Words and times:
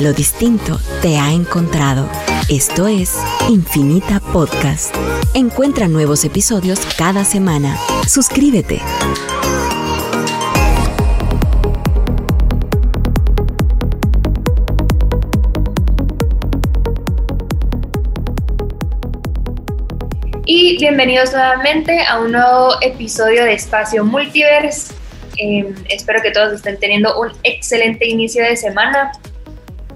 Lo 0.00 0.14
distinto 0.14 0.80
te 1.02 1.18
ha 1.18 1.30
encontrado. 1.30 2.08
Esto 2.48 2.86
es 2.86 3.18
Infinita 3.50 4.18
Podcast. 4.32 4.96
Encuentra 5.34 5.88
nuevos 5.88 6.24
episodios 6.24 6.80
cada 6.96 7.22
semana. 7.22 7.76
Suscríbete. 8.08 8.80
Y 20.46 20.78
bienvenidos 20.78 21.32
nuevamente 21.32 22.00
a 22.06 22.20
un 22.20 22.32
nuevo 22.32 22.80
episodio 22.80 23.44
de 23.44 23.52
Espacio 23.52 24.02
Multiverse. 24.02 24.94
Em, 25.36 25.74
espero 25.90 26.22
que 26.22 26.30
todos 26.30 26.54
estén 26.54 26.78
teniendo 26.78 27.20
un 27.20 27.32
excelente 27.42 28.08
inicio 28.08 28.42
de 28.42 28.56
semana. 28.56 29.12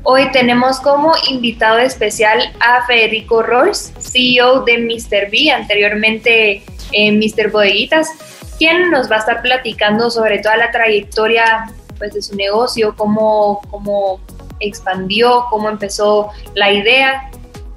Hoy 0.07 0.31
tenemos 0.33 0.81
como 0.81 1.15
invitado 1.31 1.79
especial 1.79 2.39
a 2.61 2.85
Federico 2.87 3.43
Royce, 3.43 3.91
CEO 3.99 4.61
de 4.65 4.77
Mr. 4.77 5.31
B, 5.31 5.51
anteriormente 5.51 6.63
eh, 6.93 7.11
Mr. 7.11 7.51
Bodeguitas, 7.51 8.11
quien 8.59 8.91
nos 8.91 9.11
va 9.11 9.17
a 9.17 9.19
estar 9.21 9.41
platicando 9.41 10.11
sobre 10.11 10.41
toda 10.41 10.59
la 10.59 10.71
trayectoria 10.71 11.73
pues, 11.97 12.13
de 12.13 12.21
su 12.21 12.37
negocio, 12.37 12.95
cómo, 12.99 13.63
cómo 13.71 14.21
expandió, 14.61 15.47
cómo 15.49 15.71
empezó 15.71 16.29
la 16.55 16.71
idea. 16.71 17.31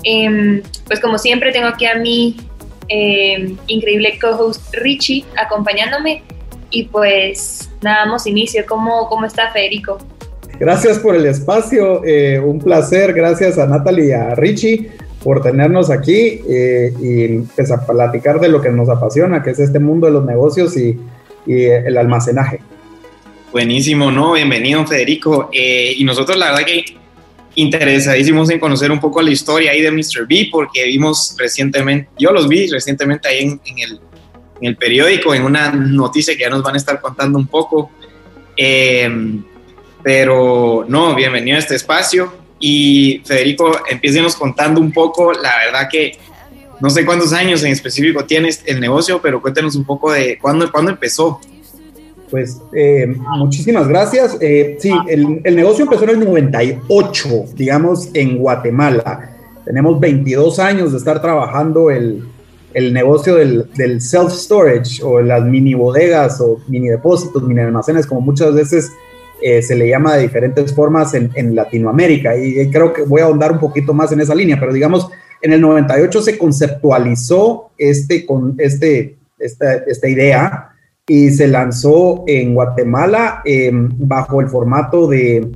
Em, 0.03 0.62
pues 0.86 1.00
como 1.00 1.17
siempre 1.17 1.53
tengo 1.53 1.67
aquí 1.67 1.86
a 1.86 1.95
mi 1.95 2.36
em, 2.89 3.58
increíble 3.67 4.20
co-host 4.20 4.73
Richie 4.73 5.25
acompañándome 5.38 6.23
y 6.72 6.84
pues 6.84 7.70
nada, 7.81 8.00
damos 8.00 8.28
inicio. 8.28 8.66
¿Cómo, 8.67 9.08
cómo 9.08 9.25
está 9.25 9.50
Federico? 9.52 9.98
Gracias 10.60 10.98
por 10.98 11.16
el 11.16 11.26
espacio, 11.28 12.04
eh, 12.04 12.40
un 12.40 12.60
placer, 12.60 13.14
gracias 13.14 13.59
a 13.59 13.68
Natalie 13.68 14.08
y 14.08 14.12
a 14.12 14.34
Richie 14.34 14.90
por 15.23 15.44
tenernos 15.44 15.92
aquí 15.92 16.42
eh, 16.50 16.92
y 17.00 17.40
pues, 17.56 17.72
a 17.72 17.86
platicar 17.86 18.40
de 18.40 18.50
lo 18.50 18.59
que 18.59 18.70
nos 18.70 18.90
apasiona, 18.90 19.44
que 19.44 19.52
es 19.52 19.59
este 19.59 19.78
mundo 19.78 20.08
de 20.08 20.14
los 20.14 20.26
negocios 20.26 20.76
y, 20.78 20.98
el 21.50 21.98
almacenaje. 21.98 22.59
Buenísimo, 23.54 24.12
¿no? 24.12 24.34
Bienvenido, 24.34 24.86
Federico. 24.86 25.50
Eh, 25.54 25.94
y 25.96 26.04
nosotros 26.04 26.36
la 26.38 26.48
verdad 26.48 26.66
que 26.66 26.84
interesadísimos 27.56 28.50
en 28.50 28.59
conocer 28.59 28.92
un 28.92 29.00
poco 29.00 29.22
la 29.22 29.31
historia 29.31 29.72
ahí 29.72 29.81
de 29.81 29.90
Mr. 29.90 30.28
B, 30.28 30.50
porque 30.52 30.84
vimos 30.84 31.38
recientemente, 31.40 32.09
yo 32.20 32.34
los 32.34 32.50
vi 32.50 32.68
recientemente 32.68 33.30
ahí 33.30 33.44
en, 33.44 33.62
el 34.59 34.76
periódico, 34.76 35.34
en 35.34 35.44
una 35.44 35.72
noticia 35.72 36.36
que 36.36 36.42
ya 36.42 36.50
nos 36.50 36.64
van 36.64 36.74
a 36.74 36.78
estar 36.78 37.00
contando 37.00 37.40
un 37.40 37.48
poco. 37.48 37.90
Pero 40.08 40.86
no, 40.88 41.13
bienvenido 41.16 41.58
a 41.58 41.59
este 41.59 41.75
espacio. 41.75 42.31
Y 42.61 43.22
Federico, 43.25 43.73
empiecenos 43.89 44.38
contando 44.38 44.80
un 44.80 44.94
poco, 44.94 45.33
la 45.33 45.58
verdad 45.66 45.89
que 45.91 46.17
no 46.80 46.89
sé 46.89 47.05
cuántos 47.05 47.33
años 47.33 47.61
en 47.66 47.73
específico 47.73 48.23
tienes 48.23 48.63
el 48.67 48.80
negocio, 48.80 49.19
pero 49.22 49.41
cuéntanos 49.41 49.75
un 49.75 49.83
poco 49.83 50.13
de 50.13 50.39
cuándo, 50.41 50.72
cuándo 50.72 50.91
empezó. 50.91 51.41
Pues 52.31 52.61
eh, 52.73 53.05
muchísimas 53.38 53.89
gracias. 53.89 54.38
Eh, 54.39 54.78
sí, 54.80 54.94
el, 55.09 55.41
el, 55.44 55.55
negocio 55.58 55.83
empezó 55.83 56.05
en 56.05 56.11
el 56.11 56.19
98, 56.22 57.30
digamos, 57.55 58.09
en 58.13 58.38
Guatemala. 58.38 59.35
Tenemos 59.66 60.00
22 60.00 60.58
años 60.59 60.94
de 60.94 61.00
estar 61.00 61.22
trabajando 61.22 61.91
el, 61.91 62.25
el 62.73 62.94
negocio 62.94 63.35
del, 63.35 63.69
del 63.75 64.00
self-storage 64.00 65.03
o 65.03 65.19
las 65.19 65.44
mini 65.44 65.73
bodegas 65.73 66.39
o 66.39 66.61
mini 66.69 66.88
depósitos, 66.88 67.44
mini 67.44 67.59
almacenes, 67.59 68.08
como 68.08 68.22
muchas 68.22 68.53
veces 68.53 68.89
eh, 69.42 69.62
se 69.62 69.76
le 69.76 69.88
llama 69.88 70.16
de 70.16 70.24
diferentes 70.24 70.74
formas 70.74 71.14
en, 71.14 71.56
Latinoamérica. 71.56 72.36
Y 72.38 72.70
creo 72.70 72.94
que 72.94 73.04
voy 73.04 73.22
a 73.22 73.26
ahondar 73.26 73.52
un 73.52 73.60
poquito 73.60 73.94
más 73.94 74.12
en 74.12 74.22
esa 74.22 74.36
línea, 74.36 74.60
pero 74.60 74.74
digamos, 74.74 75.10
en 75.42 75.54
el 75.54 75.62
98 75.62 76.22
se 76.22 76.38
conceptualizó 76.38 77.72
este, 77.78 78.26
con 78.26 78.56
este, 78.58 79.18
esta, 79.40 79.74
esta 79.74 80.08
idea 80.09 80.72
y 81.08 81.30
se 81.31 81.47
lanzó 81.47 82.26
en 82.28 82.53
Guatemala 82.53 83.42
eh, 83.46 83.72
bajo 83.74 84.42
el 84.42 84.50
formato 84.50 85.08
de 85.08 85.50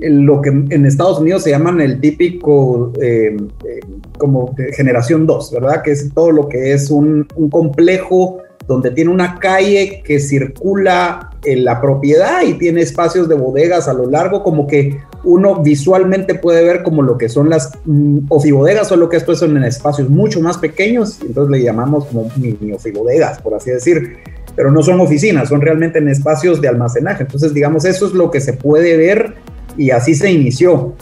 lo 0.00 0.40
que 0.42 0.50
en 0.50 0.86
Estados 0.86 1.18
Unidos 1.18 1.42
se 1.42 1.50
llaman 1.50 1.80
el 1.80 2.00
típico 2.00 2.92
eh, 3.00 3.36
eh, 3.64 3.80
como 4.16 4.54
generación 4.76 5.26
2, 5.26 5.52
¿verdad? 5.54 5.82
Que 5.82 5.92
es 5.92 6.12
todo 6.14 6.30
lo 6.30 6.48
que 6.48 6.72
es 6.72 6.90
un 6.90 7.24
complejo 7.50 8.38
donde 8.68 8.90
tiene 8.90 9.10
una 9.10 9.38
calle 9.38 10.02
que 10.04 10.20
circula 10.20 11.30
en 11.42 11.64
la 11.64 11.80
propiedad 11.80 12.42
y 12.42 12.54
tiene 12.54 12.82
espacios 12.82 13.28
de 13.28 13.34
bodegas 13.34 13.88
a 13.88 13.94
lo 13.94 14.08
largo, 14.08 14.42
como 14.42 14.66
que 14.66 15.00
uno 15.24 15.62
visualmente 15.62 16.34
puede 16.34 16.62
ver 16.62 16.82
como 16.82 17.02
lo 17.02 17.16
que 17.16 17.30
son 17.30 17.48
las 17.48 17.72
mm, 17.86 18.26
ofibodegas, 18.28 18.88
solo 18.88 19.08
que 19.08 19.16
esto 19.16 19.34
son 19.34 19.56
en 19.56 19.64
espacios 19.64 20.10
mucho 20.10 20.40
más 20.40 20.58
pequeños, 20.58 21.18
entonces 21.22 21.50
le 21.50 21.64
llamamos 21.64 22.04
como 22.04 22.30
mini 22.36 22.72
ofibodegas, 22.72 23.40
por 23.40 23.54
así 23.54 23.70
decir, 23.70 24.18
pero 24.54 24.70
no 24.70 24.82
son 24.82 25.00
oficinas, 25.00 25.48
son 25.48 25.62
realmente 25.62 25.98
en 25.98 26.08
espacios 26.08 26.60
de 26.60 26.68
almacenaje. 26.68 27.22
Entonces, 27.22 27.54
digamos, 27.54 27.84
eso 27.84 28.06
es 28.06 28.12
lo 28.12 28.30
que 28.30 28.40
se 28.40 28.52
puede 28.52 28.96
ver 28.96 29.34
y 29.76 29.92
así 29.92 30.14
se 30.14 30.30
inició. 30.30 30.94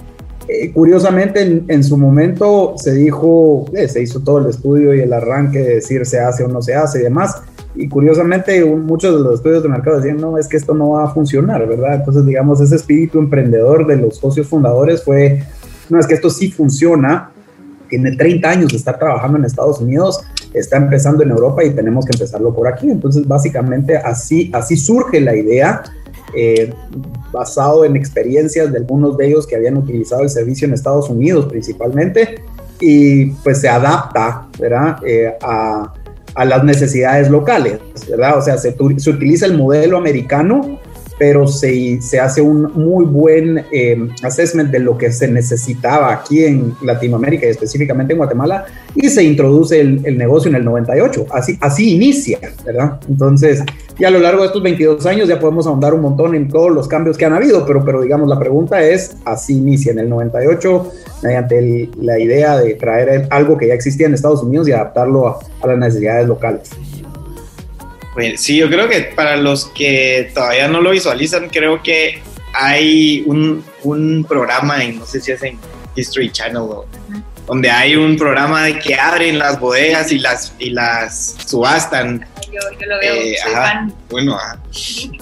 Eh, 0.49 0.71
curiosamente, 0.73 1.63
en, 1.67 1.83
su 1.83 1.97
momento 1.97 2.75
se 2.77 2.93
dijo, 2.93 3.65
eh, 3.75 3.89
se 3.89 4.03
hizo 4.03 4.21
todo 4.21 4.39
el 4.39 4.51
estudio 4.51 4.95
y 4.95 5.01
el 5.01 5.13
arranque 5.13 5.59
de 5.59 5.75
decir 5.77 6.07
se 6.07 6.21
hace 6.21 6.45
o 6.45 6.49
no 6.49 6.63
se 6.63 6.75
hace 6.75 7.01
y 7.01 7.03
demás. 7.03 7.43
Y 7.77 7.89
curiosamente, 7.89 8.65
muchos 8.65 9.15
de 9.17 9.23
los 9.23 9.35
estudios 9.35 9.63
de 9.63 9.69
mercado 9.69 9.99
decían, 9.99 10.17
no, 10.17 10.39
es 10.39 10.49
que 10.49 10.57
esto 10.57 10.75
no 10.75 10.91
va 10.91 11.05
a 11.05 11.09
funcionar, 11.09 11.67
¿verdad? 11.67 11.97
Entonces, 11.97 12.25
digamos, 12.25 12.61
ese 12.61 12.77
espíritu 12.77 13.19
emprendedor 13.19 13.87
de 13.87 13.97
los 13.97 14.17
socios 14.17 14.47
fundadores 14.47 15.05
fue, 15.05 15.43
no, 15.91 16.01
es 16.01 16.07
que 16.07 16.15
esto 16.15 16.31
sí 16.31 16.51
funciona, 16.51 17.31
tiene 17.89 18.17
30 18.17 18.49
años 18.49 18.71
de 18.71 18.79
estar 18.79 18.99
trabajando 18.99 19.39
en 19.39 19.45
Estados 19.45 19.81
Unidos, 19.81 20.23
está 20.55 20.79
empezando 20.79 21.23
en 21.23 21.31
Europa 21.31 21.63
y 21.65 21.71
tenemos 21.71 22.07
que 22.07 22.17
empezarlo 22.17 22.55
por 22.55 22.67
aquí. 22.67 22.91
Entonces, 22.91 23.29
básicamente, 23.29 23.97
así, 23.97 24.51
así 24.55 24.77
surge 24.77 25.21
la 25.21 25.37
idea. 25.37 25.83
Eh, 26.35 26.75
basado 27.33 27.85
en 27.85 27.95
experiencias 27.95 28.73
de 28.73 28.79
algunos 28.79 29.17
de 29.17 29.29
ellos 29.29 29.47
que 29.47 29.55
habían 29.55 29.77
utilizado 29.77 30.23
el 30.23 30.29
servicio 30.29 30.67
en 30.67 30.75
Estados 30.75 31.09
Unidos 31.09 31.47
principalmente, 31.47 32.43
y 32.81 33.27
pues 33.27 33.61
se 33.61 33.69
adapta 33.69 34.49
¿verdad? 34.59 34.99
Eh, 35.07 35.35
a, 35.41 35.93
a, 36.37 36.45
las 36.45 36.65
necesidades 36.65 37.31
locales, 37.31 37.81
¿verdad? 38.09 38.39
O 38.39 38.43
sea, 38.43 38.59
se, 38.59 38.77
se 38.97 39.11
utiliza 39.11 39.47
el 39.47 39.57
modelo 39.57 39.97
americano 39.97 40.79
pero 41.19 41.47
se, 41.47 42.01
se, 42.01 42.21
hace 42.21 42.43
un 42.43 42.73
muy 42.75 43.05
buen 43.05 43.65
eh, 43.73 44.09
assessment 44.23 44.71
de 44.71 44.81
lo 44.81 44.99
que 44.99 45.13
se 45.13 45.29
necesitaba 45.29 46.13
aquí 46.13 46.45
en 46.45 46.75
Latinoamérica 46.83 47.47
y 47.47 47.51
específicamente 47.51 48.13
en 48.13 48.19
Guatemala 48.19 48.67
y 48.95 49.09
se 49.09 49.23
introduce 49.23 49.81
el, 49.81 50.01
el, 50.05 50.19
negocio 50.19 50.51
en 50.51 50.57
el 50.57 50.65
98. 50.65 51.27
Así, 51.33 51.57
así 51.61 51.95
inicia, 51.95 52.39
¿verdad? 52.65 53.01
Entonces, 53.09 53.63
ya 53.99 54.09
a 54.09 54.11
lo 54.11 54.19
largo 54.19 54.43
de 54.43 54.49
estos 54.49 54.63
22 54.63 55.07
años 55.07 55.29
ya 55.29 55.41
podemos 55.41 55.67
ahondar 55.67 55.95
un 55.95 56.03
montón 56.03 56.35
en 56.35 56.49
todos 56.49 56.71
los 56.71 56.87
cambios 56.87 57.17
que 57.17 57.25
han 57.25 57.33
habido, 57.33 57.65
pero, 57.65 57.85
pero 57.85 58.03
digamos, 58.03 58.29
la 58.29 58.39
pregunta 58.39 58.83
es, 58.83 59.17
así 59.25 59.57
inicia 59.57 59.93
en 59.93 60.01
el 60.01 60.09
98 60.09 60.93
mediante 61.23 61.59
el, 61.59 61.91
la 62.01 62.19
idea 62.19 62.59
de 62.59 62.75
traer 62.75 63.27
algo 63.31 63.57
que 63.57 63.69
ya 63.69 63.75
existía 63.75 64.07
en 64.07 64.15
Estados 64.15 64.43
Unidos 64.43 64.69
y 64.69 64.73
adaptarlo 64.73 65.29
a, 65.29 65.39
a 65.63 65.67
las 65.67 65.79
necesidades 65.79 66.29
locales. 66.29 66.71
Pues 68.17 68.41
sí, 68.41 68.57
yo 68.57 68.71
creo 68.71 68.89
que 68.89 69.01
para 69.15 69.37
los 69.37 69.67
que 69.67 70.31
todavía 70.33 70.69
no 70.69 70.81
lo 70.81 70.93
visualizan, 70.93 71.51
creo 71.51 71.83
que 71.83 72.23
hay 72.55 73.23
un, 73.27 73.63
un 73.83 74.25
programa 74.27 74.83
en, 74.83 74.99
no 74.99 75.05
sé 75.05 75.21
si 75.21 75.33
es 75.33 75.43
en 75.43 75.59
History 75.95 76.31
Channel, 76.33 76.57
o, 76.57 76.87
donde 77.47 77.71
hay 77.71 77.95
un 77.95 78.17
programa 78.17 78.65
de 78.65 78.79
que 78.79 78.95
abren 78.95 79.39
las 79.39 79.61
bodegas 79.61 80.13
y 80.13 80.19
las, 80.19 80.55
y 80.59 80.71
las 80.71 81.37
subastan. 81.47 82.27
Yo, 82.47 82.59
yo 82.81 82.87
lo 82.87 82.99
veo, 83.01 83.15
eh, 83.17 83.37
soy 83.45 83.53
ajá, 83.53 83.63
fan. 83.67 83.95
Bueno, 84.09 84.35
ajá. 84.35 84.59
Sí. 84.71 85.13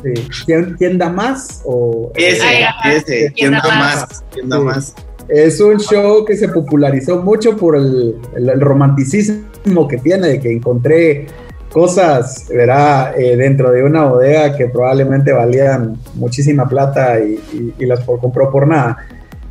¿Quién, 0.46 0.76
¿Quién, 0.78 0.96
da 0.96 1.08
más? 1.08 1.62
O, 1.64 2.12
ese, 2.14 2.42
Ay, 2.46 2.62
ajá. 2.62 2.92
ese, 2.92 3.32
¿quién, 3.36 3.50
da 3.50 3.60
más? 3.62 4.24
¿Quién 4.32 4.48
da 4.48 4.58
Sí. 4.58 4.62
más? 4.62 4.94
Es 5.28 5.58
un 5.58 5.80
show 5.80 6.24
que 6.24 6.36
se 6.36 6.46
popularizó 6.46 7.16
mucho 7.16 7.56
por 7.56 7.76
el, 7.76 8.14
el, 8.36 8.48
el 8.50 8.60
romanticismo 8.60 9.88
que 9.88 9.96
tiene, 9.96 10.28
de 10.28 10.40
que 10.40 10.52
encontré 10.52 11.26
cosas, 11.74 12.46
verá, 12.48 13.14
eh, 13.18 13.36
dentro 13.36 13.72
de 13.72 13.82
una 13.82 14.04
bodega 14.04 14.56
que 14.56 14.68
probablemente 14.68 15.32
valían 15.32 15.98
muchísima 16.14 16.68
plata 16.68 17.18
y, 17.18 17.32
y, 17.52 17.74
y 17.80 17.86
las 17.86 18.00
compró 18.00 18.48
por 18.52 18.68
nada. 18.68 18.96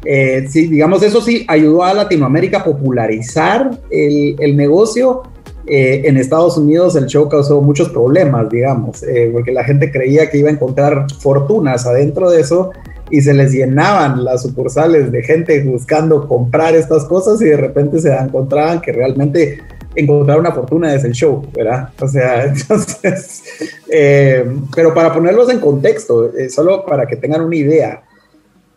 Eh, 0.05 0.45
sí, 0.49 0.67
digamos, 0.67 1.03
eso 1.03 1.21
sí 1.21 1.45
ayudó 1.49 1.83
a 1.83 1.93
Latinoamérica 1.93 2.59
a 2.59 2.63
popularizar 2.63 3.71
el, 3.89 4.35
el 4.39 4.55
negocio. 4.55 5.23
Eh, 5.65 6.03
en 6.05 6.17
Estados 6.17 6.57
Unidos 6.57 6.95
el 6.97 7.05
show 7.05 7.29
causó 7.29 7.61
muchos 7.61 7.89
problemas, 7.89 8.49
digamos, 8.49 9.01
eh, 9.03 9.29
porque 9.31 9.53
la 9.53 9.63
gente 9.63 9.91
creía 9.91 10.29
que 10.29 10.37
iba 10.37 10.49
a 10.49 10.53
encontrar 10.53 11.05
fortunas 11.19 11.85
adentro 11.85 12.29
de 12.29 12.41
eso 12.41 12.71
y 13.09 13.21
se 13.21 13.33
les 13.33 13.53
llenaban 13.53 14.25
las 14.25 14.41
sucursales 14.41 15.09
de 15.09 15.23
gente 15.23 15.63
buscando 15.63 16.27
comprar 16.27 16.75
estas 16.75 17.05
cosas 17.05 17.41
y 17.41 17.45
de 17.45 17.55
repente 17.55 17.99
se 17.99 18.13
encontraban 18.13 18.81
que 18.81 18.91
realmente 18.91 19.59
encontrar 19.95 20.39
una 20.39 20.51
fortuna 20.51 20.93
es 20.93 21.03
el 21.03 21.13
show, 21.13 21.45
¿verdad? 21.53 21.89
O 21.99 22.07
sea, 22.07 22.45
entonces, 22.47 23.43
eh, 23.89 24.45
pero 24.75 24.93
para 24.93 25.13
ponerlos 25.13 25.49
en 25.49 25.59
contexto, 25.59 26.33
eh, 26.35 26.49
solo 26.49 26.85
para 26.85 27.05
que 27.05 27.15
tengan 27.15 27.41
una 27.41 27.55
idea, 27.55 28.03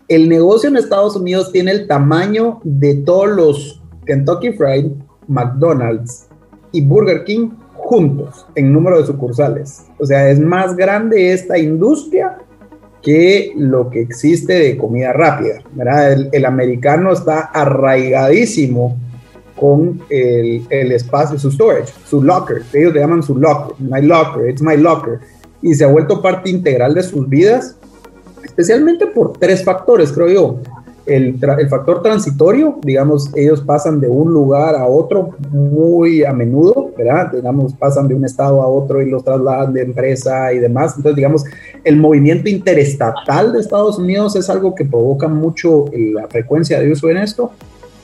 el 0.09 0.29
negocio 0.29 0.69
en 0.69 0.77
Estados 0.77 1.17
Unidos 1.17 1.51
tiene 1.53 1.73
el 1.73 1.87
tamaño 1.87 2.61
de 2.63 2.95
todos 2.95 3.29
los 3.29 3.83
Kentucky 4.07 4.53
Fried, 4.53 4.93
McDonald's 5.27 6.29
y 6.73 6.81
Burger 6.81 7.25
King 7.25 7.51
juntos 7.75 8.47
en 8.55 8.73
número 8.73 9.01
de 9.01 9.07
sucursales. 9.07 9.85
O 9.99 10.07
sea, 10.07 10.31
es 10.31 10.41
más 10.41 10.77
grande 10.77 11.33
esta 11.33 11.59
industria 11.59 12.39
que 13.03 13.53
lo 13.57 13.89
que 13.89 14.01
existe 14.01 14.53
de 14.53 14.77
comida 14.77 15.13
rápida. 15.13 15.63
El, 16.33 16.45
americano 16.45 17.13
está 17.13 17.41
arraigadísimo 17.41 18.97
con 19.59 20.01
el, 20.11 20.67
el, 20.71 20.93
espacio, 20.93 21.39
su 21.39 21.51
storage, 21.51 21.93
su 22.05 22.23
locker. 22.23 22.63
Ellos 22.73 22.93
le 22.93 23.01
llaman 23.01 23.23
su 23.23 23.37
locker, 23.37 23.75
my 23.79 24.03
locker, 24.03 24.49
it's 24.49 24.63
my 24.63 24.77
locker. 24.77 25.21
Y 25.63 25.75
se 25.75 25.85
ha 25.85 25.89
vuelto 25.89 26.21
parte 26.21 26.51
integral 26.51 26.95
de 26.95 27.03
sus 27.03 27.29
vidas 27.29 27.77
especialmente 28.57 29.07
por 29.07 29.35
tres 29.35 29.63
factores, 29.63 30.11
creo 30.13 30.29
yo. 30.29 30.57
El, 31.05 31.39
el, 31.41 31.69
factor 31.69 32.03
transitorio, 32.03 32.81
digamos, 32.83 33.31
ellos 33.37 33.61
pasan 33.61 34.01
de 34.01 34.09
un 34.09 34.33
lugar 34.33 34.75
a 34.75 34.87
otro 34.87 35.35
muy 35.53 36.25
a 36.25 36.33
menudo, 36.33 36.91
¿verdad? 36.99 37.31
Digamos, 37.31 37.75
pasan 37.75 38.09
de 38.09 38.15
un 38.15 38.25
estado 38.25 38.61
a 38.61 38.67
otro 38.67 39.01
y 39.01 39.09
los 39.09 39.23
trasladan 39.23 39.73
de 39.73 39.83
empresa 39.83 40.53
y 40.53 40.59
demás. 40.59 40.95
Entonces, 40.97 41.15
digamos, 41.15 41.45
el 41.85 41.97
movimiento 41.97 42.49
interestatal 42.49 43.53
de 43.53 43.61
Estados 43.61 43.99
Unidos 43.99 44.35
es 44.35 44.51
algo 44.51 44.75
que 44.75 44.85
provoca 44.85 45.29
mucho 45.29 45.85
la 45.93 46.27
frecuencia 46.27 46.81
de 46.81 46.91
uso 46.91 47.09
en 47.09 47.19
esto. 47.19 47.53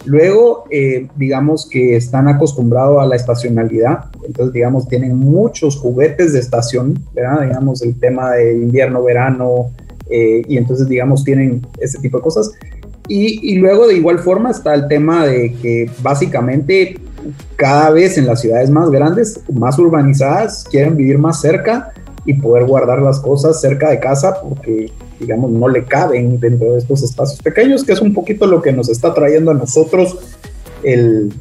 Luego, 0.04 0.64
eh, 0.70 1.08
digamos 1.16 1.68
que 1.68 1.96
están 1.96 2.28
acostumbrados 2.28 3.00
a 3.00 3.06
la 3.06 3.16
estacionalidad, 3.16 4.06
entonces, 4.26 4.52
digamos, 4.52 4.88
tienen 4.88 5.16
muchos 5.16 5.76
juguetes 5.76 6.32
de 6.32 6.40
estación, 6.40 6.98
¿verdad? 7.14 7.42
Digamos, 7.42 7.82
el 7.82 7.98
tema 7.98 8.32
de 8.32 8.54
invierno, 8.54 9.02
verano, 9.02 9.70
eh, 10.10 10.42
y 10.48 10.58
entonces, 10.58 10.88
digamos, 10.88 11.24
tienen 11.24 11.66
ese 11.80 11.98
tipo 11.98 12.18
de 12.18 12.22
cosas. 12.22 12.50
Y, 13.08 13.52
y, 13.52 13.56
luego, 13.56 13.86
de 13.86 13.94
igual 13.94 14.18
forma, 14.18 14.50
está 14.50 14.74
el 14.74 14.88
tema 14.88 15.26
de 15.26 15.54
que 15.54 15.90
básicamente 16.02 16.96
cada 17.56 17.90
vez 17.90 18.18
en 18.18 18.26
las 18.26 18.40
ciudades 18.40 18.70
más 18.70 18.90
grandes, 18.90 19.40
más 19.52 19.78
urbanizadas, 19.78 20.64
quieren 20.70 20.96
vivir 20.96 21.18
más 21.18 21.40
cerca 21.40 21.92
y 22.24 22.34
poder 22.34 22.64
guardar 22.64 23.00
las 23.00 23.20
cosas 23.20 23.60
cerca 23.60 23.90
de 23.90 24.00
casa 24.00 24.40
porque, 24.40 24.90
digamos, 25.22 25.50
no 25.50 25.68
le 25.68 25.84
caben 25.84 26.38
dentro 26.38 26.72
de 26.72 26.78
estos 26.78 27.02
espacios 27.02 27.40
pequeños, 27.40 27.84
que 27.84 27.92
es 27.92 28.00
un 28.00 28.12
poquito 28.12 28.46
lo 28.46 28.60
que 28.60 28.72
nos 28.72 28.88
está 28.88 29.14
trayendo 29.14 29.50
a 29.50 29.54
nosotros 29.54 30.18
el, 30.82 31.32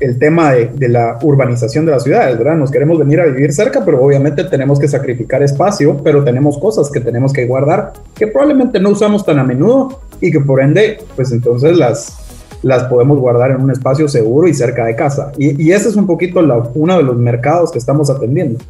el 0.00 0.18
tema 0.18 0.52
de, 0.52 0.88
la 0.88 1.18
urbanización 1.22 1.84
de 1.86 1.92
las 1.92 2.04
ciudades, 2.04 2.38
¿verdad? 2.38 2.56
Nos 2.56 2.70
queremos 2.70 2.98
venir 2.98 3.20
a 3.20 3.26
vivir 3.26 3.52
cerca, 3.52 3.84
pero 3.84 4.02
obviamente 4.02 4.44
tenemos 4.44 4.78
que 4.78 4.88
sacrificar 4.88 5.42
espacio, 5.42 6.00
pero 6.04 6.22
tenemos 6.22 6.58
cosas 6.58 6.90
que 6.90 7.00
tenemos 7.00 7.32
que 7.32 7.46
guardar 7.46 7.92
que 8.14 8.28
probablemente 8.28 8.80
no 8.80 8.90
usamos 8.90 9.24
tan 9.24 9.38
a 9.38 9.44
menudo 9.44 10.00
y 10.20 10.30
que 10.30 10.40
por 10.40 10.60
ende, 10.60 10.98
pues 11.16 11.32
entonces 11.32 11.76
las, 11.76 12.16
las 12.62 12.84
podemos 12.84 13.18
guardar 13.18 13.50
en 13.50 13.60
un 13.60 13.70
espacio 13.70 14.08
seguro 14.08 14.46
y 14.46 14.54
cerca 14.54 14.84
de 14.84 14.94
casa. 14.94 15.32
Y, 15.36 15.70
ese 15.72 15.88
es 15.88 15.96
un 15.96 16.06
poquito 16.06 16.42
la, 16.42 16.62
uno 16.74 16.96
de 16.96 17.02
los 17.02 17.16
mercados 17.16 17.72
que 17.72 17.78
estamos 17.78 18.08
atendiendo. 18.08 18.60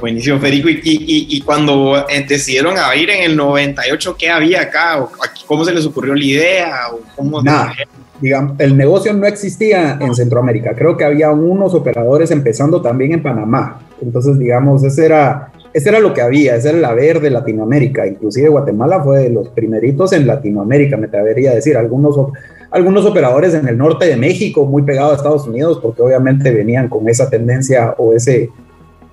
Buenísimo, 0.00 0.38
Federico. 0.38 0.68
Y, 0.68 0.80
y, 0.84 1.40
cuando 1.40 2.06
eh, 2.08 2.24
decidieron 2.28 2.78
abrir 2.78 3.10
en 3.10 3.24
el 3.24 3.36
98, 3.36 4.16
¿qué 4.16 4.30
había 4.30 4.62
acá? 4.62 5.04
¿Cómo 5.46 5.64
se 5.64 5.72
les 5.72 5.84
ocurrió 5.86 6.14
la 6.14 6.24
idea? 6.24 6.74
¿O 6.92 7.00
cómo 7.16 7.42
digamos, 8.20 8.54
el 8.58 8.76
negocio 8.76 9.12
no 9.12 9.26
existía 9.26 9.98
en 10.00 10.14
Centroamérica. 10.14 10.74
Creo 10.74 10.96
que 10.96 11.04
había 11.04 11.30
unos 11.30 11.74
operadores 11.74 12.30
empezando 12.30 12.82
también 12.82 13.12
en 13.12 13.22
Panamá. 13.22 13.80
Entonces, 14.00 14.38
digamos, 14.38 14.82
ese 14.84 15.06
era, 15.06 15.52
ese 15.72 15.88
era 15.88 16.00
lo 16.00 16.12
que 16.14 16.20
había, 16.20 16.56
ese 16.56 16.70
era 16.70 16.78
el 16.78 16.84
haber 16.84 17.20
de 17.20 17.30
Latinoamérica. 17.30 18.06
Inclusive 18.06 18.48
Guatemala 18.48 19.02
fue 19.02 19.20
de 19.20 19.30
los 19.30 19.48
primeritos 19.50 20.12
en 20.12 20.26
Latinoamérica, 20.26 20.96
me 20.96 21.06
atrevería 21.06 21.52
a 21.52 21.54
decir. 21.54 21.76
Algunos, 21.76 22.16
algunos 22.70 23.06
operadores 23.06 23.54
en 23.54 23.68
el 23.68 23.78
norte 23.78 24.06
de 24.06 24.16
México, 24.16 24.66
muy 24.66 24.82
pegados 24.82 25.12
a 25.12 25.16
Estados 25.16 25.46
Unidos, 25.46 25.78
porque 25.80 26.02
obviamente 26.02 26.50
venían 26.50 26.88
con 26.88 27.08
esa 27.08 27.30
tendencia 27.30 27.94
o 27.98 28.14
ese 28.14 28.50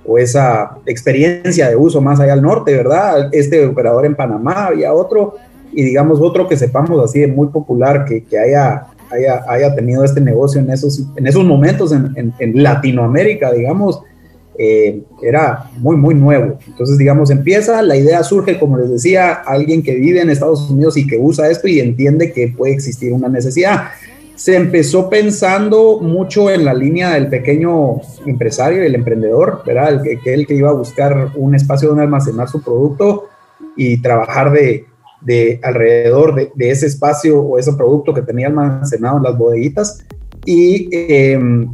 o 0.07 0.17
esa 0.17 0.77
experiencia 0.85 1.69
de 1.69 1.75
uso 1.75 2.01
más 2.01 2.19
allá 2.19 2.33
al 2.33 2.41
norte, 2.41 2.75
¿verdad? 2.75 3.29
Este 3.31 3.65
operador 3.65 4.05
en 4.05 4.15
Panamá, 4.15 4.67
había 4.67 4.93
otro, 4.93 5.35
y 5.71 5.83
digamos 5.83 6.21
otro 6.21 6.47
que 6.47 6.57
sepamos 6.57 7.03
así 7.03 7.19
de 7.19 7.27
muy 7.27 7.47
popular, 7.47 8.05
que, 8.05 8.23
que 8.23 8.37
haya 8.37 8.87
haya, 9.47 9.75
tenido 9.75 10.03
este 10.03 10.21
negocio 10.21 10.61
en 10.61 10.69
esos, 10.69 11.03
en 11.15 11.27
esos 11.27 11.43
momentos 11.45 11.91
en, 11.91 12.63
Latinoamérica, 12.63 13.51
digamos, 13.51 14.01
eh, 14.57 15.01
era 15.21 15.69
muy, 15.77 15.97
muy 15.97 16.15
nuevo. 16.15 16.57
Entonces, 16.65 16.97
digamos, 16.97 17.29
empieza, 17.29 17.81
la 17.81 17.97
idea 17.97 18.23
surge, 18.23 18.57
como 18.57 18.77
les 18.77 18.89
decía, 18.89 19.33
alguien 19.33 19.83
que 19.83 19.95
vive 19.95 20.21
en 20.21 20.29
Estados 20.29 20.69
Unidos 20.69 20.97
y 20.97 21.05
que 21.05 21.17
usa 21.17 21.49
esto 21.49 21.67
y 21.67 21.79
entiende 21.79 22.31
que 22.31 22.47
puede 22.47 22.73
existir 22.73 23.11
una 23.13 23.27
necesidad. 23.27 23.89
Se 24.35 24.55
empezó 24.55 25.09
pensando 25.09 25.99
mucho 26.01 26.49
en 26.49 26.65
la 26.65 26.73
línea 26.73 27.13
del 27.13 27.27
pequeño 27.27 28.01
empresario, 28.25 28.83
el 28.83 28.95
emprendedor, 28.95 29.63
¿verdad? 29.65 29.93
El 29.93 30.01
que, 30.01 30.19
que 30.19 30.33
el 30.33 30.45
que 30.45 30.55
iba 30.55 30.69
a 30.69 30.73
buscar 30.73 31.31
un 31.35 31.55
espacio 31.55 31.89
donde 31.89 32.03
almacenar 32.03 32.49
su 32.49 32.61
producto 32.61 33.29
y 33.77 34.01
trabajar 34.01 34.51
de, 34.51 34.85
de 35.25 35.59
alrededor 35.63 36.35
de, 36.35 36.69
ese 36.69 36.85
espacio 36.85 37.41
o 37.41 37.57
ese 37.57 37.73
producto 37.73 38.13
que 38.13 38.21
tenía 38.21 38.47
almacenado 38.47 39.17
en 39.17 39.23
las 39.23 39.37
bodeguitas. 39.37 40.05
Y, 40.45 40.89
em, 40.91 41.71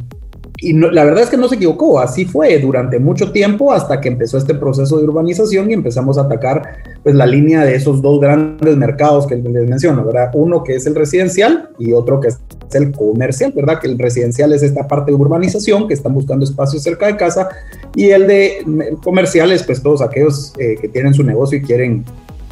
y 0.56 0.72
la 0.72 1.04
verdad 1.04 1.24
es 1.24 1.30
que 1.30 1.36
no 1.36 1.48
se 1.48 1.56
equivocó, 1.56 2.00
así 2.00 2.24
fue 2.24 2.58
durante 2.58 2.98
mucho 2.98 3.30
tiempo 3.30 3.72
hasta 3.72 4.00
que 4.00 4.08
empezó 4.08 4.38
este 4.38 4.54
proceso 4.54 4.96
de 4.96 5.04
urbanización 5.04 5.70
y 5.70 5.74
empezamos 5.74 6.16
a 6.16 6.22
atacar 6.22 6.62
pues 7.02 7.14
la 7.14 7.26
línea 7.26 7.64
de 7.64 7.74
esos 7.74 8.00
dos 8.00 8.20
grandes 8.20 8.76
mercados 8.76 9.26
que 9.26 9.36
les 9.36 9.68
menciono, 9.68 10.04
¿verdad? 10.04 10.30
Uno 10.34 10.62
que 10.62 10.76
es 10.76 10.86
el 10.86 10.94
residencial 10.94 11.70
y 11.78 11.92
otro 11.92 12.20
que 12.20 12.28
es 12.28 12.38
el 12.72 12.92
comercial, 12.92 13.52
¿verdad? 13.54 13.80
Que 13.80 13.88
el 13.88 13.98
residencial 13.98 14.52
es 14.52 14.62
esta 14.62 14.86
parte 14.86 15.10
de 15.10 15.16
urbanización 15.16 15.88
que 15.88 15.94
están 15.94 16.14
buscando 16.14 16.44
espacios 16.44 16.82
cerca 16.82 17.06
de 17.06 17.16
casa 17.16 17.48
y 17.94 18.10
el 18.10 18.26
de 18.26 18.96
comercial 19.02 19.52
es 19.52 19.62
pues 19.64 19.82
todos 19.82 20.00
aquellos 20.00 20.52
eh, 20.58 20.76
que 20.80 20.88
tienen 20.88 21.12
su 21.12 21.24
negocio 21.24 21.58
y 21.58 21.62
quieren 21.62 22.04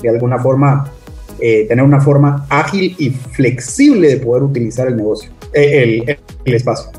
de 0.02 0.08
alguna 0.08 0.38
forma 0.38 0.90
eh, 1.42 1.66
tener 1.68 1.84
una 1.84 2.00
forma 2.00 2.46
ágil 2.50 2.94
y 2.98 3.10
flexible 3.10 4.08
de 4.08 4.16
poder 4.18 4.42
utilizar 4.42 4.88
el 4.88 4.96
negocio, 4.96 5.30
eh, 5.54 6.18
el, 6.44 6.54
espacio. 6.54 6.90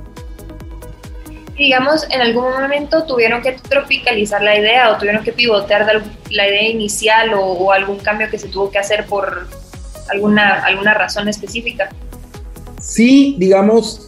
Digamos, 1.61 2.07
en 2.09 2.21
algún 2.21 2.45
momento 2.45 3.03
tuvieron 3.03 3.43
que 3.43 3.51
tropicalizar 3.51 4.41
la 4.41 4.57
idea 4.57 4.91
o 4.91 4.97
tuvieron 4.97 5.23
que 5.23 5.31
pivotear 5.31 5.85
la 6.31 6.47
idea 6.47 6.67
inicial 6.67 7.33
o, 7.35 7.71
algún 7.71 7.99
cambio 7.99 8.31
que 8.31 8.39
se 8.39 8.47
tuvo 8.47 8.71
que 8.71 8.79
hacer 8.79 9.05
por 9.05 9.45
alguna, 10.09 10.65
alguna 10.65 10.95
razón 10.95 11.27
específica. 11.27 11.89
Sí, 12.79 13.35
digamos, 13.37 14.07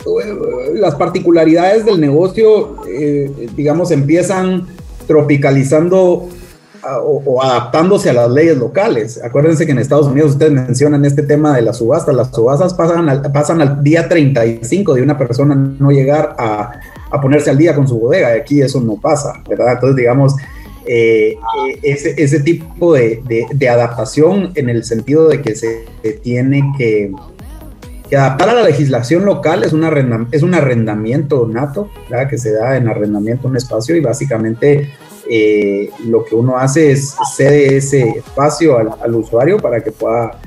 las 0.73 0.95
particularidades 0.95 1.85
del 1.85 2.01
negocio, 2.01 2.77
eh, 2.89 3.29
digamos, 3.55 3.91
empiezan 3.91 4.65
tropicalizando 5.05 6.29
o, 7.01 7.41
adaptándose 7.41 8.09
a 8.09 8.13
las 8.13 8.29
leyes 8.29 8.57
locales. 8.57 9.21
Acuérdense 9.23 9.65
que 9.65 9.71
en 9.71 9.79
Estados 9.79 10.07
Unidos 10.07 10.31
ustedes 10.31 10.51
mencionan 10.51 11.05
este 11.05 11.23
tema 11.23 11.55
de 11.55 11.61
las 11.61 11.77
subastas. 11.77 12.15
Las 12.15 12.29
subastas 12.29 12.73
pasan 12.73 13.09
al, 13.09 13.21
pasan 13.31 13.61
al 13.61 13.83
día 13.83 14.07
35 14.07 14.93
de 14.93 15.01
una 15.01 15.17
persona 15.17 15.55
no 15.55 15.91
llegar 15.91 16.35
a, 16.37 16.71
a 17.09 17.21
ponerse 17.21 17.49
al 17.49 17.57
día 17.57 17.75
con 17.75 17.87
su 17.87 17.99
bodega. 17.99 18.35
Y 18.35 18.39
aquí 18.39 18.61
eso 18.61 18.81
no 18.81 18.99
pasa, 18.99 19.41
¿verdad? 19.47 19.73
Entonces, 19.73 19.95
digamos, 19.95 20.35
eh, 20.85 21.37
eh, 21.37 21.79
ese, 21.81 22.21
ese, 22.21 22.41
tipo 22.41 22.93
de, 22.93 23.21
de, 23.53 23.69
adaptación 23.69 24.51
en 24.55 24.67
el 24.67 24.83
sentido 24.83 25.29
de 25.29 25.41
que 25.41 25.55
se, 25.55 25.85
tiene 26.21 26.73
que, 26.77 27.09
que, 28.09 28.17
adaptar 28.17 28.49
a 28.49 28.53
la 28.53 28.63
legislación 28.63 29.23
local 29.23 29.63
es, 29.63 29.71
una 29.71 29.89
es 30.31 30.43
un 30.43 30.53
arrendamiento 30.53 31.47
nato, 31.47 31.89
¿verdad? 32.09 32.29
que 32.29 32.37
se 32.37 32.51
da 32.51 32.75
en 32.75 32.89
arrendamiento 32.89 33.47
un 33.47 33.55
espacio 33.55 33.95
y 33.95 34.01
básicamente 34.01 34.89
eh, 35.35 35.89
lo 36.05 36.23
que 36.23 36.35
uno 36.35 36.59
hace 36.59 36.91
es 36.91 37.15
cede 37.35 37.77
ese 37.77 38.07
espacio 38.17 38.77
al, 38.77 39.15
usuario 39.15 39.57
para 39.57 39.81
que 39.81 39.91
pueda 39.91 40.37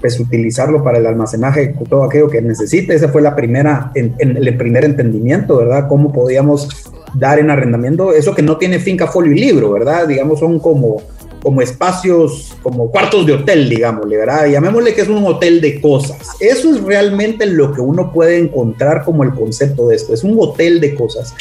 pues, 0.00 0.20
utilizarlo 0.20 0.84
para 0.84 0.98
el 0.98 1.06
almacenaje, 1.06 1.74
todo 1.88 2.04
aquello 2.04 2.30
que 2.30 2.40
necesite. 2.40 2.94
Ese 2.94 3.08
fue 3.08 3.22
la 3.22 3.34
primera, 3.34 3.90
en, 3.96 4.14
el 4.20 4.56
primer 4.56 4.84
entendimiento, 4.84 5.56
¿verdad? 5.56 5.88
Cómo 5.88 6.12
podíamos 6.12 6.92
dar 7.14 7.40
en 7.40 7.50
arrendamiento 7.50 8.12
eso 8.12 8.36
que 8.36 8.42
no 8.42 8.56
tiene 8.56 8.78
finca, 8.78 9.08
folio 9.08 9.32
y 9.32 9.40
libro, 9.40 9.72
¿verdad? 9.72 10.06
Digamos, 10.06 10.38
son 10.38 10.60
como, 10.60 11.02
como 11.42 11.60
espacios, 11.60 12.56
como 12.62 12.92
cuartos 12.92 13.26
de 13.26 13.32
hotel, 13.32 13.68
digámosle, 13.68 14.16
¿verdad? 14.16 14.46
Llamémosle 14.46 14.94
que 14.94 15.00
es 15.00 15.08
un 15.08 15.26
hotel 15.26 15.60
de 15.60 15.80
cosas. 15.80 16.36
Eso 16.38 16.72
es 16.72 16.84
realmente 16.84 17.46
lo 17.46 17.72
que 17.72 17.80
uno 17.80 18.12
puede 18.12 18.38
encontrar 18.38 19.02
como 19.04 19.24
el 19.24 19.34
concepto 19.34 19.88
de 19.88 19.96
esto. 19.96 20.14
Es 20.14 20.22
un 20.22 20.36
hotel 20.38 20.80
de 20.80 20.94
cosas. 20.94 21.34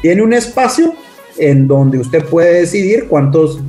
Tiene 0.00 0.22
un 0.22 0.32
espacio 0.32 0.94
en 1.38 1.66
donde 1.66 1.98
usted 1.98 2.24
puede 2.24 2.60
decidir 2.60 3.06
cuántos 3.08 3.60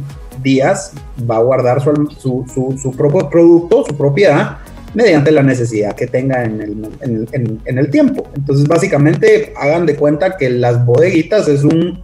días 0.42 0.94
va 1.30 1.38
a 1.38 1.40
guardar 1.40 1.82
su, 1.82 2.46
su, 2.82 2.92
propio 2.96 3.30
producto, 3.30 3.86
su 3.88 3.98
propiedad, 3.98 4.58
mediante 4.94 5.32
la 5.32 5.44
necesidad 5.44 5.96
que 5.96 6.08
tenga 6.08 6.44
en 6.44 6.62
el, 6.62 7.60
en, 7.66 7.78
el, 7.78 7.90
tiempo. 7.90 8.28
Entonces, 8.36 8.68
básicamente, 8.68 9.54
hagan 9.58 9.86
de 9.86 9.96
cuenta 9.96 10.38
que 10.38 10.50
las 10.50 10.86
bodeguitas 10.86 11.48
es 11.48 11.64
un 11.64 12.02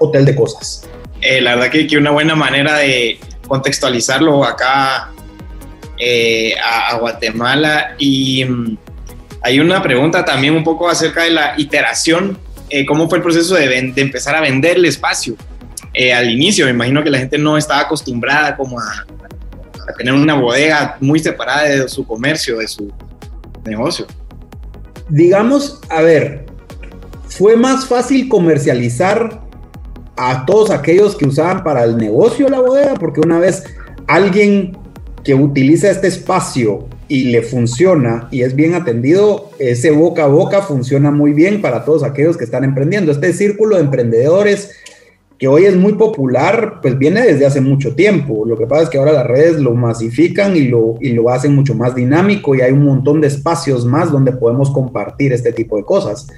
hotel 0.00 0.24
de 0.24 0.34
cosas. 0.34 0.88
Eh, 1.20 1.40
la 1.40 1.54
verdad 1.54 1.70
que, 1.70 1.86
que, 1.86 1.96
una 1.96 2.10
buena 2.10 2.34
manera 2.34 2.78
de 2.78 3.18
contextualizarlo 3.46 4.44
acá 4.44 5.10
eh, 5.98 6.54
a, 6.58 6.96
Guatemala 6.98 7.94
y 7.98 8.44
mm, 8.44 8.76
hay 9.42 9.60
una 9.60 9.82
pregunta 9.82 10.24
también 10.24 10.54
un 10.54 10.64
poco 10.64 10.88
acerca 10.88 11.22
de 11.22 11.30
la 11.30 11.54
iteración, 11.56 12.36
eh, 12.70 12.86
cómo 12.86 13.08
fue 13.08 13.18
el 13.18 13.22
proceso 13.22 13.54
de, 13.54 13.92
empezar 13.96 14.34
a 14.34 14.40
vender 14.40 14.76
el 14.76 14.84
espacio. 14.84 15.36
al 16.14 16.30
inicio, 16.30 16.64
me 16.66 16.72
imagino 16.72 17.02
que 17.02 17.10
la 17.10 17.18
gente 17.18 17.38
no 17.38 17.56
estaba 17.56 17.80
acostumbrada 17.80 18.56
como 18.56 18.78
a, 18.80 19.06
a 19.88 19.92
tener 19.96 20.12
una 20.14 20.34
bodega 20.34 20.96
muy 21.00 21.18
separada 21.18 21.64
de 21.64 21.88
su 21.88 22.06
comercio, 22.06 22.58
de 22.58 22.68
su 22.68 22.92
negocio. 23.64 24.06
Digamos, 25.08 25.80
a 25.90 26.00
ver, 26.00 26.46
fue 27.28 27.56
más 27.56 27.86
fácil 27.86 28.28
comercializar 28.28 29.42
a 30.16 30.46
todos 30.46 30.70
aquellos 30.70 31.16
que 31.16 31.26
usaban 31.26 31.64
para 31.64 31.84
el 31.84 31.96
negocio 31.96 32.48
la 32.48 32.60
bodega, 32.60 32.94
porque 32.94 33.20
una 33.20 33.38
vez 33.38 33.64
alguien 34.06 34.76
que 35.22 35.34
utiliza 35.34 35.90
este 35.90 36.06
espacio 36.06 36.88
y 37.08 37.24
le 37.24 37.42
funciona 37.42 38.28
y 38.30 38.42
es 38.42 38.54
bien 38.54 38.74
atendido, 38.74 39.50
ese 39.58 39.90
boca 39.90 40.24
a 40.24 40.28
boca 40.28 40.62
funciona 40.62 41.10
muy 41.10 41.32
bien 41.32 41.60
para 41.60 41.84
todos 41.84 42.02
aquellos 42.02 42.36
que 42.36 42.44
están 42.44 42.64
emprendiendo. 42.64 43.12
Este 43.12 43.32
círculo 43.32 43.76
de 43.76 43.82
emprendedores 43.82 44.70
que 45.38 45.48
hoy 45.48 45.64
es 45.64 45.76
muy 45.76 45.94
popular, 45.94 46.78
pues 46.80 46.96
viene 46.96 47.22
desde 47.22 47.44
hace 47.44 47.60
mucho 47.60 47.94
tiempo. 47.94 48.44
Lo 48.46 48.56
que 48.56 48.66
pasa 48.66 48.84
es 48.84 48.88
que 48.88 48.98
ahora 48.98 49.12
las 49.12 49.26
redes 49.26 49.60
lo 49.60 49.74
masifican 49.74 50.56
y 50.56 50.68
lo, 50.68 50.96
y 51.00 51.10
lo 51.12 51.28
hacen 51.30 51.54
mucho 51.54 51.74
más 51.74 51.94
dinámico 51.94 52.54
y 52.54 52.60
hay 52.60 52.72
un 52.72 52.84
montón 52.84 53.20
de 53.20 53.26
espacios 53.26 53.84
más 53.84 54.12
donde 54.12 54.32
podemos 54.32 54.70
compartir 54.70 55.32
este 55.32 55.52
tipo 55.52 55.76
de 55.76 55.84
cosas. 55.84 56.28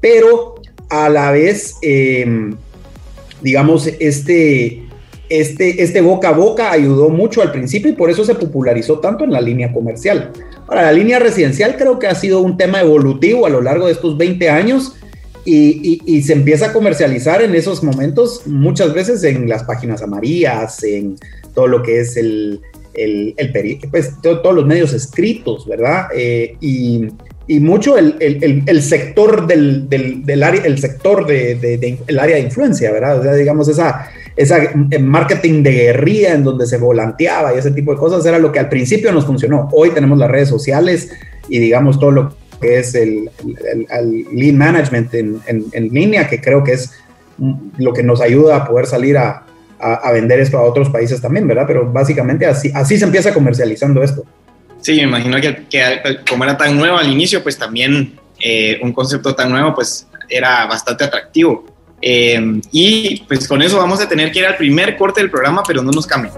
Pero 0.00 0.56
a 0.90 1.08
la 1.08 1.30
vez, 1.30 1.76
em, 1.82 2.56
digamos, 3.40 3.86
este, 3.86 4.82
este, 5.40 5.82
este 5.82 6.02
boca 6.02 6.28
a 6.28 6.32
boca 6.32 6.70
ayudó 6.70 7.08
mucho 7.08 7.40
al 7.40 7.52
principio 7.52 7.90
y 7.90 7.94
por 7.94 8.10
eso 8.10 8.22
se 8.22 8.34
popularizó 8.34 8.98
tanto 8.98 9.24
en 9.24 9.32
la 9.32 9.40
línea 9.40 9.72
comercial. 9.72 10.30
Ahora, 10.66 10.82
la 10.82 10.92
línea 10.92 11.18
residencial 11.18 11.76
creo 11.76 11.98
que 11.98 12.06
ha 12.06 12.14
sido 12.14 12.40
un 12.40 12.58
tema 12.58 12.82
evolutivo 12.82 13.46
a 13.46 13.50
lo 13.50 13.62
largo 13.62 13.86
de 13.86 13.92
estos 13.92 14.18
20 14.18 14.50
años 14.50 14.94
y, 15.44 16.22
se 16.22 16.34
empieza 16.34 16.66
a 16.66 16.72
comercializar 16.72 17.42
en 17.42 17.54
esos 17.54 17.82
momentos 17.82 18.42
muchas 18.46 18.92
veces 18.92 19.24
en 19.24 19.48
las 19.48 19.64
páginas 19.64 20.02
amarillas, 20.02 20.84
en 20.84 21.16
todo 21.54 21.66
lo 21.66 21.82
que 21.82 22.00
es 22.00 22.16
el, 22.18 22.60
el, 22.94 23.34
pues 23.90 24.12
todos 24.22 24.54
los 24.54 24.66
medios 24.66 24.92
escritos, 24.92 25.66
¿verdad? 25.66 26.08
Eh, 26.14 26.56
y, 26.60 27.08
y, 27.48 27.58
mucho 27.58 27.96
el, 27.96 28.16
el 28.20 28.82
sector 28.82 29.46
del, 29.46 29.88
del, 29.88 30.24
del, 30.24 30.42
área, 30.42 30.62
el 30.62 30.78
sector 30.78 31.26
de, 31.26 31.54
de, 31.56 31.98
el 32.06 32.18
área 32.18 32.36
de 32.36 32.42
influencia, 32.42 32.92
¿verdad? 32.92 33.18
O 33.18 33.22
sea, 33.22 33.34
digamos, 33.34 33.66
esa, 33.68 34.10
esa 34.36 34.58
marketing 35.00 35.62
de 35.62 35.72
guerrilla 35.72 36.34
en 36.34 36.44
donde 36.44 36.66
se 36.66 36.78
volanteaba 36.78 37.54
y 37.54 37.58
ese 37.58 37.70
tipo 37.70 37.92
de 37.92 37.98
cosas 37.98 38.24
era 38.24 38.38
lo 38.38 38.50
que 38.50 38.58
al 38.58 38.68
principio 38.68 39.12
nos 39.12 39.26
funcionó. 39.26 39.68
Hoy 39.72 39.90
tenemos 39.90 40.18
las 40.18 40.30
redes 40.30 40.48
sociales 40.48 41.10
y 41.48 41.58
digamos 41.58 41.98
todo 41.98 42.10
lo 42.10 42.36
que 42.60 42.78
es 42.78 42.94
el, 42.94 43.28
lead 44.32 44.54
management 44.54 45.12
en, 45.14 45.40
en, 45.46 45.88
línea, 45.88 46.28
que 46.28 46.40
creo 46.40 46.62
que 46.62 46.74
es 46.74 46.92
lo 47.78 47.92
que 47.92 48.02
nos 48.02 48.20
ayuda 48.20 48.56
a 48.56 48.64
poder 48.66 48.86
salir 48.86 49.18
a, 49.18 49.44
a, 49.80 50.12
vender 50.12 50.38
esto 50.38 50.58
a 50.58 50.62
otros 50.62 50.88
países 50.88 51.20
también, 51.20 51.46
¿verdad? 51.48 51.64
Pero 51.66 51.90
básicamente 51.90 52.46
así, 52.46 52.70
así 52.72 52.98
se 52.98 53.04
empieza 53.04 53.34
comercializando 53.34 54.02
esto. 54.02 54.24
Sí, 54.80 54.94
me 54.96 55.02
imagino 55.02 55.40
que, 55.40 55.64
que 55.68 56.00
como 56.28 56.44
era 56.44 56.56
tan 56.56 56.76
nuevo 56.76 56.96
al 56.96 57.10
inicio, 57.10 57.42
pues 57.42 57.58
también 57.58 58.14
eh, 58.40 58.78
un 58.82 58.92
concepto 58.92 59.34
tan 59.34 59.50
nuevo, 59.50 59.74
pues 59.74 60.06
era 60.28 60.66
bastante 60.66 61.04
atractivo. 61.04 61.64
Eh, 62.04 62.60
y 62.72 63.22
pues 63.28 63.46
con 63.46 63.62
eso 63.62 63.78
vamos 63.78 64.00
a 64.00 64.08
tener 64.08 64.32
que 64.32 64.40
ir 64.40 64.46
al 64.46 64.56
primer 64.56 64.96
corte 64.96 65.20
del 65.20 65.30
programa, 65.30 65.62
pero 65.64 65.82
no 65.82 65.92
nos 65.92 66.04
cambien. 66.04 66.34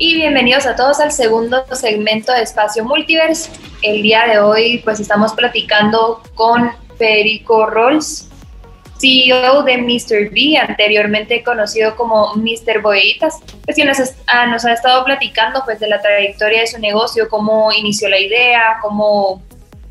Y 0.00 0.14
bienvenidos 0.14 0.64
a 0.64 0.76
todos 0.76 1.00
al 1.00 1.10
segundo 1.10 1.64
segmento 1.72 2.32
de 2.32 2.42
Espacio 2.42 2.84
Multiverse. 2.84 3.50
El 3.82 4.02
día 4.02 4.26
de 4.28 4.38
hoy 4.38 4.80
pues 4.84 5.00
estamos 5.00 5.32
platicando 5.32 6.22
con 6.36 6.70
Federico 6.96 7.66
Rolls, 7.66 8.27
CEO 8.98 9.62
de 9.62 9.78
Mr. 9.78 10.30
B, 10.30 10.56
anteriormente 10.56 11.42
conocido 11.42 11.94
como 11.96 12.34
Mr. 12.34 12.80
Boyitas, 12.82 13.40
pues 13.64 13.74
quien 13.74 13.88
nos, 13.88 13.98
ah, 14.26 14.46
nos, 14.46 14.64
ha 14.64 14.72
estado 14.72 15.04
platicando 15.04 15.62
pues 15.64 15.80
de 15.80 15.88
la 15.88 16.00
trayectoria 16.00 16.60
de 16.60 16.66
su 16.66 16.78
negocio, 16.78 17.28
cómo 17.28 17.72
inició 17.72 18.08
la 18.08 18.18
idea, 18.18 18.78
cómo 18.82 19.42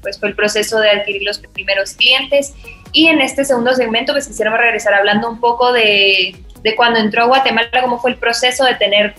pues 0.01 0.19
fue 0.19 0.29
el 0.29 0.35
proceso 0.35 0.79
de 0.79 0.89
adquirir 0.89 1.23
los 1.23 1.39
primeros 1.39 1.93
clientes. 1.93 2.53
Y 2.93 3.07
en 3.07 3.21
este 3.21 3.45
segundo 3.45 3.73
segmento 3.73 4.13
pues 4.13 4.27
quisiéramos 4.27 4.59
regresar 4.59 4.93
hablando 4.93 5.29
un 5.29 5.39
poco 5.39 5.71
de, 5.71 6.35
de 6.63 6.75
cuando 6.75 6.99
entró 6.99 7.23
a 7.23 7.27
Guatemala, 7.27 7.69
cómo 7.81 7.99
fue 7.99 8.11
el 8.11 8.17
proceso 8.17 8.65
de 8.65 8.75
tener 8.75 9.15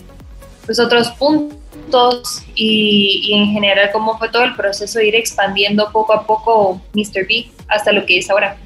pues, 0.65 0.79
otros 0.79 1.09
puntos 1.11 2.43
y, 2.55 3.31
en 3.33 3.47
general 3.47 3.89
cómo 3.91 4.17
fue 4.17 4.29
todo 4.29 4.43
el 4.43 4.55
proceso 4.55 4.99
de 4.99 5.07
ir 5.07 5.15
expandiendo 5.15 5.91
poco 5.91 6.13
a 6.13 6.25
poco 6.25 6.79
Mr. 6.93 7.25
B 7.27 7.49
hasta 7.67 7.91
lo 7.91 8.05
que 8.05 8.19
es 8.19 8.29
ahora. 8.29 8.57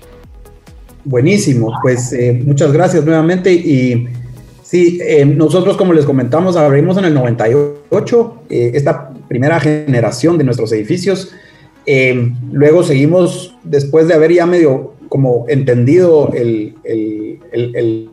Buenísimo, 1.06 1.74
pues 1.82 2.14
eh, 2.14 2.42
muchas 2.46 2.72
gracias 2.72 3.04
nuevamente 3.06 3.52
y 3.52 4.08
sí, 4.62 5.00
eh, 5.02 5.26
nosotros 5.26 5.76
como 5.76 5.94
les 5.94 6.06
comentamos 6.06 6.56
abrimos 6.56 6.98
en 6.98 7.06
el 7.06 7.14
98 7.14 8.44
eh, 8.50 8.72
esta 8.74 9.10
primera 9.28 9.60
generación 9.60 10.38
de 10.38 10.44
nuestros 10.44 10.72
edificios, 10.72 11.34
luego 12.52 12.84
seguimos 12.84 13.56
después 13.64 14.08
de 14.08 14.14
haber 14.14 14.32
ya 14.32 14.46
medio 14.46 14.94
como 15.10 15.46
entendido 15.50 16.32
el, 16.34 16.76
el, 16.86 17.40
el 17.76 18.10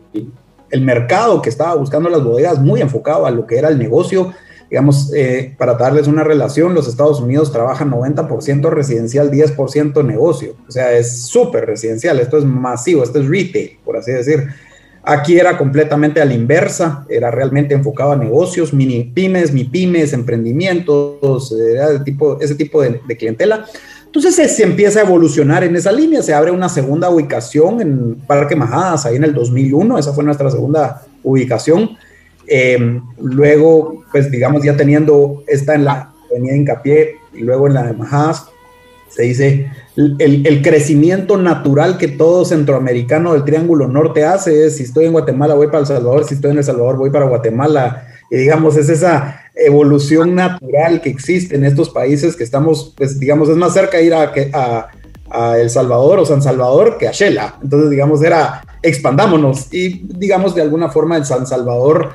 el 0.71 0.81
mercado 0.81 1.43
que 1.43 1.51
estaba 1.51 1.75
buscando 1.75 2.09
las 2.09 2.23
bodegas 2.23 2.61
muy 2.61 2.81
enfocado 2.81 3.27
a 3.27 3.31
lo 3.31 3.47
que 3.47 3.59
era 3.59 3.69
el 3.69 3.79
negocio. 3.79 4.33
Digamos, 4.71 5.13
eh, 5.15 5.55
para 5.59 5.75
darles 5.75 6.07
una 6.07 6.23
relación, 6.23 6.75
los 6.75 6.87
Estados 6.87 7.21
Unidos 7.21 7.51
trabajan 7.51 7.91
90% 7.91 8.71
residencial, 8.71 9.31
10% 9.31 10.05
negocio. 10.05 10.55
O 10.69 10.71
sea, 10.71 10.93
es 10.93 11.23
súper 11.23 11.67
residencial, 11.67 12.21
esto 12.21 12.39
es 12.39 12.45
masivo, 12.45 13.03
esto 13.03 13.19
es 13.21 13.29
retail, 13.29 13.79
por 13.85 13.97
así 13.97 14.13
decir. 14.13 14.47
Aquí 15.03 15.39
era 15.39 15.59
completamente 15.59 16.21
a 16.21 16.25
la 16.25 16.35
inversa, 16.35 17.07
era 17.09 17.31
realmente 17.31 17.75
enfocado 17.75 18.13
a 18.13 18.17
negocios, 18.17 18.73
mini 18.73 19.05
pymes, 19.05 19.53
mi 19.53 19.65
pymes, 19.65 20.13
emprendimientos, 20.13 21.53
era 21.53 22.05
tipo, 22.05 22.39
ese 22.41 22.55
tipo 22.55 22.83
de, 22.83 23.01
de 23.09 23.17
clientela. 23.17 23.67
Entonces 24.13 24.35
se, 24.35 24.63
empieza 24.65 24.99
a 24.99 25.03
evolucionar 25.05 25.63
en 25.63 25.77
esa 25.77 25.93
línea, 25.93 26.21
se 26.21 26.35
abre 26.35 26.51
una 26.51 26.69
segunda 26.69 27.09
ubicación 27.09 27.81
en 27.81 28.17
Parque 28.17 28.57
Majadas, 28.57 29.07
ahí 29.07 29.15
en 29.15 29.23
el 29.23 29.33
2001, 29.33 29.99
esa 29.99 30.13
fue 30.13 30.25
nuestra 30.25 30.51
segunda 30.51 31.03
ubicación. 31.23 31.97
Em, 32.53 33.01
luego, 33.21 34.03
pues 34.11 34.29
digamos, 34.29 34.65
ya 34.65 34.77
teniendo 34.77 35.45
esta 35.47 35.77
en 35.77 35.85
la 35.85 36.13
avenida 36.29 36.57
Hincapié 36.57 37.15
y 37.33 37.43
luego 37.43 37.69
en 37.69 37.75
la 37.75 37.85
de 37.85 37.93
Majadas, 37.93 38.47
se 39.09 39.23
dice, 39.23 39.71
el, 39.97 40.45
el, 40.45 40.61
crecimiento 40.61 41.37
natural 41.37 41.97
que 41.97 42.09
todo 42.09 42.45
centroamericano 42.45 43.35
del 43.35 43.45
Triángulo 43.45 43.87
Norte 43.87 44.25
hace 44.25 44.67
es, 44.67 44.79
si 44.79 44.83
estoy 44.83 45.05
en 45.05 45.13
Guatemala 45.13 45.55
voy 45.55 45.69
para 45.69 45.79
El 45.79 45.87
Salvador, 45.87 46.25
si 46.25 46.35
estoy 46.35 46.51
en 46.51 46.59
El 46.59 46.65
Salvador 46.65 46.97
voy 46.97 47.11
para 47.11 47.27
Guatemala, 47.27 48.09
y 48.33 48.37
digamos, 48.39 48.77
es 48.77 48.89
esa 48.89 49.43
evolución 49.55 50.35
natural 50.35 51.01
que 51.03 51.11
existe 51.11 51.55
en 51.55 51.65
estos 51.65 51.91
países 51.91 52.35
que 52.35 52.43
estamos, 52.43 52.95
pues 52.97 53.21
digamos, 53.21 53.49
es 53.49 53.57
más 53.57 53.75
cerca 53.75 54.01
ir 54.01 54.13
a, 54.13 54.33
a, 54.53 54.89
a 55.31 55.59
El 55.59 55.71
Salvador 55.71 56.19
o 56.19 56.27
San 56.27 56.43
Salvador 56.43 56.99
que 56.99 57.07
a 57.07 57.13
Shela. 57.13 57.59
Entonces, 57.63 57.91
digamos, 57.91 58.25
era 58.25 58.65
expandámonos 58.83 59.73
y 59.73 60.03
digamos, 60.05 60.57
de 60.57 60.63
alguna 60.63 60.89
forma 60.89 61.17
el 61.17 61.25
San 61.25 61.47
Salvador 61.47 62.11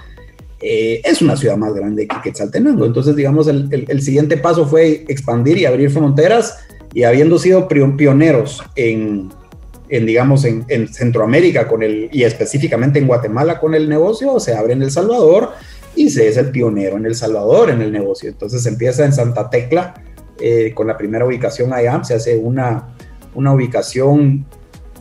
eh, 0.62 1.02
es 1.04 1.22
una 1.22 1.36
ciudad 1.36 1.58
más 1.58 1.74
grande 1.74 2.08
que 2.08 2.22
Quetzaltenango. 2.24 2.86
Entonces, 2.86 3.16
digamos, 3.16 3.48
el, 3.48 3.86
el, 3.88 4.02
siguiente 4.02 4.38
paso 4.38 4.66
fue 4.66 5.06
expandir 5.08 5.58
y 5.58 5.66
abrir 5.66 5.90
fronteras 5.90 6.58
y 6.94 7.04
habiendo 7.04 7.38
sido 7.38 7.68
pioneros 7.68 8.64
en, 8.76 9.30
en 9.90 10.06
digamos, 10.06 10.46
en, 10.46 10.66
en, 10.70 10.88
Centroamérica 10.88 11.68
con 11.68 11.84
el, 11.84 12.10
y 12.12 12.24
específicamente 12.24 13.00
en 13.00 13.08
Guatemala 13.08 13.60
con 13.60 13.76
el 13.76 13.90
negocio, 13.90 14.40
se 14.40 14.56
abre 14.56 14.74
en 14.74 14.82
El 14.82 14.92
Salvador 14.92 15.52
y 15.96 16.10
se 16.10 16.28
es 16.28 16.38
el 16.38 16.52
pionero 16.52 16.98
en 16.98 17.06
El 17.06 17.16
Salvador 17.16 17.70
en 17.70 17.82
el 17.82 17.92
negocio. 17.92 18.30
Entonces 18.30 18.66
empieza 18.66 19.06
en 19.06 19.12
Santa 19.12 19.50
Tecla 19.50 19.94
eh, 20.40 20.72
con 20.74 20.88
la 20.88 20.98
primera 20.98 21.26
ubicación 21.26 21.74
allá, 21.74 22.02
se 22.04 22.14
hace 22.14 22.38
una, 22.38 22.96
una 23.34 23.54
ubicación, 23.54 24.46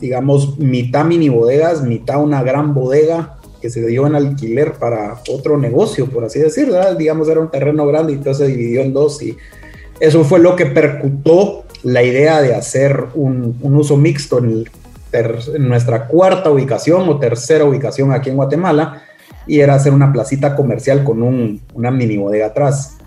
digamos, 0.01 0.59
mitad 0.59 1.05
mini 1.05 1.29
bodegas, 1.29 1.81
mitad 1.81 2.21
una 2.21 2.43
gran 2.43 2.73
bodega 2.73 3.37
que 3.65 3.71
se 3.71 3.83
dio 3.83 4.05
en 4.05 4.13
alquiler 4.13 4.73
para 4.73 5.19
otro 5.27 5.57
negocio, 5.57 6.05
por 6.05 6.23
así 6.23 6.37
decirlo, 6.37 6.93
digamos, 6.93 7.27
era 7.29 7.39
un 7.39 7.49
terreno 7.49 7.87
grande 7.87 8.13
y 8.13 8.17
entonces 8.17 8.45
se 8.45 8.53
dividió 8.55 8.81
en 8.81 8.93
dos 8.93 9.19
y 9.23 9.35
eso 9.99 10.23
fue 10.23 10.37
lo 10.37 10.55
que 10.55 10.67
percutó 10.67 11.63
la 11.81 12.03
idea 12.03 12.43
de 12.43 12.53
hacer 12.53 13.05
un, 13.15 13.57
un 13.59 13.75
uso 13.75 13.97
mixto 13.97 14.37
en, 14.37 14.65
en 15.11 15.67
nuestra 15.67 16.05
cuarta 16.05 16.51
ubicación 16.51 17.09
o 17.09 17.17
tercera 17.17 17.65
ubicación 17.65 18.11
aquí 18.11 18.29
en 18.29 18.35
Guatemala, 18.35 19.01
y 19.47 19.61
era 19.61 19.73
hacer 19.73 19.93
una 19.93 20.13
placita 20.13 20.55
comercial 20.55 21.03
con 21.03 21.23
un, 21.23 21.59
una 21.73 21.89
mini 21.89 22.17
bodega 22.17 22.45
atrás. 22.47 22.97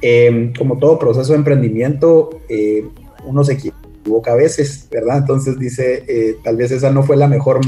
Em, 0.00 0.52
como 0.52 0.78
todo 0.78 0.96
proceso 0.96 1.32
de 1.32 1.38
emprendimiento, 1.38 2.38
eh, 2.48 2.86
uno 3.24 3.42
se 3.42 3.54
equivoca 3.54 4.30
a 4.30 4.36
veces, 4.36 4.86
¿verdad? 4.92 5.18
Entonces 5.18 5.58
dice, 5.58 6.04
eh, 6.06 6.36
tal 6.44 6.56
vez 6.56 6.70
esa 6.70 6.90
no 6.90 7.02
fue 7.02 7.16
la 7.16 7.26
mejor, 7.26 7.60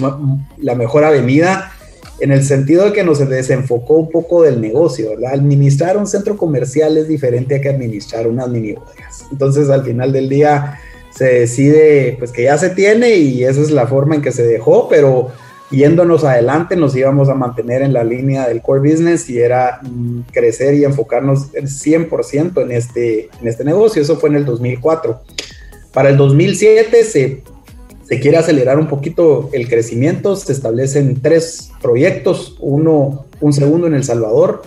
la 0.59 0.77
mejor 0.77 1.03
avenida 1.03 1.73
en 2.21 2.33
el 2.33 2.45
sentido 2.45 2.85
de 2.85 2.93
que 2.93 3.05
nos 3.05 3.19
desenfocó 3.29 3.95
un 3.95 4.11
poco 4.11 4.43
del 4.43 4.61
negocio, 4.61 5.11
¿verdad? 5.11 5.35
Administrar 5.35 5.97
un 5.97 6.07
centro 6.07 6.37
comercial 6.37 6.97
es 6.97 7.09
diferente 7.09 7.57
a 7.57 7.61
que 7.61 7.69
administrar 7.69 8.27
unas 8.27 8.49
mini 8.49 8.73
bodegas. 8.73 9.25
Entonces, 9.31 9.69
al 9.69 9.85
final 9.85 10.13
del 10.13 10.29
día 10.29 10.79
se 11.11 11.25
decide, 11.25 12.17
pues 12.19 12.33
que 12.33 12.45
ya 12.45 12.59
se 12.59 12.71
tiene 12.71 13.17
y 13.17 13.45
esa 13.45 13.61
es 13.61 13.71
la 13.71 13.87
forma 13.87 14.15
en 14.15 14.23
que 14.23 14.33
se 14.33 14.47
dejó, 14.47 14.89
pero 14.89 15.31
yéndonos 15.71 16.25
adelante 16.25 16.77
nos 16.77 16.95
íbamos 16.95 17.29
a 17.29 17.35
mantener 17.35 17.83
en 17.83 17.93
la 17.93 18.05
línea 18.05 18.47
del 18.47 18.63
core 18.63 18.91
business 18.91 19.29
y 19.29 19.39
era 19.39 19.81
mm, 19.83 20.21
crecer 20.33 20.75
y 20.75 20.85
enfocarnos 20.85 21.53
100% 21.53 22.63
en 22.63 22.71
este, 22.71 23.29
en 23.41 23.49
este 23.49 23.65
negocio. 23.65 24.01
Eso 24.01 24.17
fue 24.17 24.29
en 24.31 24.37
el 24.37 24.45
2004. 24.45 25.21
Para 25.93 26.11
el 26.11 26.17
2007 26.17 27.05
se, 27.05 27.43
se 28.09 28.21
quiere 28.21 28.37
acelerar 28.37 28.79
un 28.79 28.89
poquito 28.89 29.51
el 29.53 29.69
crecimiento, 29.69 30.37
se 30.37 30.53
establecen 30.53 31.21
tres 31.21 31.71
proyectos, 31.83 32.57
uno, 32.61 33.27
un 33.41 33.53
segundo 33.53 33.87
en 33.87 33.95
El 33.95 34.05
Salvador, 34.05 34.63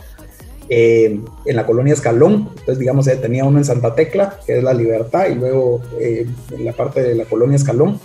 eh, 0.67 1.19
en 1.45 1.55
la 1.55 1.65
colonia 1.65 1.93
Escalón, 1.93 2.49
entonces 2.51 2.79
digamos 2.79 3.05
tenía 3.05 3.45
uno 3.45 3.57
en 3.57 3.65
Santa 3.65 3.95
Tecla, 3.95 4.39
que 4.45 4.57
es 4.57 4.63
la 4.63 4.73
Libertad, 4.73 5.27
y 5.29 5.35
luego 5.35 5.81
eh, 5.99 6.27
en 6.51 6.65
la 6.65 6.73
parte 6.73 7.01
de 7.01 7.15
la 7.15 7.25
colonia 7.25 7.55
Escalón 7.55 7.99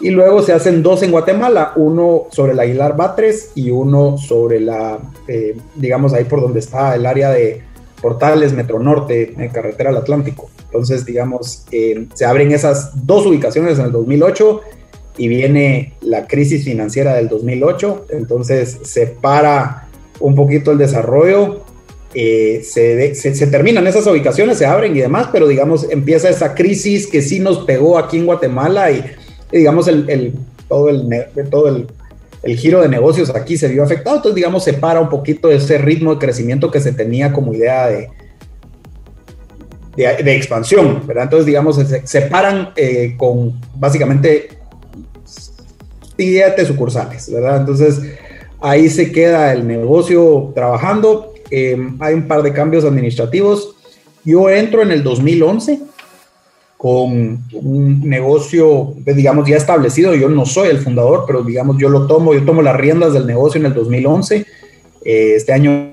y 0.00 0.10
luego 0.10 0.42
se 0.42 0.52
hacen 0.52 0.82
dos 0.82 1.02
en 1.02 1.10
Guatemala, 1.10 1.72
uno 1.76 2.26
sobre 2.30 2.52
el 2.52 2.60
Aguilar 2.60 2.96
Batres 2.96 3.50
y 3.54 3.70
uno 3.70 4.16
sobre 4.16 4.60
la, 4.60 4.98
eh, 5.26 5.56
digamos, 5.74 6.12
ahí 6.12 6.24
por 6.24 6.40
donde 6.40 6.60
está 6.60 6.94
el 6.94 7.04
área 7.04 7.30
de 7.30 7.62
Portales, 8.00 8.52
Metro 8.52 8.78
Norte, 8.78 9.34
en 9.36 9.48
carretera 9.48 9.90
al 9.90 9.96
Atlántico. 9.96 10.50
Entonces, 10.66 11.04
digamos, 11.04 11.64
eh, 11.72 12.06
se 12.14 12.24
abren 12.24 12.52
esas 12.52 13.06
dos 13.06 13.26
ubicaciones 13.26 13.78
en 13.78 13.86
el 13.86 13.92
2008 13.92 14.60
y 15.18 15.28
viene 15.28 15.94
la 16.00 16.26
crisis 16.26 16.64
financiera 16.64 17.14
del 17.14 17.28
2008, 17.28 18.06
entonces 18.10 18.78
se 18.84 19.08
para 19.08 19.88
un 20.20 20.34
poquito 20.34 20.70
el 20.70 20.78
desarrollo, 20.78 21.64
eh, 22.14 22.62
se, 22.64 23.14
se, 23.14 23.34
se, 23.34 23.46
terminan 23.48 23.86
esas 23.86 24.06
ubicaciones, 24.06 24.56
se 24.56 24.64
abren 24.64 24.96
y 24.96 25.00
demás, 25.00 25.28
pero 25.30 25.46
digamos, 25.46 25.86
empieza 25.90 26.28
esa 26.28 26.54
crisis 26.54 27.06
que 27.06 27.20
sí 27.20 27.40
nos 27.40 27.64
pegó 27.64 27.98
aquí 27.98 28.16
en 28.16 28.26
Guatemala 28.26 28.90
y 28.90 29.04
digamos, 29.52 29.88
el, 29.88 30.34
todo, 30.68 30.88
el, 30.88 31.26
todo 31.50 31.68
el, 31.68 32.56
giro 32.56 32.80
de 32.80 32.88
negocios 32.88 33.34
aquí 33.34 33.58
se 33.58 33.68
vio 33.68 33.82
afectado, 33.82 34.16
entonces, 34.16 34.36
digamos, 34.36 34.64
se 34.64 34.72
para 34.74 35.00
un 35.00 35.08
poquito 35.08 35.50
ese 35.50 35.78
ritmo 35.78 36.14
de 36.14 36.18
crecimiento 36.18 36.70
que 36.70 36.80
se 36.80 36.92
tenía 36.92 37.32
como 37.32 37.52
idea 37.52 37.88
de, 37.88 38.08
de, 39.96 40.36
expansión, 40.36 41.02
¿verdad? 41.06 41.24
Entonces, 41.24 41.44
digamos, 41.44 41.76
se 41.76 42.06
separan 42.06 42.70
eh, 42.76 43.14
con 43.18 43.60
básicamente 43.74 44.57
siete 46.18 46.66
sucursales, 46.66 47.32
¿verdad? 47.32 47.60
Entonces, 47.60 48.00
ahí 48.60 48.88
se 48.88 49.12
queda 49.12 49.52
el 49.52 49.66
negocio 49.66 50.50
trabajando, 50.54 51.32
eh, 51.50 51.76
hay 52.00 52.14
un 52.14 52.26
par 52.26 52.42
de 52.42 52.52
cambios 52.52 52.84
administrativos. 52.84 53.76
Yo 54.24 54.50
entro 54.50 54.82
en 54.82 54.90
el 54.90 55.02
2011 55.02 55.80
con 56.76 57.42
un 57.52 58.00
negocio, 58.08 58.94
pues, 59.04 59.16
digamos, 59.16 59.48
ya 59.48 59.56
establecido. 59.56 60.14
Yo 60.14 60.28
no 60.28 60.44
soy 60.44 60.68
el 60.68 60.78
fundador, 60.78 61.24
pero 61.26 61.42
digamos, 61.42 61.76
yo 61.78 61.88
lo 61.88 62.06
tomo, 62.06 62.34
yo 62.34 62.44
tomo 62.44 62.62
las 62.62 62.76
riendas 62.76 63.12
del 63.12 63.26
negocio 63.26 63.60
en 63.60 63.66
el 63.66 63.74
2011. 63.74 64.44
Eh, 65.04 65.34
este 65.36 65.52
año, 65.52 65.92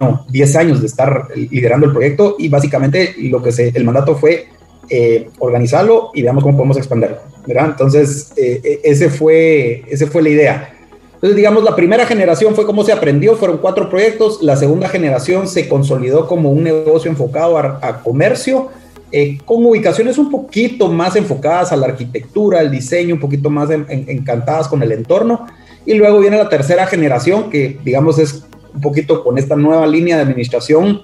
no, 0.00 0.26
10 0.30 0.56
años 0.56 0.80
de 0.80 0.86
estar 0.86 1.28
liderando 1.34 1.86
el 1.86 1.92
proyecto 1.92 2.36
y 2.38 2.48
básicamente 2.48 3.14
lo 3.18 3.42
que 3.42 3.50
el 3.74 3.84
mandato 3.84 4.16
fue 4.16 4.48
eh, 4.88 5.28
organizarlo 5.38 6.10
y 6.14 6.22
veamos 6.22 6.42
cómo 6.42 6.56
podemos 6.56 6.76
expandirlo. 6.76 7.18
Entonces, 7.46 8.32
eh, 8.36 8.60
e, 8.62 8.80
ese, 8.84 9.08
fue, 9.08 9.84
ese 9.88 10.06
fue 10.06 10.22
la 10.22 10.28
idea. 10.28 10.72
Entonces, 11.14 11.36
digamos, 11.36 11.64
la 11.64 11.74
primera 11.74 12.04
generación 12.06 12.54
fue 12.54 12.66
cómo 12.66 12.84
se 12.84 12.92
aprendió, 12.92 13.36
fueron 13.36 13.58
cuatro 13.58 13.88
proyectos, 13.88 14.42
la 14.42 14.56
segunda 14.56 14.88
generación 14.88 15.48
se 15.48 15.68
consolidó 15.68 16.26
como 16.26 16.50
un 16.50 16.62
negocio 16.62 17.10
enfocado 17.10 17.56
a, 17.56 17.78
a 17.82 18.02
comercio, 18.02 18.70
eh, 19.12 19.38
con 19.44 19.64
ubicaciones 19.64 20.18
un 20.18 20.30
poquito 20.30 20.88
más 20.88 21.14
enfocadas 21.14 21.70
a 21.72 21.76
la 21.76 21.86
arquitectura, 21.86 22.58
al 22.58 22.70
diseño, 22.70 23.14
un 23.14 23.20
poquito 23.20 23.50
más 23.50 23.70
encantadas 23.70 24.66
con 24.66 24.82
el 24.82 24.90
entorno. 24.92 25.46
Y 25.86 25.94
luego 25.94 26.18
viene 26.18 26.36
la 26.36 26.48
tercera 26.48 26.86
generación, 26.86 27.48
que 27.48 27.78
digamos 27.84 28.18
es 28.18 28.44
un 28.74 28.80
poquito 28.80 29.22
con 29.22 29.38
esta 29.38 29.54
nueva 29.54 29.86
línea 29.86 30.16
de 30.16 30.22
administración, 30.22 31.02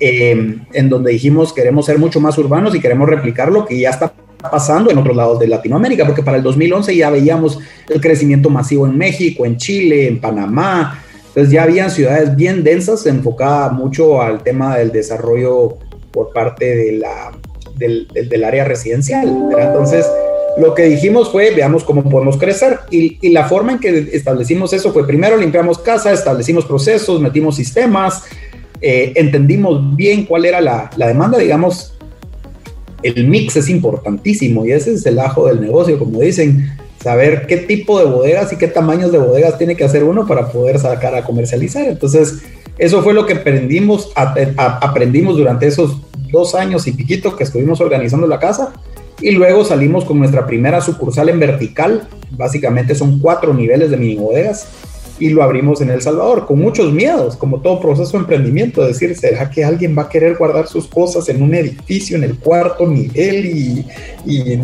eh, 0.00 0.58
en 0.72 0.88
donde 0.88 1.12
dijimos 1.12 1.52
queremos 1.52 1.86
ser 1.86 1.98
mucho 1.98 2.20
más 2.20 2.36
urbanos 2.38 2.74
y 2.74 2.80
queremos 2.80 3.08
replicar 3.08 3.50
lo 3.50 3.64
que 3.64 3.78
ya 3.78 3.90
está 3.90 4.12
pasando 4.50 4.90
en 4.90 4.98
otros 4.98 5.16
lados 5.16 5.38
de 5.38 5.48
Latinoamérica, 5.48 6.04
porque 6.06 6.22
para 6.22 6.36
el 6.36 6.42
2011 6.42 6.96
ya 6.96 7.10
veíamos 7.10 7.58
el 7.88 8.00
crecimiento 8.00 8.50
masivo 8.50 8.86
en 8.86 8.96
México, 8.96 9.46
en 9.46 9.56
Chile, 9.56 10.08
en 10.08 10.20
Panamá. 10.20 11.02
Entonces 11.28 11.52
ya 11.52 11.64
habían 11.64 11.90
ciudades 11.90 12.36
bien 12.36 12.62
densas, 12.62 13.06
enfocada 13.06 13.70
mucho 13.70 14.22
al 14.22 14.42
tema 14.42 14.76
del 14.76 14.92
desarrollo 14.92 15.78
por 16.12 16.32
parte 16.32 16.76
de 16.76 16.92
la, 16.92 17.32
del, 17.76 18.06
del, 18.08 18.44
área 18.44 18.64
residencial. 18.64 19.26
Entonces, 19.58 20.06
lo 20.58 20.74
que 20.74 20.84
dijimos 20.84 21.32
fue, 21.32 21.50
veamos 21.50 21.82
cómo 21.82 22.08
podemos 22.08 22.36
crecer. 22.36 22.78
Y, 22.90 23.18
y, 23.20 23.30
la 23.30 23.48
forma 23.48 23.72
en 23.72 23.78
que 23.80 24.10
establecimos 24.12 24.72
eso 24.72 24.92
fue, 24.92 25.06
primero 25.06 25.36
limpiamos 25.36 25.78
casa, 25.78 26.12
establecimos 26.12 26.64
procesos, 26.64 27.20
metimos 27.20 27.56
sistemas, 27.56 28.22
eh, 28.86 29.14
entendimos 29.16 29.96
bien 29.96 30.26
cuál 30.26 30.44
era 30.44 30.60
la, 30.60 30.90
la, 30.98 31.06
demanda, 31.06 31.38
digamos, 31.38 31.94
el 33.02 33.26
mix 33.26 33.56
es 33.56 33.70
importantísimo 33.70 34.66
y 34.66 34.72
ese 34.72 34.92
es 34.92 35.06
el 35.06 35.18
ajo 35.20 35.46
del 35.46 35.62
negocio, 35.62 35.98
como 35.98 36.20
dicen, 36.20 36.70
saber 37.02 37.46
qué 37.46 37.56
tipo 37.56 37.98
de 37.98 38.04
bodegas 38.04 38.52
y 38.52 38.56
qué 38.56 38.68
tamaños 38.68 39.10
de 39.10 39.16
bodegas 39.16 39.56
tiene 39.56 39.74
que 39.74 39.84
hacer 39.84 40.04
uno 40.04 40.26
para 40.26 40.52
poder 40.52 40.78
sacar 40.78 41.14
a 41.14 41.24
comercializar. 41.24 41.88
Entonces, 41.88 42.42
eso 42.76 43.02
fue 43.02 43.14
lo 43.14 43.24
que 43.24 43.32
aprendimos, 43.32 44.12
aprendimos 44.56 45.38
durante 45.38 45.66
esos 45.66 46.02
dos 46.30 46.54
años 46.54 46.86
y 46.86 46.92
piquito 46.92 47.36
que 47.36 47.44
estuvimos 47.44 47.80
organizando 47.80 48.26
la 48.26 48.38
casa. 48.38 48.74
Y 49.18 49.30
luego 49.30 49.64
salimos 49.64 50.04
con 50.04 50.18
nuestra 50.18 50.46
primera 50.46 50.82
sucursal 50.82 51.30
en 51.30 51.40
vertical. 51.40 52.06
Básicamente 52.32 52.94
son 52.94 53.18
cuatro 53.18 53.54
niveles 53.54 53.90
de 53.90 53.96
mini 53.96 54.16
bodegas. 54.16 54.68
Y 55.18 55.30
lo 55.30 55.42
abrimos 55.42 55.80
en 55.80 55.90
El 55.90 56.02
Salvador 56.02 56.46
con 56.46 56.58
muchos 56.58 56.92
miedos, 56.92 57.36
como 57.36 57.60
todo 57.60 57.80
proceso 57.80 58.12
de 58.12 58.18
emprendimiento. 58.18 58.84
Decir, 58.84 59.16
¿será 59.16 59.48
que 59.48 59.64
alguien 59.64 59.96
va 59.96 60.02
a 60.02 60.08
querer 60.08 60.36
guardar 60.36 60.66
sus 60.66 60.86
cosas 60.86 61.28
en 61.28 61.42
un 61.42 61.54
edificio 61.54 62.16
en 62.16 62.24
el 62.24 62.36
cuarto 62.38 62.86
nivel? 62.86 63.46
Y, 63.46 63.86
y 64.26 64.56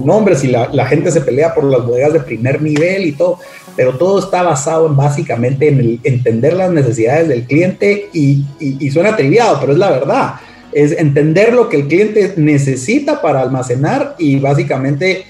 la, 0.49 0.87
gente 0.87 1.11
se 1.11 1.21
pelea 1.21 1.55
por 1.55 1.65
las 1.65 1.85
bodegas 1.85 2.13
de 2.13 2.21
primer 2.21 2.61
nivel 2.61 3.07
y 3.07 3.13
todo 3.13 3.39
pero 3.77 3.97
todo 3.97 4.19
está 4.19 4.43
basado 4.43 4.89
en 4.89 4.97
básicamente 4.97 5.69
en 5.69 6.01
entender 6.03 6.55
las 6.55 6.71
necesidades 6.71 7.29
del 7.29 7.45
cliente 7.45 8.11
y, 8.13 8.45
y, 8.59 8.91
suena 8.91 9.17
triviado, 9.17 9.59
pero 9.59 9.73
es 9.73 9.79
la 9.79 9.91
verdad. 9.91 10.35
Es 10.73 10.93
entender 10.93 11.55
lo 11.55 11.69
que 11.71 11.79
el 11.79 11.87
cliente 11.87 12.35
necesita 12.37 13.23
para 13.23 13.41
almacenar 13.41 14.17
y 14.19 14.39
básicamente 14.39 15.25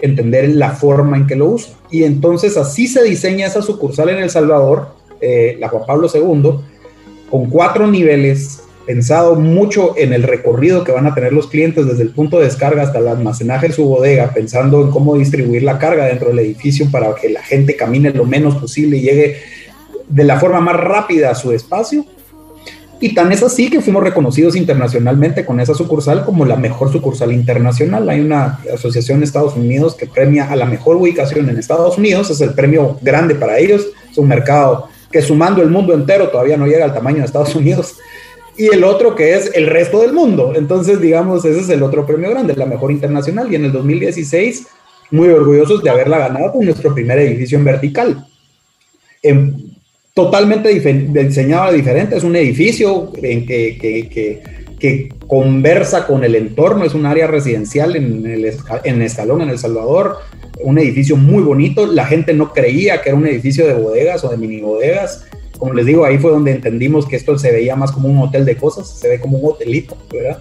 entender 0.00 0.48
la 0.50 0.70
forma 0.70 1.16
en 1.16 1.26
que 1.26 1.36
lo 1.36 1.46
usa. 1.46 1.74
Y 1.90 2.04
entonces 2.04 2.56
así 2.56 2.86
se 2.86 3.02
diseña 3.02 3.46
esa 3.46 3.62
sucursal 3.62 4.08
en 4.10 4.18
El 4.18 4.30
Salvador, 4.30 4.88
eh, 5.20 5.56
la 5.60 5.68
Juan 5.68 5.84
Pablo 5.86 6.08
II, 6.12 6.50
con 7.30 7.50
cuatro 7.50 7.86
niveles 7.86 8.62
pensado 8.86 9.34
mucho 9.34 9.94
en 9.98 10.12
el 10.12 10.22
recorrido 10.22 10.84
que 10.84 10.92
van 10.92 11.06
a 11.06 11.14
tener 11.14 11.32
los 11.32 11.48
clientes 11.48 11.86
desde 11.86 12.04
el 12.04 12.10
punto 12.10 12.38
de 12.38 12.44
descarga 12.44 12.84
hasta 12.84 13.00
el 13.00 13.08
almacenaje 13.08 13.66
en 13.66 13.72
su 13.72 13.84
bodega, 13.84 14.32
pensando 14.32 14.80
en 14.80 14.90
cómo 14.90 15.16
distribuir 15.16 15.64
la 15.64 15.78
carga 15.78 16.06
dentro 16.06 16.28
del 16.28 16.38
edificio 16.38 16.88
para 16.90 17.14
que 17.16 17.28
la 17.28 17.42
gente 17.42 17.74
camine 17.74 18.10
lo 18.10 18.24
menos 18.24 18.54
posible 18.56 18.98
y 18.98 19.02
llegue 19.02 19.36
de 20.08 20.24
la 20.24 20.38
forma 20.38 20.60
más 20.60 20.76
rápida 20.76 21.30
a 21.30 21.34
su 21.34 21.50
espacio. 21.50 22.04
Y 22.98 23.14
tan 23.14 23.30
es 23.30 23.42
así 23.42 23.68
que 23.68 23.82
fuimos 23.82 24.02
reconocidos 24.02 24.56
internacionalmente 24.56 25.44
con 25.44 25.60
esa 25.60 25.74
sucursal 25.74 26.24
como 26.24 26.46
la 26.46 26.56
mejor 26.56 26.90
sucursal 26.90 27.32
internacional. 27.32 28.08
Hay 28.08 28.20
una 28.20 28.60
asociación 28.72 29.18
en 29.18 29.24
Estados 29.24 29.54
Unidos 29.54 29.94
que 29.94 30.06
premia 30.06 30.50
a 30.50 30.56
la 30.56 30.64
mejor 30.64 30.96
ubicación 30.96 31.48
en 31.48 31.58
Estados 31.58 31.98
Unidos, 31.98 32.30
es 32.30 32.40
el 32.40 32.54
premio 32.54 32.98
grande 33.02 33.34
para 33.34 33.58
ellos, 33.58 33.86
es 34.10 34.16
un 34.16 34.28
mercado 34.28 34.88
que 35.12 35.20
sumando 35.20 35.62
el 35.62 35.70
mundo 35.70 35.94
entero 35.94 36.28
todavía 36.28 36.56
no 36.56 36.66
llega 36.66 36.84
al 36.84 36.94
tamaño 36.94 37.18
de 37.18 37.24
Estados 37.24 37.54
Unidos 37.54 37.96
y 38.56 38.66
el 38.66 38.84
otro 38.84 39.14
que 39.14 39.34
es 39.34 39.50
el 39.54 39.66
resto 39.66 40.00
del 40.00 40.12
mundo. 40.12 40.52
Entonces, 40.56 41.00
digamos, 41.00 41.44
ese 41.44 41.60
es 41.60 41.68
el 41.68 41.82
otro 41.82 42.06
premio 42.06 42.30
grande, 42.30 42.56
la 42.56 42.66
mejor 42.66 42.90
internacional. 42.90 43.52
Y 43.52 43.56
en 43.56 43.66
el 43.66 43.72
2016, 43.72 44.66
muy 45.10 45.28
orgullosos 45.28 45.82
de 45.82 45.90
haberla 45.90 46.18
ganado 46.18 46.52
con 46.52 46.64
nuestro 46.64 46.94
primer 46.94 47.18
edificio 47.18 47.58
en 47.58 47.64
vertical. 47.64 48.26
Totalmente 50.16 50.70
diseñado 50.70 51.74
diferente, 51.74 52.16
es 52.16 52.24
un 52.24 52.34
edificio 52.36 53.12
en 53.22 53.44
que, 53.44 55.12
conversa 55.26 56.06
con 56.06 56.24
el 56.24 56.34
entorno, 56.34 56.84
es 56.86 56.94
un 56.94 57.04
área 57.04 57.26
residencial 57.26 57.96
en, 57.96 58.24
el, 58.24 58.50
en 58.84 59.02
Escalón, 59.02 59.42
en 59.42 59.50
El 59.50 59.58
Salvador, 59.58 60.16
un 60.62 60.78
edificio 60.78 61.16
muy 61.16 61.42
bonito, 61.42 61.86
la 61.86 62.06
gente 62.06 62.32
no 62.32 62.54
creía 62.54 63.02
que 63.02 63.10
era 63.10 63.18
un 63.18 63.26
edificio 63.26 63.66
de 63.66 63.74
bodegas 63.74 64.24
o 64.24 64.30
de 64.30 64.38
mini 64.38 64.62
bodegas, 64.62 65.26
como 65.58 65.74
les 65.74 65.84
digo, 65.84 66.06
ahí 66.06 66.16
fue 66.16 66.30
donde 66.30 66.52
entendimos 66.52 67.06
que 67.06 67.16
esto 67.16 67.38
se 67.38 67.52
veía 67.52 67.76
más 67.76 67.92
como 67.92 68.08
un 68.08 68.18
hotel 68.18 68.46
de 68.46 68.56
cosas, 68.56 68.88
se 68.88 69.08
ve 69.08 69.20
como 69.20 69.36
un 69.36 69.52
hotelito, 69.52 69.98
¿verdad? 70.10 70.40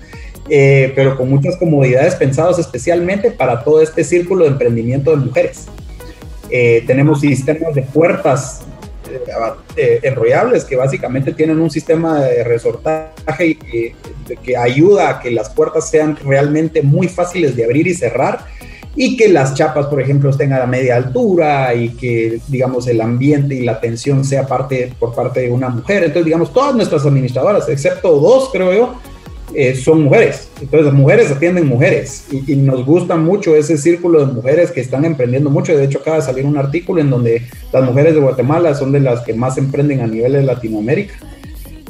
eh, 0.49 0.93
pero 0.95 1.17
con 1.17 1.29
muchas 1.29 1.57
comodidades 1.57 2.15
pensadas 2.15 2.59
especialmente 2.59 3.29
para 3.29 3.63
todo 3.63 3.81
este 3.81 4.03
círculo 4.03 4.45
de 4.45 4.51
emprendimiento 4.51 5.11
de 5.11 5.17
mujeres. 5.17 5.65
Eh, 6.49 6.83
tenemos 6.85 7.21
sistemas 7.21 7.73
de 7.73 7.81
puertas 7.81 8.61
eh, 9.75 9.99
enrollables 10.03 10.65
que 10.65 10.75
básicamente 10.75 11.33
tienen 11.33 11.59
un 11.59 11.69
sistema 11.69 12.21
de 12.21 12.43
resortaje 12.43 13.57
que 14.43 14.57
ayuda 14.57 15.09
a 15.09 15.19
que 15.19 15.31
las 15.31 15.49
puertas 15.49 15.89
sean 15.89 16.17
realmente 16.23 16.81
muy 16.81 17.07
fáciles 17.07 17.55
de 17.55 17.63
abrir 17.65 17.87
y 17.87 17.93
cerrar 17.93 18.45
y 18.95 19.17
que 19.17 19.27
las 19.27 19.53
chapas, 19.53 19.87
por 19.87 20.01
ejemplo, 20.01 20.29
estén 20.29 20.53
a 20.53 20.65
media 20.65 20.95
altura 20.95 21.73
y 21.75 21.89
que, 21.89 22.39
digamos, 22.47 22.87
el 22.87 23.01
ambiente 23.01 23.55
y 23.55 23.65
la 23.65 23.73
atención 23.73 24.23
sea 24.23 24.47
parte 24.47 24.93
por 24.97 25.13
parte 25.13 25.41
de 25.41 25.51
una 25.51 25.69
mujer. 25.69 26.03
Entonces, 26.03 26.25
digamos, 26.25 26.53
todas 26.53 26.73
nuestras 26.75 27.05
administradoras, 27.05 27.67
excepto 27.67 28.19
dos, 28.19 28.49
creo 28.53 28.73
yo, 28.73 28.95
eh, 29.53 29.75
son 29.75 30.03
mujeres. 30.03 30.49
Entonces, 30.59 30.91
mujeres 30.93 31.31
atienden 31.31 31.67
mujeres 31.67 32.25
y, 32.31 32.55
nos 32.55 32.85
gusta 32.85 33.15
mucho 33.15 33.55
ese 33.55 33.77
círculo 33.77 34.25
de 34.25 34.33
mujeres 34.33 34.71
que 34.71 34.81
están 34.81 35.05
emprendiendo 35.05 35.49
mucho. 35.49 35.75
De 35.77 35.85
hecho, 35.85 35.99
acaba 35.99 36.17
de 36.17 36.23
salir 36.23 36.45
un 36.45 36.57
artículo 36.57 37.01
en 37.01 37.09
donde 37.09 37.43
las 37.71 37.83
mujeres 37.83 38.15
de 38.15 38.21
Guatemala 38.21 38.73
son 38.73 38.91
de 38.91 38.99
las 38.99 39.21
que 39.21 39.33
más 39.33 39.57
emprenden 39.57 40.01
a 40.01 40.07
nivel 40.07 40.33
de 40.33 40.43
Latinoamérica. 40.43 41.15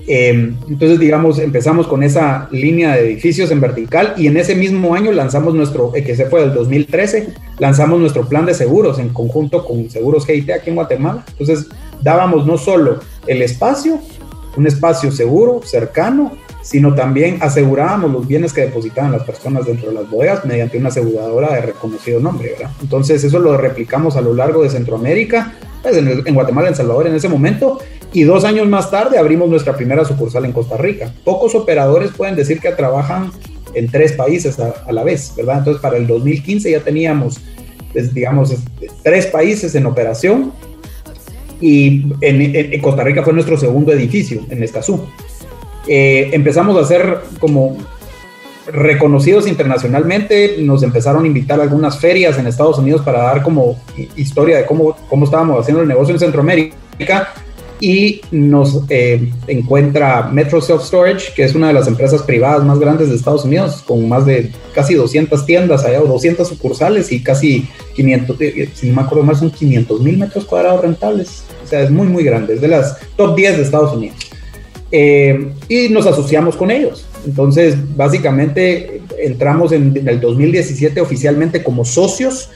Em, 0.08 0.56
entonces, 0.70 1.00
digamos, 1.00 1.39
empezamos 1.39 1.88
con 1.88 2.04
esa 2.04 2.48
línea 2.52 2.96
de 2.96 3.10
edificios 3.10 3.50
en 3.50 3.60
vertical 3.60 4.13
y 4.18 4.28
en 4.28 4.38
ese 4.38 4.54
mismo 4.54 4.94
año 4.94 5.12
lanzamos 5.12 5.56
nuestro, 5.56 5.96
eh, 5.96 6.04
que 6.04 6.15
se 6.15 6.26
fue 6.26 6.41
del 6.41 6.54
2013, 6.54 7.30
lanzamos 7.58 8.00
nuestro 8.00 8.28
plan 8.30 8.46
de 8.46 8.54
seguros 8.54 9.00
en 9.00 9.10
conjunto 9.10 9.65
con 9.65 9.89
Seguros 9.89 10.28
GIT 10.28 10.52
aquí 10.52 10.70
en 10.70 10.76
Guatemala. 10.76 11.26
Entonces, 11.32 11.68
dábamos 12.04 12.46
no 12.46 12.58
solo 12.58 13.00
el 13.26 13.41
espacio, 13.41 14.00
un 14.56 14.68
espacio 14.68 15.12
seguro, 15.12 15.62
cercano, 15.63 16.38
sino 16.65 16.95
también 16.95 17.38
asegurábamos 17.41 18.12
los 18.12 18.28
bienes 18.28 18.51
que 18.51 18.62
depositaban 18.62 19.12
las 19.12 19.23
personas 19.23 19.67
dentro 19.67 19.89
de 19.89 19.93
las 19.93 20.10
bodegas 20.10 20.43
mediante 20.45 20.80
una 20.80 20.89
aseguradora 20.89 21.54
de 21.54 21.62
reconocido 21.62 22.19
nombre, 22.19 22.54
¿verdad? 22.54 22.71
Entonces, 22.82 23.23
eso 23.23 23.38
lo 23.38 23.56
replicamos 23.56 24.17
a 24.17 24.21
lo 24.21 24.34
largo 24.34 24.63
de 24.63 24.71
Centroamérica, 24.71 25.54
pues, 25.84 25.95
en, 25.95 26.23
en 26.25 26.34
Guatemala, 26.34 26.69
en 26.69 26.75
Salvador 26.75 27.06
en 27.06 27.13
ese 27.13 27.30
momento, 27.30 27.78
y 28.13 28.23
dos 28.23 28.45
años 28.45 28.67
más 28.67 28.89
tarde 28.89 29.19
abrimos 29.19 29.47
nuestra 29.47 29.75
primera 29.75 30.04
sucursal 30.06 30.45
en 30.45 30.54
Costa 30.54 30.75
Rica. 30.75 31.13
Pocos 31.23 31.54
operadores 31.54 32.12
pueden 32.12 32.36
decir 32.36 32.60
que 32.60 32.71
trabajan 32.71 33.32
en 33.75 33.88
tres 33.88 34.13
países 34.13 34.58
a, 34.60 34.91
la 34.91 35.04
vez, 35.04 35.34
¿verdad? 35.38 35.60
Entonces 35.60 35.82
para 35.82 35.97
el 35.97 36.08
2015 36.08 36.71
ya 36.71 36.80
teníamos, 36.80 37.39
pues, 37.93 38.12
digamos, 38.12 38.49
este, 38.49 38.88
tres 39.04 39.28
países 39.28 39.75
en 39.75 39.86
operación 39.86 40.51
y 41.62 42.06
en, 42.21 42.82
Costa 42.82 43.04
Rica 43.04 43.23
fue 43.23 43.34
nuestro 43.34 43.58
segundo 43.58 43.93
edificio 43.93 44.41
en 44.49 44.63
Escazú. 44.63 45.06
Eh, 45.88 46.30
empezamos 46.34 46.78
a 46.78 46.86
ser 46.86 47.19
como 47.39 47.78
reconocidos 48.67 49.48
internacionalmente, 49.48 50.58
nos 50.60 50.82
empezaron 50.84 51.24
a 51.24 51.28
invitar 51.28 51.60
a 51.60 51.63
algunas 51.63 52.00
ferias 52.00 52.38
en 52.39 52.48
Estados 52.48 52.80
Unidos 52.80 53.02
para 53.02 53.19
dar 53.21 53.43
como 53.43 53.78
historia 54.15 54.58
de 54.58 54.65
cómo, 54.65 54.95
cómo 55.08 55.26
estábamos 55.26 55.60
haciendo 55.60 55.84
el 55.84 55.88
negocio 55.88 56.13
en 56.13 56.19
Centroamérica 56.19 57.34
y 57.80 58.21
nos 58.32 58.84
eh, 58.89 59.32
encuentra 59.48 60.30
Metro 60.32 60.62
Self 60.62 60.84
Storage, 60.84 61.34
que 61.36 61.43
es 61.43 61.56
una 61.56 61.67
de 61.67 61.74
las 61.74 61.88
empresas 61.88 62.21
privadas 62.21 62.63
más 62.63 62.80
grandes 62.80 63.10
de 63.10 63.15
Estados 63.15 63.43
Unidos, 63.43 63.84
con 63.86 64.08
más 64.08 64.26
de 64.26 64.52
casi 64.74 64.93
200 64.93 65.45
tiendas 65.45 65.84
allá, 65.84 66.02
o 66.02 66.08
200 66.08 66.48
sucursales 66.48 67.12
y 67.12 67.21
casi 67.21 67.67
500, 67.95 68.41
eh, 68.41 68.54
eh, 68.56 68.69
si 68.74 68.88
no 68.88 68.95
me 68.95 69.02
acuerdo 69.02 69.26
más, 69.26 69.39
son 69.39 69.52
500 69.52 70.02
mil 70.02 70.17
metros 70.17 70.45
cuadrados 70.45 70.82
rentables. 70.82 71.43
O 71.63 71.67
sea, 71.67 71.82
es 71.82 71.91
muy, 71.91 72.08
muy 72.08 72.24
grande, 72.24 72.54
es 72.54 72.62
de 72.62 72.69
las 72.69 72.98
top 73.17 73.36
10 73.36 73.58
de 73.58 73.63
Estados 73.63 73.93
Unidos. 73.93 74.15
Y 74.91 75.89
nos 75.89 76.06
asociamos 76.06 76.56
con 76.56 76.71
ellos. 76.71 77.06
Entonces, 77.26 77.76
básicamente, 77.95 79.02
entramos 79.17 79.71
en, 79.71 79.95
en 79.98 80.08
el 80.08 80.19
2017 80.19 81.02
oficialmente 81.02 81.63
como 81.63 81.84
socios 81.86 82.50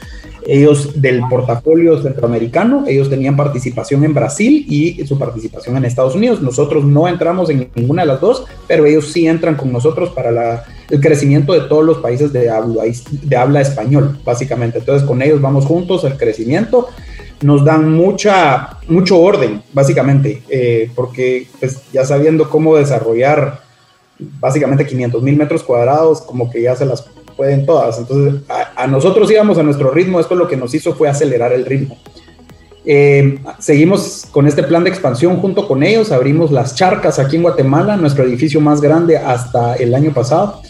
ellos 0.49 0.99
del 0.99 1.21
portafolio 1.29 2.01
centroamericano, 2.01 2.85
ellos 2.87 3.09
tenían 3.09 3.35
participación 3.35 4.03
en 4.03 4.13
Brasil 4.13 4.65
y 4.67 5.05
su 5.05 5.17
participación 5.17 5.77
en 5.77 5.85
Estados 5.85 6.15
Unidos. 6.15 6.41
Nosotros 6.41 6.83
no 6.85 7.07
entramos 7.07 7.49
en 7.49 7.69
ninguna 7.75 8.01
de 8.01 8.07
las 8.07 8.21
dos, 8.21 8.45
pero 8.67 8.85
ellos 8.85 9.11
sí 9.11 9.27
entran 9.27 9.55
con 9.55 9.71
nosotros 9.71 10.09
para 10.09 10.65
el 10.89 11.01
crecimiento 11.01 11.53
de 11.53 11.61
todos 11.61 11.85
los 11.85 11.99
países 11.99 12.33
de 12.33 12.49
habla, 12.49 12.83
de 13.11 13.35
habla 13.35 13.61
español, 13.61 14.17
básicamente. 14.25 14.79
Entonces 14.79 15.07
con 15.07 15.21
ellos 15.21 15.39
vamos 15.39 15.65
juntos 15.65 16.03
el 16.03 16.17
crecimiento. 16.17 16.87
Nos 17.41 17.63
dan 17.63 17.91
mucha, 17.93 18.77
mucho 18.87 19.19
orden, 19.19 19.61
básicamente, 19.71 20.43
eh, 20.49 20.91
porque 20.95 21.47
pues, 21.59 21.81
ya 21.91 22.05
sabiendo 22.05 22.49
cómo 22.49 22.75
desarrollar 22.75 23.61
básicamente 24.17 24.85
500 24.85 25.23
mil 25.23 25.37
metros 25.37 25.63
cuadrados, 25.63 26.21
como 26.21 26.51
que 26.51 26.61
ya 26.61 26.75
se 26.75 26.85
las 26.85 27.05
pueden 27.37 27.65
todas. 27.65 27.97
Entonces, 27.97 28.41
a, 28.75 28.85
nosotros 28.87 29.31
íbamos 29.31 29.57
a 29.57 29.63
nuestro 29.63 29.91
ritmo, 29.91 30.19
esto 30.19 30.35
lo 30.35 30.47
que 30.47 30.57
nos 30.57 30.73
hizo 30.73 30.93
fue 30.93 31.07
acelerar 31.07 31.53
el 31.53 31.65
ritmo. 31.65 31.97
Eh, 32.85 33.39
seguimos 33.59 34.25
con 34.31 34.47
este 34.47 34.63
plan 34.63 34.83
de 34.83 34.89
expansión 34.89 35.37
junto 35.37 35.67
con 35.67 35.83
ellos, 35.83 36.11
abrimos 36.11 36.51
las 36.51 36.75
charcas 36.75 37.19
aquí 37.19 37.37
en 37.37 37.43
Guatemala, 37.43 37.95
nuestro 37.97 38.23
edificio 38.25 38.59
más 38.59 38.81
grande 38.81 39.17
hasta 39.17 39.75
el 39.75 39.95
año 39.95 40.13
pasado. 40.13 40.61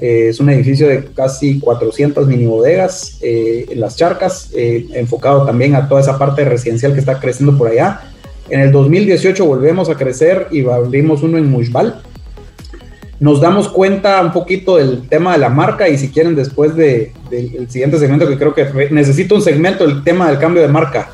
Eh, 0.00 0.28
es 0.28 0.40
un 0.40 0.48
edificio 0.50 0.86
de 0.88 1.04
casi 1.14 1.58
400 1.58 2.26
mini 2.26 2.46
bodegas 2.46 3.18
eh, 3.20 3.66
en 3.70 3.80
las 3.80 3.96
charcas, 3.96 4.50
enfocado 4.54 5.44
también 5.44 5.74
a 5.74 5.88
toda 5.88 6.00
esa 6.00 6.18
parte 6.18 6.44
residencial 6.44 6.92
que 6.94 7.00
está 7.00 7.18
creciendo 7.18 7.56
por 7.56 7.68
allá. 7.68 8.00
En 8.48 8.60
el 8.60 8.72
2018 8.72 9.44
volvemos 9.44 9.90
a 9.90 9.96
crecer 9.96 10.46
y 10.50 10.66
abrimos 10.66 11.22
uno 11.22 11.36
en 11.36 11.50
Mushbal, 11.50 12.02
nos 13.20 13.40
damos 13.40 13.68
cuenta 13.68 14.20
un 14.22 14.32
poquito 14.32 14.76
del 14.76 15.08
tema 15.08 15.32
de 15.32 15.38
la 15.38 15.48
marca 15.48 15.88
y 15.88 15.98
si 15.98 16.08
quieren 16.10 16.36
después 16.36 16.76
del 16.76 17.12
siguiente 17.68 17.98
segmento 17.98 18.28
que 18.28 18.38
creo 18.38 18.54
que 18.54 18.88
necesito 18.90 19.34
un 19.34 19.42
segmento 19.42 19.84
el 19.84 20.04
tema 20.04 20.28
del 20.28 20.38
cambio 20.38 20.62
de 20.62 20.68
marca. 20.68 21.10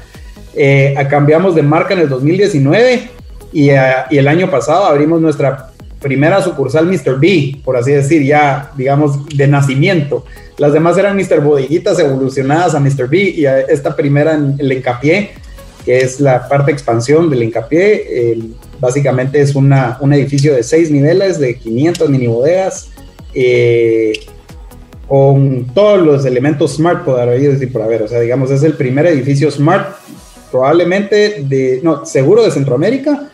Eh, 0.55 0.95
cambiamos 1.09 1.55
de 1.55 1.63
marca 1.63 1.95
en 1.95 2.01
el 2.01 2.09
2019 2.09 3.11
y, 3.53 3.71
eh, 3.71 3.81
y, 4.11 4.19
el 4.19 4.29
año 4.29 4.51
pasado 4.51 4.85
abrimos 4.85 5.21
nuestra 5.21 5.71
primera 6.05 6.43
sucursal 6.43 6.87
Mr. 6.87 7.19
B, 7.19 7.57
por 7.65 7.79
así 7.79 7.91
decir, 7.91 8.23
ya 8.23 8.71
digamos 8.77 9.27
de 9.27 9.49
nacimiento. 9.49 10.25
Las 10.59 10.75
demás 10.75 10.99
eran 10.99 11.17
Mr. 11.17 11.41
Bodeguitas 11.41 11.99
evolucionadas 11.99 12.75
a 12.75 12.81
Mr. 12.81 13.09
B 13.09 13.19
y 13.19 13.47
esta 13.47 13.97
primera 13.97 14.35
en 14.35 14.55
el 14.59 14.71
hincapié, 14.71 15.31
que 15.85 15.99
es 15.99 16.21
la 16.21 16.47
parte 16.47 16.71
expansión 16.71 17.31
del 17.31 17.43
hincapié. 17.43 18.37
Básicamente 18.79 19.41
es 19.41 19.55
una, 19.55 19.97
un 20.01 20.13
edificio 20.13 20.55
de 20.55 20.63
seis 20.63 20.91
niveles, 20.91 21.41
de 21.41 21.57
500 21.57 22.11
mini 22.11 22.27
bodegas, 22.27 22.91
eh, 23.33 24.13
con 25.09 25.67
todos 25.75 26.05
los 26.05 26.27
elementos 26.27 26.77
smart, 26.77 27.05
por 27.05 27.27
decir 27.29 27.73
por 27.73 27.81
haber. 27.81 28.03
O 28.03 28.09
sea, 28.09 28.21
digamos, 28.21 28.51
es 28.51 28.63
el 28.63 28.75
primer 28.75 29.07
edificio 29.07 29.51
smart, 29.51 29.97
probablemente 30.51 31.45
de, 31.49 31.81
no, 31.83 32.05
seguro 32.05 32.45
de 32.45 32.51
Centroamérica 32.51 33.31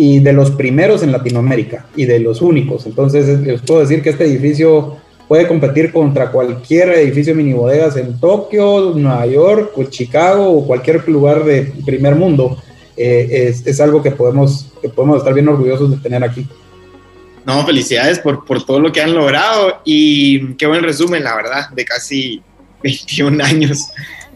y 0.00 0.20
de 0.20 0.32
los 0.32 0.52
primeros 0.52 1.02
en 1.02 1.10
Latinoamérica 1.10 1.86
y 1.96 2.04
de 2.04 2.20
los 2.20 2.40
únicos. 2.40 2.86
Entonces, 2.86 3.40
les 3.40 3.60
puedo 3.62 3.80
decir 3.80 4.00
que 4.00 4.10
este 4.10 4.26
edificio 4.26 4.96
puede 5.26 5.48
competir 5.48 5.90
contra 5.90 6.30
cualquier 6.30 6.90
edificio 6.90 7.34
mini 7.34 7.52
bodegas 7.52 7.96
en 7.96 8.16
Tokio, 8.20 8.92
Nueva 8.94 9.26
York, 9.26 9.72
Chicago 9.90 10.52
o 10.52 10.64
cualquier 10.64 11.06
lugar 11.08 11.42
de 11.42 11.72
primer 11.84 12.14
mundo. 12.14 12.62
Eh, 12.96 13.52
es, 13.66 13.80
algo 13.80 14.00
que 14.00 14.12
podemos, 14.12 14.72
que 14.80 14.88
podemos 14.88 15.18
estar 15.18 15.34
bien 15.34 15.48
orgullosos 15.48 15.90
de 15.90 15.96
tener 15.96 16.22
aquí. 16.22 16.46
No, 17.44 17.66
felicidades 17.66 18.20
por, 18.20 18.44
por 18.44 18.64
todo 18.64 18.78
lo 18.78 18.92
que 18.92 19.00
han 19.00 19.12
logrado 19.12 19.80
y 19.84 20.54
qué 20.54 20.68
buen 20.68 20.84
resumen, 20.84 21.24
la 21.24 21.34
verdad, 21.34 21.70
de 21.70 21.84
casi 21.84 22.40
21 22.84 23.42
años 23.42 23.88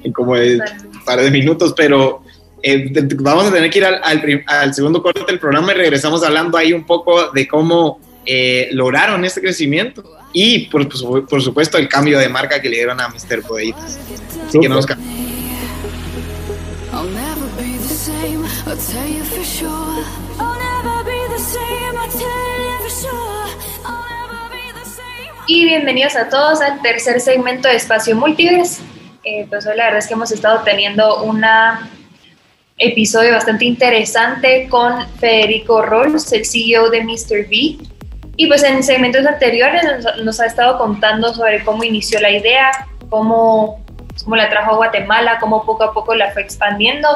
en 0.03 0.13
como 0.13 0.35
de 0.35 0.57
un 0.57 1.05
par 1.05 1.21
de 1.21 1.31
minutos, 1.31 1.73
pero 1.77 2.22
eh, 2.63 2.91
vamos 3.19 3.47
a 3.47 3.53
tener 3.53 3.71
que 3.71 3.79
ir 3.79 3.85
al, 3.85 4.01
al, 4.47 4.75
segundo 4.75 5.03
corte 5.03 5.25
del 5.27 5.39
programa 5.39 5.73
y 5.73 5.77
regresamos 5.77 6.23
hablando 6.23 6.57
ahí 6.57 6.73
un 6.73 6.85
poco 6.85 7.31
de 7.33 7.49
cómo 7.49 8.01
eh, 8.25 8.69
lograron 8.73 9.25
este 9.25 9.41
crecimiento 9.41 10.05
y 10.33 10.67
por, 10.67 10.89
por, 11.27 11.43
supuesto 11.43 11.77
el 11.77 11.89
cambio 11.89 12.19
de 12.19 12.29
marca 12.29 12.61
que 12.63 12.69
le 12.69 12.77
dieron 12.77 13.01
a 13.01 13.09
Mr. 13.09 13.43
Podeitas. 13.43 13.99
Así 14.47 14.61
que 14.61 14.69
no 14.69 14.77
nos 14.77 14.87
Y 25.49 25.65
bienvenidos 25.65 26.15
a 26.17 26.29
todos 26.29 26.61
al 26.61 26.81
tercer 26.81 27.21
segmento 27.21 27.69
de 27.69 27.77
Espacio 27.77 28.15
Multiverse. 28.15 28.83
Eh, 29.25 29.47
pues 29.51 29.67
hoy 29.67 29.77
la 29.77 29.85
verdad 29.85 29.99
es 29.99 30.07
que 30.07 30.15
hemos 30.15 30.31
estado 30.31 30.63
teniendo 30.65 31.25
un 31.25 31.45
episodio 32.79 33.33
bastante 33.33 33.65
interesante 33.65 34.69
con 34.69 35.07
Federico 35.19 35.83
Rolls, 35.83 36.33
el 36.33 36.45
CEO 36.45 36.91
de 36.91 37.05
Mr. 37.05 37.47
V. 37.49 37.79
Y 38.37 38.47
pues 38.47 38.63
en 38.65 38.83
segmentos 38.83 39.27
anteriores 39.27 39.83
nos, 39.85 40.25
nos, 40.25 40.41
ha 40.41 40.47
estado 40.47 40.79
contando 40.79 41.35
sobre 41.35 41.63
cómo 41.65 41.85
inició 41.85 42.21
la 42.21 42.31
idea, 42.31 42.71
cómo, 43.11 43.85
cómo 44.25 44.37
la 44.37 44.49
trajo 44.49 44.73
a 44.73 44.77
Guatemala, 44.77 45.39
cómo 45.39 45.65
poco 45.67 45.85
a 45.85 45.93
poco 45.93 46.15
la 46.15 46.33
fue 46.33 46.43
expandiendo 46.43 47.09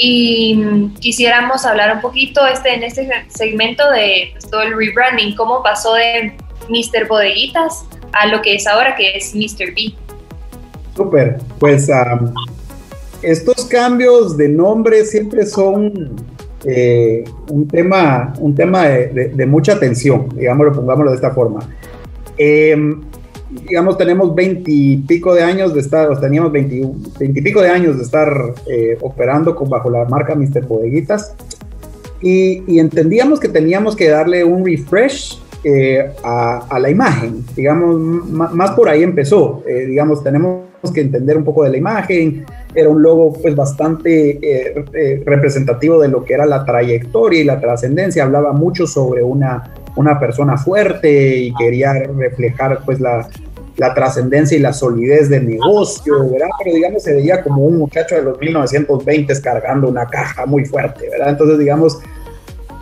y 0.00 0.90
quisiéramos 1.00 1.66
hablar 1.66 1.96
un 1.96 2.00
poquito 2.00 2.46
este, 2.46 2.72
en 2.72 2.84
este 2.84 3.10
segmento 3.28 3.90
de 3.90 4.28
pues, 4.32 4.48
todo 4.48 4.62
el 4.62 4.76
rebranding, 4.76 5.34
cómo 5.34 5.60
pasó 5.62 5.94
de 5.94 6.36
Mr. 6.68 7.08
Bodeguitas 7.08 7.84
a 8.12 8.26
lo 8.26 8.40
que 8.40 8.54
es 8.54 8.66
ahora, 8.68 8.94
que 8.94 9.16
es 9.16 9.34
Mr. 9.34 9.74
B. 9.74 9.92
Súper, 10.94 11.38
pues 11.58 11.88
estos 13.22 13.64
cambios 13.66 14.36
de 14.36 14.48
nombre 14.48 15.04
siempre 15.04 15.46
son 15.46 16.10
eh, 16.64 17.24
un 17.50 17.68
tema, 17.68 18.34
un 18.38 18.54
tema 18.54 18.84
de, 18.88 19.46
mucha 19.46 19.72
atención, 19.72 20.28
digámoslo, 20.34 20.72
pongámoslo 20.72 21.10
de 21.10 21.16
esta 21.16 21.30
forma. 21.30 21.60
Em, 22.36 23.00
digamos, 23.66 23.96
tenemos 23.96 24.34
veintipico 24.34 25.34
de 25.34 25.42
años 25.42 25.74
de 25.74 25.80
estar, 25.80 26.10
o 26.10 26.18
teníamos 26.18 26.52
veintipico 26.52 27.62
de 27.62 27.68
años 27.68 27.96
de 27.96 28.02
estar 28.02 28.54
eh, 28.66 28.98
operando 29.00 29.54
con, 29.54 29.68
bajo 29.68 29.88
la 29.90 30.04
marca 30.04 30.34
Mr. 30.34 30.66
Bodeguitas 30.66 31.34
y, 32.20 32.78
entendíamos 32.78 33.38
que 33.40 33.48
teníamos 33.48 33.94
que 33.94 34.08
darle 34.08 34.44
un 34.44 34.64
refresh 34.64 35.40
eh, 35.64 36.10
a, 36.22 36.78
la 36.78 36.90
imagen, 36.90 37.44
digamos, 37.54 37.98
más 38.30 38.72
por 38.72 38.88
ahí 38.88 39.02
empezó, 39.02 39.62
eh, 39.66 39.86
digamos, 39.86 40.22
tenemos 40.22 40.62
que 40.94 41.00
entender 41.00 41.36
un 41.36 41.44
poco 41.44 41.64
de 41.64 41.70
la 41.70 41.76
imagen, 41.76 42.44
era 42.78 42.88
un 42.88 43.02
logo 43.02 43.32
pues 43.32 43.54
bastante 43.56 44.84
representativo 45.24 46.00
de 46.00 46.08
lo 46.08 46.24
que 46.24 46.34
era 46.34 46.46
la 46.46 46.64
trayectoria 46.64 47.40
y 47.40 47.44
la 47.44 47.60
trascendencia, 47.60 48.24
hablaba 48.24 48.52
mucho 48.52 48.86
sobre 48.86 49.22
una 49.22 49.72
una 49.98 50.18
persona 50.18 50.56
fuerte 50.56 51.36
y 51.36 51.54
quería 51.54 51.92
reflejar 51.92 52.80
pues 52.84 53.00
la, 53.00 53.28
la 53.76 53.94
trascendencia 53.94 54.56
y 54.56 54.60
la 54.60 54.72
solidez 54.72 55.28
del 55.28 55.48
negocio, 55.48 56.30
¿verdad? 56.30 56.48
Pero 56.62 56.76
digamos 56.76 57.02
se 57.02 57.14
veía 57.14 57.42
como 57.42 57.64
un 57.64 57.78
muchacho 57.78 58.14
de 58.14 58.22
los 58.22 58.38
1920 58.38 59.42
cargando 59.42 59.88
una 59.88 60.06
caja 60.06 60.46
muy 60.46 60.64
fuerte, 60.64 61.08
¿verdad? 61.10 61.30
Entonces 61.30 61.58
digamos, 61.58 61.98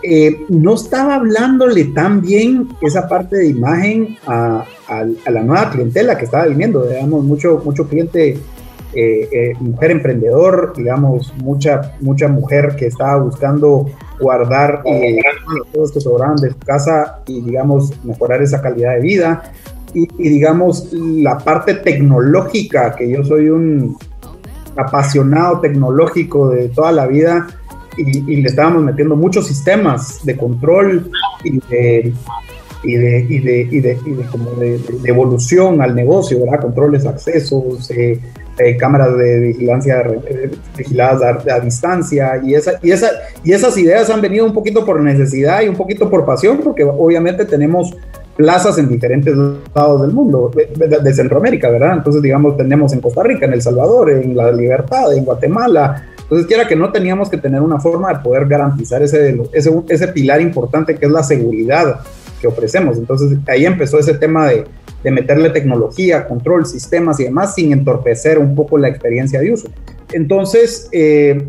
eh, 0.02 0.44
no 0.50 0.74
estaba 0.74 1.14
hablándole 1.16 1.84
tan 1.86 2.20
bien 2.20 2.68
esa 2.82 3.08
parte 3.08 3.36
de 3.36 3.48
imagen 3.48 4.18
a, 4.26 4.64
a, 4.88 5.30
la 5.30 5.42
nueva 5.42 5.70
clientela 5.70 6.18
que 6.18 6.26
estaba 6.26 6.44
viniendo, 6.46 6.86
digamos, 6.86 7.24
mucho, 7.24 7.62
mucho 7.64 7.88
cliente 7.88 8.38
eh, 8.98 9.28
eh, 9.30 9.52
mujer 9.60 9.90
emprendedor, 9.90 10.72
digamos, 10.74 11.34
mucha, 11.36 11.92
mucha 12.00 12.28
mujer 12.28 12.74
que 12.78 12.86
estaba 12.86 13.18
buscando 13.22 13.90
guardar 14.18 14.80
eh, 14.86 15.18
todos 15.70 15.92
que 15.92 16.00
sobraban 16.00 16.36
de 16.36 16.48
su 16.48 16.58
casa 16.60 17.20
y, 17.26 17.42
digamos, 17.42 17.92
mejorar 18.06 18.40
esa 18.40 18.62
calidad 18.62 18.94
de 18.94 19.00
vida. 19.00 19.52
Y, 19.92 20.06
digamos, 20.16 20.90
la 20.94 21.36
parte 21.36 21.74
tecnológica, 21.74 22.96
que 22.96 23.10
yo 23.10 23.22
soy 23.22 23.50
un 23.50 23.98
apasionado 24.76 25.60
tecnológico 25.60 26.48
de 26.48 26.70
toda 26.70 26.90
la 26.90 27.06
vida, 27.06 27.48
y, 27.98 28.36
le 28.36 28.48
estábamos 28.48 28.82
metiendo 28.82 29.14
muchos 29.14 29.46
sistemas 29.46 30.24
de 30.24 30.38
control 30.38 31.10
y 31.44 31.58
de, 31.68 32.14
y 32.82 32.94
de, 32.94 33.26
y 33.28 33.38
de, 33.40 33.60
y 33.70 33.80
de, 33.80 33.98
y 34.06 34.10
de, 34.12 34.24
como 34.24 34.52
de, 34.52 34.80
evolución 35.04 35.82
al 35.82 35.94
negocio, 35.94 36.40
¿verdad? 36.40 36.62
Controles, 36.62 37.04
accesos, 37.04 37.90
eh, 37.90 38.18
eh, 38.58 38.76
cámaras 38.76 39.16
de 39.18 39.38
vigilancia 39.40 40.00
eh, 40.00 40.50
vigiladas 40.76 41.46
a, 41.46 41.60
distancia 41.60 42.40
y, 42.42 42.54
esa, 42.54 42.78
y, 42.82 42.90
esa, 42.90 43.10
y 43.44 43.52
esas 43.52 43.76
ideas 43.76 44.08
han 44.08 44.22
venido 44.22 44.46
un 44.46 44.54
poquito 44.54 44.84
por 44.84 45.00
necesidad 45.02 45.62
y 45.62 45.68
un 45.68 45.76
poquito 45.76 46.08
por 46.08 46.24
pasión, 46.24 46.60
porque 46.64 46.82
obviamente 46.84 47.44
tenemos 47.44 47.94
plazas 48.36 48.78
en 48.78 48.88
diferentes 48.88 49.34
lados 49.74 50.02
del 50.02 50.12
mundo, 50.12 50.50
de, 50.54 51.14
Centroamérica, 51.14 51.70
¿verdad? 51.70 51.94
Entonces, 51.96 52.22
digamos, 52.22 52.56
tenemos 52.56 52.92
en 52.92 53.00
Costa 53.00 53.22
Rica, 53.22 53.46
en 53.46 53.54
El 53.54 53.62
Salvador, 53.62 54.10
en 54.10 54.36
La 54.36 54.52
Libertad, 54.52 55.14
en 55.14 55.24
Guatemala. 55.24 56.04
Entonces, 56.22 56.46
quiera 56.46 56.68
que 56.68 56.76
no 56.76 56.92
teníamos 56.92 57.30
que 57.30 57.38
tener 57.38 57.62
una 57.62 57.80
forma 57.80 58.12
de 58.12 58.20
poder 58.20 58.46
garantizar 58.46 59.02
ese, 59.02 59.38
ese, 59.52 59.70
ese 59.88 60.08
pilar 60.08 60.40
importante 60.40 60.94
que 60.94 61.06
es 61.06 61.12
la 61.12 61.22
seguridad 61.22 62.00
que 62.40 62.46
ofrecemos. 62.46 62.98
Entonces, 62.98 63.38
ahí 63.48 63.64
empezó 63.64 63.98
ese 63.98 64.14
tema 64.14 64.48
de, 64.48 64.64
de 65.02 65.10
meterle 65.10 65.50
tecnología, 65.50 66.26
control, 66.26 66.66
sistemas 66.66 67.20
y 67.20 67.24
demás 67.24 67.54
sin 67.54 67.72
entorpecer 67.72 68.38
un 68.38 68.54
poco 68.54 68.78
la 68.78 68.88
experiencia 68.88 69.40
de 69.40 69.52
uso. 69.52 69.68
Entonces, 70.12 70.88
eh, 70.92 71.46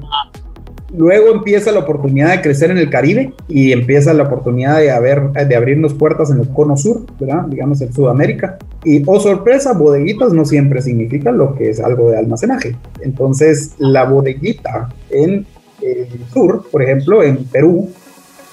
luego 0.95 1.31
empieza 1.31 1.71
la 1.71 1.79
oportunidad 1.79 2.31
de 2.31 2.41
crecer 2.41 2.71
en 2.71 2.77
el 2.77 2.89
Caribe 2.89 3.33
y 3.47 3.71
empieza 3.71 4.13
la 4.13 4.23
oportunidad 4.23 4.77
de, 4.77 4.91
haber, 4.91 5.31
de 5.31 5.55
abrirnos 5.55 5.93
puertas 5.93 6.31
en 6.31 6.39
el 6.39 6.49
cono 6.49 6.77
sur, 6.77 7.05
¿verdad? 7.19 7.45
digamos 7.47 7.81
en 7.81 7.93
Sudamérica. 7.93 8.57
Y, 8.83 9.03
oh 9.05 9.19
sorpresa, 9.19 9.73
bodeguitas 9.73 10.33
no 10.33 10.45
siempre 10.45 10.81
significa 10.81 11.31
lo 11.31 11.55
que 11.55 11.69
es 11.69 11.79
algo 11.79 12.11
de 12.11 12.17
almacenaje. 12.17 12.75
Entonces, 13.01 13.73
la 13.79 14.05
bodeguita 14.05 14.89
en 15.09 15.45
el 15.81 16.07
sur, 16.33 16.67
por 16.71 16.81
ejemplo, 16.81 17.23
en 17.23 17.45
Perú, 17.45 17.89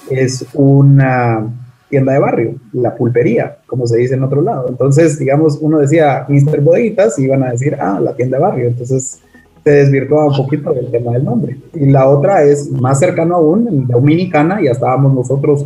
es 0.09 0.45
una 0.53 1.47
tienda 1.95 2.11
de 2.11 2.19
barrio, 2.19 2.55
la 2.73 2.93
pulpería, 2.93 3.59
como 3.67 3.87
se 3.87 3.95
dice 3.95 4.15
en 4.15 4.23
otro 4.23 4.41
lado. 4.41 4.65
Entonces, 4.67 5.17
digamos, 5.17 5.59
uno 5.61 5.77
decía 5.77 6.25
Mr. 6.27 6.59
Bodeguitas 6.59 7.17
y 7.17 7.23
iban 7.23 7.41
a 7.43 7.51
decir, 7.51 7.77
ah, 7.79 8.01
la 8.03 8.13
tienda 8.13 8.37
de 8.37 8.43
barrio. 8.43 8.67
Entonces, 8.67 9.21
se 9.63 9.71
desvirtuaba 9.71 10.27
un 10.27 10.35
poquito 10.35 10.73
del 10.73 10.91
tema 10.91 11.13
del 11.13 11.23
nombre. 11.23 11.55
Y 11.73 11.85
la 11.85 12.09
otra 12.09 12.43
es 12.43 12.69
más 12.69 12.99
cercano 12.99 13.35
aún, 13.37 13.69
en 13.69 13.87
Dominicana, 13.87 14.59
ya 14.61 14.71
estábamos 14.71 15.13
nosotros 15.13 15.65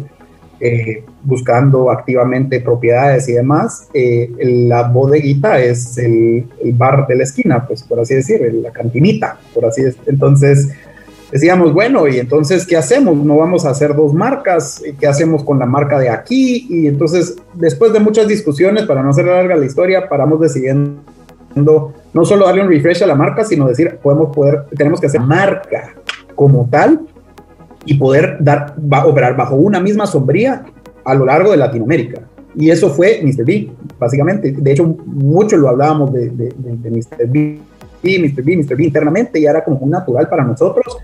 eh, 0.60 1.04
buscando 1.24 1.90
activamente 1.90 2.62
propiedades 2.62 3.28
y 3.28 3.34
demás. 3.34 3.88
Eh, 3.96 4.30
la 4.68 4.84
bodeguita 4.84 5.60
es 5.60 5.98
el, 5.98 6.46
el, 6.64 6.74
bar 6.74 7.08
de 7.08 7.16
la 7.16 7.24
esquina, 7.24 7.66
pues 7.66 7.82
por 7.82 8.00
así 8.00 8.14
decir, 8.14 8.40
la 8.54 8.70
cantinita, 8.70 9.40
por 9.56 9.66
así 9.66 9.82
decir. 9.82 10.02
Entonces, 10.06 10.70
decíamos, 11.32 11.74
bueno, 11.74 12.08
y 12.08 12.20
entonces, 12.20 12.66
¿qué 12.66 12.78
hacemos? 12.78 13.16
No 13.18 13.38
vamos 13.38 13.66
a 13.66 13.72
hacer 13.72 13.96
dos 13.96 14.14
marcas, 14.14 14.82
¿qué 15.00 15.08
hacemos 15.08 15.44
con 15.44 15.60
la 15.60 15.66
marca 15.66 16.00
de 16.00 16.10
aquí? 16.10 16.68
Y 16.70 16.88
entonces, 16.88 17.38
después 17.54 17.94
de 17.94 18.00
muchas 18.00 18.28
discusiones, 18.28 18.84
para 18.84 19.04
no 19.04 19.10
hacer 19.10 19.26
larga 19.26 19.56
la 19.56 19.66
historia, 19.66 20.08
paramos 20.10 20.40
decidiendo 20.40 21.02
no 21.56 22.26
solo 22.26 22.46
darle 22.46 22.62
un 22.62 22.70
refresh 22.70 23.04
a 23.04 23.08
la 23.08 23.16
marca, 23.16 23.44
sino 23.44 23.68
decir, 23.68 23.98
podemos 24.02 24.36
poder, 24.36 24.66
tenemos 24.76 25.00
que 25.00 25.08
hacer 25.08 25.22
marca 25.22 25.94
como 26.36 26.68
tal 26.70 27.02
y 27.86 27.96
poder 27.96 28.38
dar, 28.40 28.76
operar 29.06 29.36
bajo 29.36 29.56
una 29.56 29.80
misma 29.80 30.06
sombría 30.06 30.66
a 31.04 31.14
lo 31.14 31.26
largo 31.26 31.52
de 31.52 31.58
Latinoamérica. 31.58 32.22
Y 32.56 32.70
eso 32.72 32.90
fue 32.90 33.22
Mr. 33.24 33.46
B, 33.46 33.72
básicamente. 34.00 34.52
De 34.52 34.72
hecho, 34.72 34.86
mucho 34.86 35.56
lo 35.58 35.70
hablábamos 35.70 36.12
de, 36.12 36.30
de, 36.30 36.54
de 36.58 36.92
Mr. 36.92 37.28
B 37.28 37.60
Mr. 38.02 38.44
B, 38.44 38.58
Mr. 38.58 38.76
B 38.76 38.84
internamente, 38.84 39.40
y 39.40 39.46
era 39.46 39.64
como 39.64 39.78
un 39.78 39.90
natural 39.90 40.28
para 40.30 40.44
nosotros. 40.44 40.98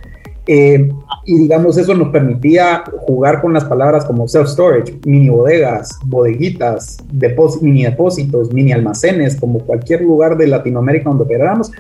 Eh, 0.48 0.92
y 1.26 1.40
digamos, 1.40 1.78
eso 1.78 1.96
nos 1.96 2.10
permitía 2.10 2.84
jugar 3.00 3.42
con 3.42 3.54
las 3.54 3.66
palabras 3.66 4.06
como 4.06 4.28
self-storage, 4.28 5.00
mini 5.06 5.30
bodegas, 5.30 5.98
bodeguitas, 6.06 6.98
mini 7.62 7.84
depósitos, 7.84 8.54
mini 8.54 8.72
almacenes, 8.72 9.36
como 9.36 9.60
cualquier 9.60 10.02
lugar 10.02 10.38
de 10.38 10.48
Latinoamérica 10.48 11.10
donde 11.10 11.24
operáramos, 11.24 11.72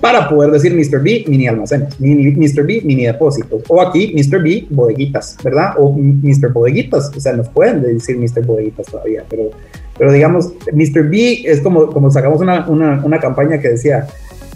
para 0.00 0.28
poder 0.28 0.50
decir 0.50 0.74
Mr. 0.74 1.02
B, 1.02 1.24
mini 1.28 1.46
almacenes, 1.46 1.98
mini, 2.00 2.30
Mr. 2.32 2.66
B, 2.66 2.82
mini 2.84 3.06
depósitos, 3.06 3.62
o 3.68 3.80
aquí 3.80 4.14
Mr. 4.14 4.42
B, 4.42 4.66
bodeguitas, 4.70 5.36
¿verdad? 5.42 5.74
O 5.78 5.92
Mr. 5.92 6.52
Bodeguitas, 6.52 7.10
o 7.14 7.20
sea, 7.20 7.32
nos 7.34 7.48
pueden 7.48 7.82
decir 7.82 8.18
Mr. 8.18 8.44
Bodeguitas 8.44 8.86
todavía, 8.86 9.24
pero, 9.28 9.50
pero 9.98 10.12
digamos, 10.12 10.52
Mr. 10.72 11.08
B 11.08 11.42
es 11.44 11.60
como, 11.60 11.86
como 11.90 12.10
sacamos 12.10 12.40
una, 12.40 12.68
una, 12.68 13.02
una 13.04 13.18
campaña 13.18 13.60
que 13.60 13.70
decía, 13.70 14.06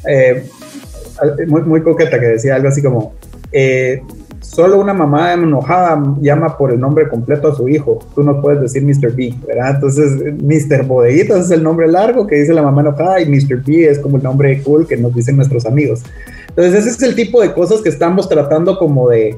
eh, 0.07 0.45
muy, 1.47 1.63
muy 1.63 1.83
coqueta 1.83 2.19
que 2.19 2.27
decía 2.27 2.57
algo 2.57 2.69
así 2.69 2.83
como, 2.83 3.15
eh, 3.57 4.03
solo 4.41 4.81
una 4.81 4.93
mamá 4.93 5.33
enojada 5.33 6.03
llama 6.21 6.59
por 6.59 6.73
el 6.73 6.81
nombre 6.81 7.09
completo 7.09 7.49
a 7.49 7.55
su 7.55 7.69
hijo, 7.69 8.01
tú 8.15 8.25
no 8.25 8.43
puedes 8.43 8.61
decir 8.61 8.83
Mr. 8.83 9.15
B, 9.15 9.33
¿verdad? 9.47 9.77
Entonces, 9.77 10.11
Mr. 10.43 10.85
Bodeguitas 10.85 11.47
es 11.47 11.51
el 11.53 11.63
nombre 11.63 11.87
largo 11.87 12.27
que 12.27 12.35
dice 12.35 12.53
la 12.53 12.63
mamá 12.63 12.83
enojada 12.83 13.21
y 13.21 13.27
Mr. 13.27 13.63
B 13.65 13.89
es 13.89 14.01
como 14.01 14.17
el 14.17 14.25
nombre 14.25 14.61
cool 14.63 14.89
que 14.89 14.97
nos 14.97 15.15
dicen 15.15 15.37
nuestros 15.37 15.67
amigos. 15.67 16.03
Entonces, 16.49 16.75
ese 16.75 16.91
es 16.91 17.03
el 17.03 17.15
tipo 17.15 17.41
de 17.41 17.53
cosas 17.53 17.81
que 17.81 17.89
estamos 17.89 18.29
tratando 18.29 18.77
como 18.77 19.09
de, 19.09 19.37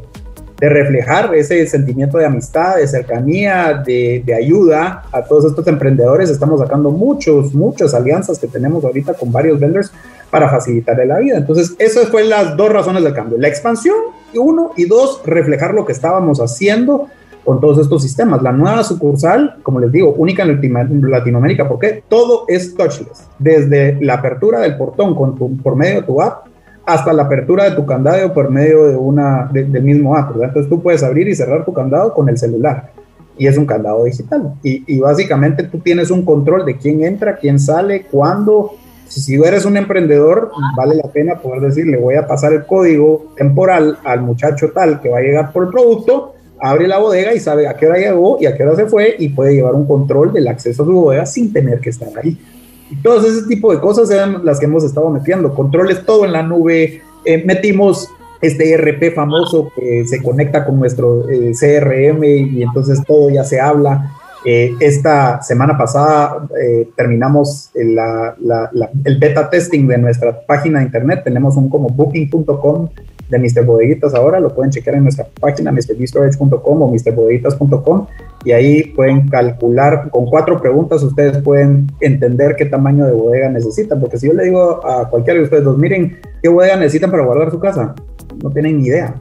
de 0.61 0.69
reflejar 0.71 1.35
ese 1.35 1.67
sentimiento 1.67 2.17
de 2.17 2.25
amistad, 2.25 2.77
de 2.77 2.89
cercanía, 2.89 3.83
de, 3.87 4.23
de, 4.25 4.35
ayuda 4.35 5.05
a 5.13 5.23
todos 5.23 5.45
estos 5.45 5.67
emprendedores. 5.67 6.31
Estamos 6.31 6.59
sacando 6.61 6.91
muchos, 6.91 7.55
muchas 7.55 7.93
alianzas 7.93 8.39
que 8.39 8.47
tenemos 8.47 8.83
ahorita 8.83 9.13
con 9.13 9.31
varios 9.31 9.61
vendors 9.61 9.93
para 10.37 10.51
facilitarle 10.51 11.07
la 11.07 11.19
vida. 11.19 11.39
Entonces, 11.39 11.75
esas 11.79 12.09
fueron 12.11 12.29
las 12.29 12.59
dos 12.59 12.71
razones 12.71 13.03
del 13.03 13.15
cambio. 13.15 13.39
La 13.39 13.49
expansión, 13.49 13.97
uno, 14.35 14.73
y 14.77 14.85
dos, 14.85 15.23
reflejar 15.25 15.73
lo 15.73 15.87
que 15.87 15.93
estábamos 15.93 16.41
haciendo 16.41 17.07
con 17.43 17.59
todos 17.59 17.79
estos 17.79 18.03
sistemas. 18.03 18.43
La 18.43 18.53
nueva 18.53 18.85
sucursal, 18.85 19.57
como 19.63 19.81
les 19.81 19.91
digo, 19.91 20.13
única 20.13 20.43
en 20.43 21.11
Latinoamérica, 21.11 21.67
porque 21.67 22.03
todo 22.07 22.45
es 22.49 22.75
touchless. 22.75 23.29
Desde 23.39 23.97
la 24.03 24.15
apertura 24.17 24.61
del 24.61 24.77
portón 24.77 25.15
con 25.15 25.57
por 25.57 25.75
medio 25.75 26.03
de 26.03 26.07
tu 26.07 26.21
app 26.21 26.49
hasta 26.85 27.15
la 27.15 27.23
apertura 27.23 27.65
de 27.65 27.71
tu 27.71 27.87
candado 27.87 28.35
por 28.35 28.51
medio 28.51 28.89
de 28.89 28.97
una, 28.97 29.49
del 29.51 29.83
mismo 29.83 30.15
app. 30.15 30.33
Entonces 30.35 30.69
tú 30.69 30.83
puedes 30.83 31.03
abrir 31.03 31.29
y 31.29 31.35
cerrar 31.35 31.65
tu 31.65 31.73
candado 31.73 32.13
con 32.13 32.29
el 32.29 32.37
celular 32.37 32.93
y 33.39 33.47
es 33.47 33.57
un 33.57 33.65
candado 33.65 34.05
digital. 34.05 34.53
Y, 34.63 34.85
y, 34.87 35.01
básicamente 35.01 35.63
tú 35.63 35.79
tienes 35.79 36.11
un 36.11 36.27
control 36.27 36.67
de 36.67 36.77
quién 36.77 37.03
entra, 37.05 37.37
quién 37.37 37.59
sale, 37.59 38.05
cuándo, 38.11 38.73
si 39.09 39.35
eres 39.37 39.65
un 39.65 39.77
emprendedor, 39.77 40.51
vale 40.77 40.97
la 40.97 41.11
pena 41.11 41.37
poder 41.37 41.63
decir, 41.63 41.87
le 41.87 41.97
voy 41.97 42.17
a 42.17 42.27
pasar 42.27 42.53
el 42.53 42.67
código 42.67 43.33
temporal 43.37 43.99
al 44.05 44.23
muchacho 44.23 44.71
tal 44.73 45.01
que 45.01 45.09
va 45.09 45.19
a 45.19 45.23
llegar 45.23 45.53
por 45.53 45.65
el 45.65 45.71
producto 45.71 46.35
abre 46.61 46.87
la 46.87 46.99
bodega 46.99 47.35
y 47.35 47.41
sabe 47.41 47.69
a 47.69 47.75
qué 47.75 47.87
hora 47.87 47.99
llegó 47.99 48.39
y 48.41 48.47
a 48.47 48.57
qué 48.57 48.65
hora 48.65 48.77
se 48.77 48.87
fue 48.87 49.17
y 49.19 49.29
puede 49.29 49.55
llevar 49.55 49.75
un 49.75 49.87
control 49.87 50.33
del 50.33 50.49
acceso 50.49 50.83
a 50.83 50.87
su 50.87 50.93
bodega 50.93 51.27
sin 51.27 51.53
tener 51.53 51.81
que 51.81 51.91
estar 51.91 52.09
ahí. 52.23 52.39
Y 52.91 52.97
todos 52.97 53.25
ese 53.27 53.47
tipo 53.49 53.73
de 53.73 53.81
cosas 53.81 54.11
eran 54.11 54.45
las 54.45 54.61
que 54.61 54.67
hemos 54.67 54.85
estado 54.85 55.11
metiendo. 55.11 55.55
Controles 55.55 56.05
todo 56.05 56.25
en 56.25 56.33
la 56.33 56.43
nube. 56.43 57.03
Eh, 57.25 57.43
metimos 57.45 58.09
este 58.41 58.71
ERP 58.73 59.15
famoso 59.15 59.73
que 59.75 60.07
se 60.07 60.23
conecta 60.23 60.65
con 60.65 60.79
nuestro 60.79 61.29
eh, 61.29 61.53
CRM 61.53 62.23
y 62.25 62.63
entonces 62.63 63.03
todo 63.05 63.29
ya 63.29 63.45
se 63.45 63.61
habla. 63.61 64.13
Eh, 64.49 64.77
esta 64.79 65.43
semana 65.43 65.77
pasada 65.77 66.47
terminamos 66.97 67.71
el, 67.75 67.99
beta 69.19 69.51
testing 69.51 69.89
de 69.89 69.99
nuestra 69.99 70.41
página 70.47 70.79
de 70.79 70.85
internet. 70.85 71.23
Tenemos 71.25 71.57
un 71.57 71.69
como 71.69 71.89
booking.com 71.89 72.89
de 73.29 73.39
Mr. 73.39 73.65
Bodeguitas 73.65 74.15
ahora, 74.15 74.39
lo 74.39 74.55
pueden 74.55 74.71
checar 74.71 74.95
en 74.95 75.03
nuestra 75.03 75.27
página 75.41 75.73
mrbstorage.com 75.73 76.83
o 76.83 76.89
mrbodeguitas.com 76.89 78.07
y 78.45 78.53
ahí 78.53 78.85
pueden 78.95 79.29
calcular 79.29 80.09
con 80.11 80.27
cuatro 80.27 80.61
preguntas. 80.61 81.03
Ustedes 81.03 81.39
pueden 81.39 81.89
entender 82.01 82.55
qué 82.57 82.67
tamaño 82.67 83.05
de 83.05 83.13
bodega 83.13 83.49
necesitan, 83.49 84.01
porque 84.01 84.19
si 84.19 84.29
yo 84.29 84.33
le 84.33 84.45
digo 84.45 84.87
a 84.87 85.11
cualquiera 85.11 85.39
de 85.39 85.45
ustedes 85.45 85.65
dos, 85.65 85.77
miren 85.77 86.19
qué 86.41 86.49
bodega 86.49 86.77
necesitan 86.77 87.11
para 87.11 87.25
guardar 87.25 87.51
su 87.51 87.59
casa, 87.59 87.95
no 88.43 88.51
tienen 88.51 88.79
ni 88.79 88.87
idea 88.87 89.15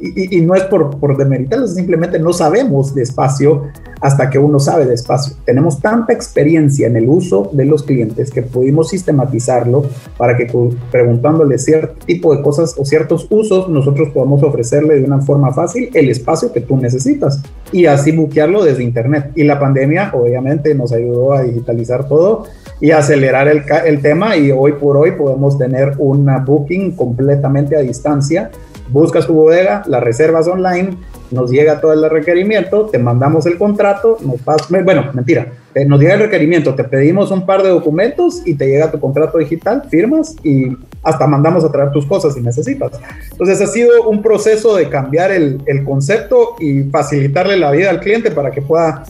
y, 0.00 0.40
no 0.40 0.54
es 0.54 0.64
por, 0.64 0.98
por 0.98 1.16
demeritarlo, 1.16 1.66
simplemente 1.66 2.18
no 2.18 2.32
sabemos 2.32 2.94
de 2.94 3.02
espacio 3.02 3.64
hasta 4.00 4.30
que 4.30 4.38
uno 4.38 4.58
sabe 4.58 4.86
de 4.86 4.94
espacio. 4.94 5.34
Tenemos 5.44 5.80
tanta 5.80 6.12
experiencia 6.12 6.86
en 6.86 6.96
el 6.96 7.08
uso 7.08 7.50
de 7.52 7.66
los 7.66 7.82
clientes 7.82 8.30
que 8.30 8.42
pudimos 8.42 8.88
sistematizarlo 8.88 9.84
para 10.16 10.36
que 10.36 10.50
preguntándole 10.90 11.58
cierto 11.58 12.06
tipo 12.06 12.34
de 12.34 12.42
cosas 12.42 12.74
o 12.78 12.84
ciertos 12.84 13.26
usos, 13.30 13.68
nosotros 13.68 14.08
podamos 14.10 14.42
ofrecerle 14.42 14.96
de 14.96 15.04
una 15.04 15.20
forma 15.20 15.52
fácil 15.52 15.90
el 15.92 16.08
espacio 16.08 16.52
que 16.52 16.60
tú 16.60 16.76
necesitas 16.76 17.42
y 17.72 17.86
así 17.86 18.12
buquearlo 18.12 18.64
desde 18.64 18.82
Internet. 18.82 19.32
Y 19.34 19.44
la 19.44 19.60
pandemia 19.60 20.10
obviamente 20.14 20.74
nos 20.74 20.92
ayudó 20.92 21.34
a 21.34 21.42
digitalizar 21.42 22.08
todo 22.08 22.44
y 22.80 22.92
acelerar 22.92 23.48
el, 23.48 23.62
el 23.84 24.00
tema 24.00 24.36
y 24.36 24.50
hoy 24.50 24.72
por 24.72 24.96
hoy 24.96 25.12
podemos 25.12 25.58
tener 25.58 25.94
una 25.98 26.38
booking 26.38 26.92
completamente 26.92 27.76
a 27.76 27.80
distancia 27.80 28.50
buscas 28.90 29.26
tu 29.26 29.34
bodega, 29.34 29.82
la 29.86 30.00
reservas 30.00 30.46
online, 30.46 30.96
nos 31.30 31.50
llega 31.50 31.80
todo 31.80 31.92
el 31.92 32.08
requerimiento, 32.10 32.86
te 32.86 32.98
mandamos 32.98 33.46
el 33.46 33.56
contrato, 33.56 34.18
nos 34.20 34.40
bueno, 34.84 35.10
mentira, 35.12 35.52
eh, 35.74 35.84
nos 35.84 36.00
llega 36.00 36.14
el 36.14 36.20
requerimiento, 36.20 36.74
te 36.74 36.84
pedimos 36.84 37.30
un 37.30 37.46
par 37.46 37.62
de 37.62 37.68
documentos 37.68 38.42
y 38.44 38.54
te 38.54 38.66
llega 38.66 38.90
tu 38.90 38.98
contrato 38.98 39.38
digital, 39.38 39.84
firmas 39.88 40.34
y 40.42 40.76
hasta 41.02 41.26
mandamos 41.26 41.64
a 41.64 41.70
traer 41.70 41.92
tus 41.92 42.06
cosas 42.06 42.34
si 42.34 42.40
necesitas. 42.40 42.92
Entonces 43.30 43.60
ha 43.60 43.66
sido 43.66 44.08
un 44.08 44.22
proceso 44.22 44.76
de 44.76 44.88
cambiar 44.88 45.30
el, 45.30 45.62
el 45.66 45.84
concepto 45.84 46.56
y 46.58 46.82
facilitarle 46.84 47.56
la 47.56 47.70
vida 47.70 47.90
al 47.90 48.00
cliente 48.00 48.30
para 48.30 48.50
que 48.50 48.62
pueda 48.62 49.04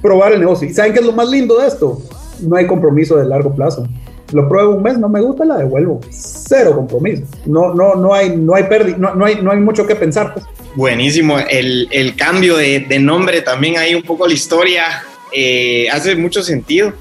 probar 0.00 0.32
el 0.32 0.40
negocio. 0.40 0.68
¿Y 0.68 0.74
saben 0.74 0.92
qué 0.92 0.98
es 0.98 1.06
lo 1.06 1.12
más 1.12 1.28
lindo 1.28 1.60
de 1.60 1.68
esto? 1.68 2.02
No 2.40 2.56
hay 2.56 2.66
compromiso 2.66 3.16
de 3.16 3.24
largo 3.24 3.54
plazo 3.54 3.86
lo 4.32 4.48
pruebo 4.48 4.74
un 4.74 4.82
mes, 4.82 4.98
no 4.98 5.08
me 5.08 5.20
gusta, 5.20 5.44
la 5.44 5.58
devuelvo. 5.58 6.00
Cero 6.10 6.74
compromiso. 6.74 7.24
No, 7.46 7.74
no, 7.74 7.94
no 7.94 8.14
hay, 8.14 8.36
no 8.36 8.54
hay 8.54 8.64
pérdida, 8.64 8.96
no, 8.96 9.24
hay, 9.24 9.36
no 9.42 9.50
hay 9.52 9.58
mucho 9.58 9.86
que 9.86 9.94
pensar. 9.94 10.34
Pues. 10.34 10.46
Buenísimo. 10.74 11.38
El, 11.38 11.88
el 11.90 12.16
cambio 12.16 12.56
de, 12.56 12.80
de, 12.80 12.98
nombre 12.98 13.42
también 13.42 13.76
hay 13.76 13.94
un 13.94 14.02
poco 14.02 14.26
la 14.26 14.32
historia. 14.32 14.84
Eh, 15.32 15.88
hace 15.90 16.16
mucho 16.16 16.42
sentido. 16.42 16.92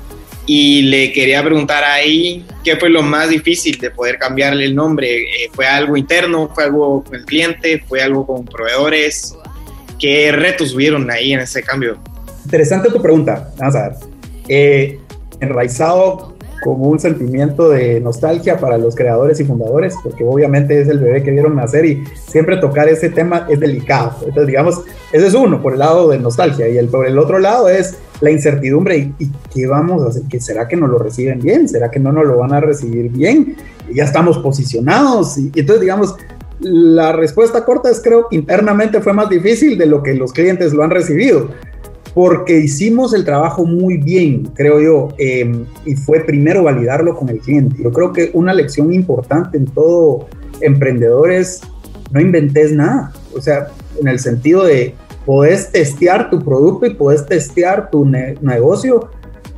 Y 0.46 0.82
le 0.84 1.14
quería 1.14 1.44
preguntar 1.44 1.84
ahí 1.84 2.46
qué 2.64 2.76
fue 2.76 2.90
lo 2.90 3.04
más 3.04 3.30
difícil 3.30 3.78
de 3.78 3.92
poder 3.92 4.18
cambiarle 4.18 4.66
el 4.66 4.76
nombre. 4.76 5.22
Eh, 5.22 5.50
¿Fue 5.54 5.66
algo 5.66 5.96
interno? 5.96 6.50
¿Fue 6.54 6.66
algo 6.66 7.04
con 7.04 7.16
el 7.16 7.26
cliente? 7.26 7.84
¿Fue 7.88 8.02
algo 8.02 8.26
con 8.26 8.44
proveedores? 8.46 9.36
¿Qué 10.00 10.32
retos 10.32 10.74
hubieron 10.74 11.10
ahí 11.12 11.32
en 11.34 11.42
ese 11.42 11.62
cambio? 11.64 11.98
Interesante 12.44 12.90
tu 12.90 13.02
pregunta. 13.02 13.52
Vamos 13.58 13.76
a 13.76 13.90
ver. 13.90 13.98
Eh, 14.50 15.00
enraizado 15.40 16.31
como 16.64 16.90
un 16.90 17.00
sentimiento 17.00 17.70
de 17.70 18.00
nostalgia 18.00 18.58
para 18.58 18.78
los 18.78 18.96
creadores 18.96 19.40
y 19.40 19.46
fundadores, 19.46 19.96
porque 20.04 20.24
obviamente 20.24 20.80
es 20.80 20.88
el 20.88 21.00
bebé 21.00 21.24
que 21.24 21.32
vieron 21.32 21.56
nacer 21.56 21.86
y 21.86 22.04
siempre 22.28 22.58
tocar 22.58 22.88
ese 22.88 23.10
tema 23.10 23.48
es 23.50 23.60
delicado. 23.60 24.18
Entonces, 24.20 24.48
digamos, 24.48 24.82
ese 25.12 25.28
es 25.28 25.34
uno 25.34 25.62
por 25.62 25.74
el 25.74 25.80
lado 25.80 26.10
de 26.10 26.20
nostalgia 26.20 26.70
y 26.70 26.78
el 26.78 26.88
por 26.88 27.08
el 27.08 27.18
otro 27.18 27.40
lado 27.40 27.68
es 27.70 27.98
la 28.22 28.32
incertidumbre 28.32 28.98
y, 28.98 29.16
y 29.20 29.32
qué 29.54 29.68
vamos 29.68 30.04
a 30.04 30.10
hacer, 30.10 30.24
¿Que 30.30 30.40
será 30.40 30.68
que 30.68 30.76
nos 30.76 30.90
lo 30.90 31.00
reciben 31.00 31.40
bien, 31.40 31.68
será 31.68 31.90
que 31.90 32.00
no 32.00 32.12
nos 32.12 32.26
lo 32.26 32.38
van 32.38 32.54
a 32.54 32.60
recibir 32.60 33.10
bien, 33.10 33.56
y 33.90 33.96
ya 33.96 34.04
estamos 34.04 34.38
posicionados 34.38 35.38
y, 35.38 35.52
y 35.56 35.62
entonces 35.62 35.82
digamos 35.82 36.16
la 36.60 37.12
respuesta 37.12 37.66
corta 37.66 37.90
es 37.90 38.02
creo 38.04 38.28
que 38.30 38.36
internamente 38.36 39.02
fue 39.02 39.14
más 39.14 39.30
difícil 39.30 39.80
de 39.80 39.88
lo 39.88 40.04
que 40.04 40.14
los 40.14 40.32
clientes 40.32 40.74
lo 40.74 40.84
han 40.84 40.92
recibido 40.92 41.50
porque 42.14 42.60
hicimos 42.60 43.14
el 43.14 43.24
trabajo 43.24 43.66
muy 43.66 43.98
bien, 43.98 44.50
creo 44.54 44.82
yo, 44.82 45.10
em, 45.18 45.66
y 45.86 45.96
fue 45.96 46.20
primero 46.22 46.64
validarlo 46.64 47.16
con 47.16 47.30
el 47.30 47.40
cliente. 47.40 47.82
Yo 47.82 47.92
creo 47.92 48.12
que 48.12 48.32
una 48.34 48.54
lección 48.54 48.94
importante 48.94 49.58
en 49.58 49.66
todo 49.66 50.28
emprendedor 50.60 51.32
es 51.32 51.62
no 52.12 52.20
inventes 52.20 52.74
nada, 52.74 53.14
o 53.36 53.40
sea, 53.40 53.70
en 54.00 54.08
el 54.08 54.20
sentido 54.20 54.66
de 54.66 54.94
podés 55.26 55.72
testear 55.72 56.30
tu 56.30 56.44
producto 56.44 56.86
y 56.86 56.94
podés 56.94 57.26
testear 57.26 57.90
tu 57.90 58.06
negocio 58.06 59.10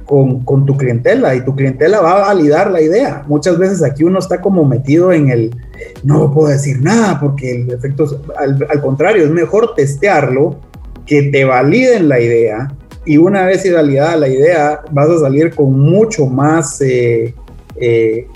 con, 0.05 0.41
con, 0.41 0.65
tu 0.65 0.77
clientela 0.77 1.33
y 1.33 1.43
tu 1.43 1.55
clientela 1.55 2.01
va 2.01 2.17
a 2.17 2.33
validar 2.33 2.69
la 2.69 2.81
idea. 2.81 3.23
Muchas 3.27 3.57
veces 3.57 3.81
aquí 3.81 4.03
uno 4.03 4.19
está 4.19 4.41
como 4.41 4.65
metido 4.65 5.11
en 5.11 5.29
el 5.29 5.55
no 6.03 6.31
puedo 6.31 6.49
decir 6.49 6.81
nada 6.81 7.19
porque 7.19 7.61
el 7.61 7.71
efecto, 7.71 8.05
al, 8.37 8.67
al 8.69 8.81
contrario, 8.81 9.23
es 9.23 9.31
mejor 9.31 9.73
testearlo 9.75 10.59
que 11.05 11.23
te 11.23 11.45
validen 11.45 12.07
la 12.09 12.19
idea 12.19 12.73
y 13.05 13.17
una 13.17 13.45
vez 13.45 13.69
validada 13.71 14.15
la 14.15 14.27
idea 14.27 14.81
vas 14.91 15.09
a 15.09 15.19
salir 15.19 15.53
con 15.53 15.77
mucho 15.77 16.25
más, 16.25 16.79
eh, 16.81 17.33
eh, 17.75 18.27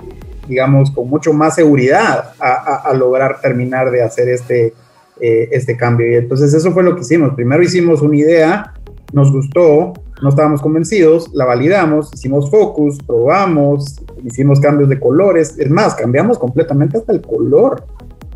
digamos, 0.46 0.90
con 0.90 1.08
mucho 1.08 1.32
más 1.32 1.54
seguridad 1.54 2.32
a, 2.38 2.92
lograr 2.94 3.40
terminar 3.40 3.90
de 3.90 4.02
hacer 4.02 4.28
este, 4.28 4.74
eh, 5.20 5.48
este 5.52 5.76
cambio. 5.76 6.10
Y 6.10 6.16
entonces 6.16 6.52
eso 6.52 6.72
fue 6.72 6.82
lo 6.82 6.94
que 6.94 7.02
hicimos. 7.02 7.34
Primero 7.34 7.62
hicimos 7.62 8.02
una 8.02 8.16
idea, 8.16 8.74
nos 9.12 9.32
gustó, 9.32 9.94
no 10.22 10.28
estábamos 10.28 10.60
convencidos, 10.60 11.30
la 11.32 11.44
validamos, 11.44 12.10
hicimos 12.12 12.50
focus, 12.50 12.98
probamos, 13.06 14.00
hicimos 14.24 14.60
cambios 14.60 14.88
de 14.88 15.00
colores, 15.00 15.54
es 15.58 15.70
más, 15.70 15.94
cambiamos 15.94 16.38
completamente 16.38 16.98
hasta 16.98 17.12
el 17.12 17.22
color 17.22 17.84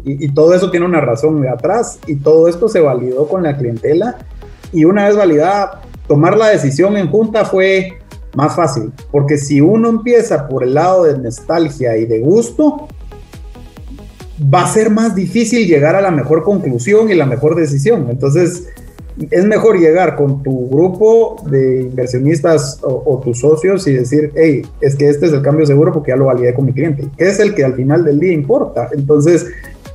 y, 0.05 0.29
todo 0.33 0.55
eso 0.55 0.71
tiene 0.71 0.87
una 0.87 1.01
razón 1.01 1.41
de 1.41 1.49
atrás 1.49 1.99
y 2.07 2.17
todo 2.17 2.49
esto 2.49 2.69
se 2.69 2.81
validó 2.81 3.29
con 3.29 3.43
la 3.43 3.57
clientela 3.57 4.19
y 4.73 4.85
una 4.85 5.07
vez 5.07 5.17
validada, 5.17 5.83
tomar 6.09 6.37
la 6.37 6.49
decisión 6.49 6.97
en 6.97 7.09
junta 7.09 7.45
fue 7.45 7.99
más 8.35 8.57
fácil, 8.57 8.93
porque 9.11 9.37
si 9.37 9.61
uno 9.61 9.89
empieza 9.91 10.49
por 10.49 10.65
el 10.65 10.75
lado 10.75 11.05
de 11.05 11.19
nostalgia 11.19 11.97
y 11.97 12.07
de 12.07 12.21
gusto, 12.21 12.89
va 14.43 14.65
a 14.65 14.69
ser 14.69 14.91
más 14.91 15.15
difícil 15.15 15.67
llegar 15.67 15.95
a 15.95 16.01
la 16.01 16.11
mejor 16.11 16.43
conclusión 16.43 17.11
y 17.11 17.15
la 17.15 17.27
mejor 17.27 17.55
decisión. 17.55 18.09
Entonces, 18.11 18.67
es 19.31 19.45
mejor 19.45 19.79
llegar 19.79 20.17
con 20.17 20.43
tu 20.43 20.71
grupo 20.71 21.37
de 21.47 21.83
inversionistas 21.83 22.81
o, 22.83 23.03
o, 23.05 23.21
tus 23.21 23.41
socios 23.41 23.87
y 23.87 23.93
decir, 23.93 24.33
hey, 24.35 24.63
es 24.81 24.97
que 24.97 25.09
este 25.11 25.27
es 25.27 25.33
el 25.33 25.43
cambio 25.43 25.67
seguro 25.67 25.93
porque 25.93 26.13
ya 26.13 26.17
lo 26.17 26.25
validé 26.27 26.55
con 26.55 26.65
mi 26.65 26.73
cliente, 26.73 27.09
que 27.17 27.29
es 27.29 27.39
el 27.39 27.55
que 27.55 27.63
al 27.63 27.75
final 27.75 28.05
del 28.05 28.19
día 28.19 28.33
importa. 28.33 28.89
Entonces, 28.93 29.47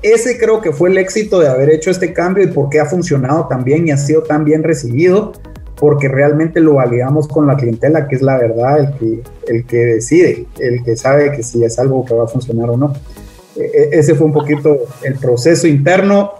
ese 0.01 0.37
creo 0.37 0.61
que 0.61 0.71
fue 0.71 0.89
el 0.89 0.97
éxito 0.97 1.39
de 1.39 1.47
haber 1.47 1.69
hecho 1.69 1.89
este 1.89 2.13
cambio 2.13 2.43
y 2.43 2.47
por 2.47 2.69
qué 2.69 2.79
ha 2.79 2.85
funcionado 2.85 3.47
tan 3.47 3.63
bien 3.63 3.87
y 3.87 3.91
ha 3.91 3.97
sido 3.97 4.23
tan 4.23 4.43
bien 4.43 4.63
recibido, 4.63 5.33
porque 5.75 6.07
realmente 6.07 6.59
lo 6.59 6.75
validamos 6.75 7.27
con 7.27 7.47
la 7.47 7.55
clientela, 7.55 8.07
que 8.07 8.15
es 8.15 8.21
la 8.21 8.37
verdad 8.37 8.79
el 8.79 8.93
que, 8.97 9.23
el 9.53 9.65
que 9.65 9.77
decide, 9.77 10.45
el 10.59 10.83
que 10.83 10.95
sabe 10.95 11.31
que 11.31 11.43
si 11.43 11.63
es 11.63 11.77
algo 11.79 12.03
que 12.05 12.15
va 12.15 12.25
a 12.25 12.27
funcionar 12.27 12.69
o 12.69 12.77
no. 12.77 12.93
E, 13.55 13.61
e, 13.61 13.99
ese 13.99 14.15
fue 14.15 14.25
un 14.25 14.33
poquito 14.33 14.77
el 15.03 15.15
proceso 15.15 15.67
interno 15.67 16.31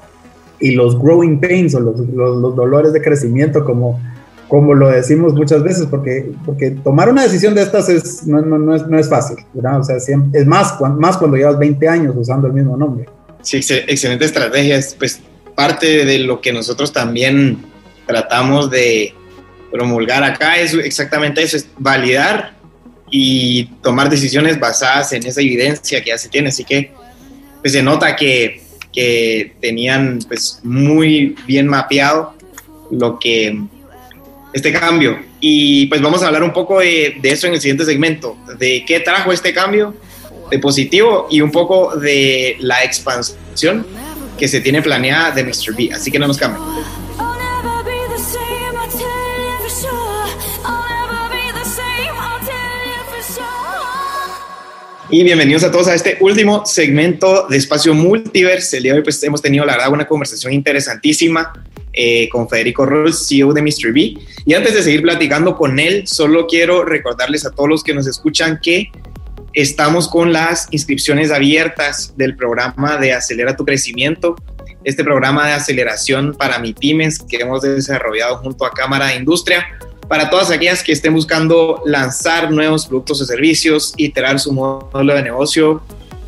y 0.60 0.72
los 0.72 1.00
growing 1.00 1.39
pains 1.39 1.76
o 1.76 1.80
los, 1.80 2.56
dolores 2.56 2.94
de 2.94 3.02
crecimiento, 3.02 3.63
como, 3.63 4.00
como 4.48 4.73
lo 4.73 4.90
decimos 4.90 5.34
muchas 5.36 5.62
veces, 5.62 5.86
porque, 5.86 6.31
porque 6.46 6.71
tomar 6.71 7.10
una 7.10 7.23
decisión 7.23 7.54
de 7.54 7.62
estas 7.62 7.90
es, 7.90 8.25
no, 8.25 8.75
es, 8.75 8.88
no 8.88 8.98
es 8.98 9.08
fácil. 9.08 9.38
O 9.56 9.84
sea, 9.84 9.98
es 9.98 10.48
más, 10.48 10.79
más 10.98 11.17
cuando 11.17 11.38
llevas 11.38 11.60
20 11.60 11.88
años 11.88 12.15
usando 12.17 12.48
el 12.48 12.54
mismo 12.54 12.75
nombre. 12.75 13.06
Sí, 13.48 13.62
excelente 13.87 14.25
estrategia. 14.25 14.77
Pues 15.00 15.21
parte 15.56 16.04
de 16.04 16.19
lo 16.19 16.41
que 16.41 16.52
nosotros 16.52 16.91
también 16.91 17.63
tratamos 18.06 18.69
de 18.69 19.13
promulgar 19.71 20.21
acá 20.25 20.58
es 20.58 20.73
exactamente 20.73 21.41
eso, 21.41 21.56
es 21.56 21.69
validar 21.77 22.58
y 23.10 23.67
tomar 23.81 24.10
decisiones 24.10 24.60
basadas 24.60 25.13
en 25.13 25.25
esa 25.25 25.39
evidencia 25.39 26.04
que 26.04 26.10
ya 26.10 26.17
se 26.17 26.27
tiene. 26.27 26.50
Así 26.50 26.65
que 26.65 26.91
pues 27.62 27.71
se 27.71 27.81
nota 27.81 28.17
que, 28.17 28.62
que 28.91 29.56
tenían 29.62 30.19
pues 30.27 30.60
muy 30.63 31.33
bien 31.48 31.69
mapeado 31.69 32.35
lo 32.91 33.17
que 33.17 33.62
este 34.52 34.73
cambio. 34.73 35.21
Y 35.39 35.85
pues 35.85 36.02
vamos 36.02 36.21
a 36.21 36.27
hablar 36.27 36.43
un 36.43 36.52
poco 36.52 36.81
de, 36.81 37.15
de 37.21 37.29
eso 37.29 37.48
en 37.48 37.54
el 37.54 37.62
siguiente 37.62 37.85
segmento, 37.85 38.37
de 38.60 38.83
qué 38.85 39.00
trajo 39.00 39.31
este 39.31 39.54
cambio 39.54 39.95
de 40.50 40.60
positivo 40.60 41.27
y 41.29 41.41
un 41.41 41.52
poco 41.52 41.95
de 41.95 42.58
la 42.60 42.83
expansión 42.83 43.85
que 44.37 44.48
se 44.48 44.62
tiene 44.62 44.81
planeada 44.81 45.31
de 45.31 45.43
Mr. 45.43 45.75
B. 45.75 45.89
Así 45.93 46.12
que 46.12 46.19
no 46.19 46.27
nos 46.27 46.37
cambien. 46.37 46.62
Y 55.10 55.23
bienvenidos 55.23 55.63
a 55.63 55.71
todos 55.71 55.87
a 55.87 55.95
este 55.95 56.17
último 56.19 56.65
segmento 56.65 57.48
de 57.48 57.56
Espacio 57.56 57.93
Multiverse. 57.93 58.75
El 58.75 58.83
día 58.83 58.91
de 58.91 59.00
hoy 59.00 59.04
pues 59.06 59.23
hemos 59.23 59.41
tenido 59.41 59.63
la 59.63 59.77
verdad 59.77 59.93
una 59.93 60.06
conversación 60.06 60.52
interesantísima 60.52 61.54
eh, 61.93 62.27
con 62.27 62.50
Federico 62.50 62.85
Rolls, 62.85 63.25
CEO 63.25 63.54
de 63.54 63.62
Mr. 63.62 63.93
B. 63.93 64.17
Y 64.45 64.54
antes 64.54 64.73
de 64.73 64.83
seguir 64.83 65.02
platicando 65.02 65.56
con 65.56 65.79
él, 65.79 66.06
solo 66.06 66.45
quiero 66.45 66.83
recordarles 66.83 67.45
a 67.45 67.52
todos 67.52 67.69
los 67.69 67.83
que 67.83 67.93
nos 67.93 68.06
escuchan 68.06 68.60
que 68.62 68.91
estamos 69.58 70.08
con 70.08 70.31
las 70.31 70.67
inscripciones 70.69 71.31
abiertas 71.31 72.13
del 72.15 72.35
programa 72.35 72.97
de 72.97 73.13
Acelera 73.13 73.55
tu 73.55 73.65
Crecimiento, 73.65 74.35
este 74.83 75.03
programa 75.03 75.47
de 75.47 75.53
aceleración 75.53 76.35
para 76.35 76.60
MIPIMES 76.60 77.23
que 77.27 77.37
hemos 77.37 77.63
desarrollado 77.63 78.37
junto 78.37 78.63
a 78.65 78.71
Cámara 78.71 79.08
de 79.08 79.15
Industria 79.15 79.65
para 80.08 80.29
todas 80.29 80.51
aquellas 80.51 80.83
que 80.83 80.91
estén 80.91 81.15
buscando 81.15 81.81
lanzar 81.87 82.51
nuevos 82.51 82.85
productos 82.85 83.19
o 83.21 83.25
servicios, 83.25 83.95
iterar 83.97 84.39
su 84.39 84.53
modelo 84.53 85.15
de 85.15 85.23
negocio 85.23 85.81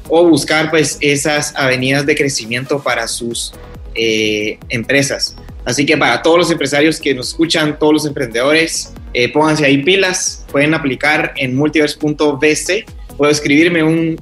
o 0.08 0.28
buscar 0.28 0.72
pues 0.72 0.98
esas 1.00 1.56
avenidas 1.56 2.08
de 2.08 2.16
crecimiento 2.16 2.82
para 2.82 3.08
sus 3.08 3.54
eh, 3.94 4.58
empresas. 4.70 5.36
Así 5.66 5.86
que 5.86 5.96
para 5.98 6.24
todos 6.24 6.40
los 6.40 6.52
empresarios 6.52 7.00
que 7.00 7.14
nos 7.14 7.28
escuchan, 7.28 7.78
todos 7.78 7.94
los 7.94 8.06
emprendedores, 8.08 8.92
eh, 9.14 9.32
pónganse 9.32 9.68
ahí 9.68 9.84
pilas, 9.84 10.48
pueden 10.52 10.74
aplicar 10.74 11.34
en 11.38 11.56
multiverse.vc, 11.56 12.86
puedo 13.20 13.32
escribirme 13.34 13.84
un 13.84 14.20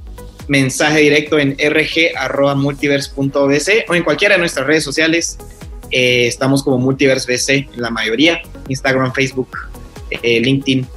mensaje 0.48 1.02
directo 1.02 1.38
en 1.38 1.52
rg.multiverse.vc 1.52 3.86
o 3.88 3.96
en 3.96 4.04
cualquiera 4.04 4.34
de 4.36 4.40
nuestras 4.40 4.66
redes 4.66 4.84
sociales 4.84 5.38
eh, 5.92 6.26
estamos 6.26 6.64
como 6.64 6.80
Multiverse 6.80 7.32
BC 7.32 7.76
en 7.76 7.82
la 7.82 7.92
mayoría, 7.92 8.42
Instagram, 8.68 9.14
Facebook, 9.14 9.50
eh, 10.10 10.40
LinkedIn, 10.40 10.88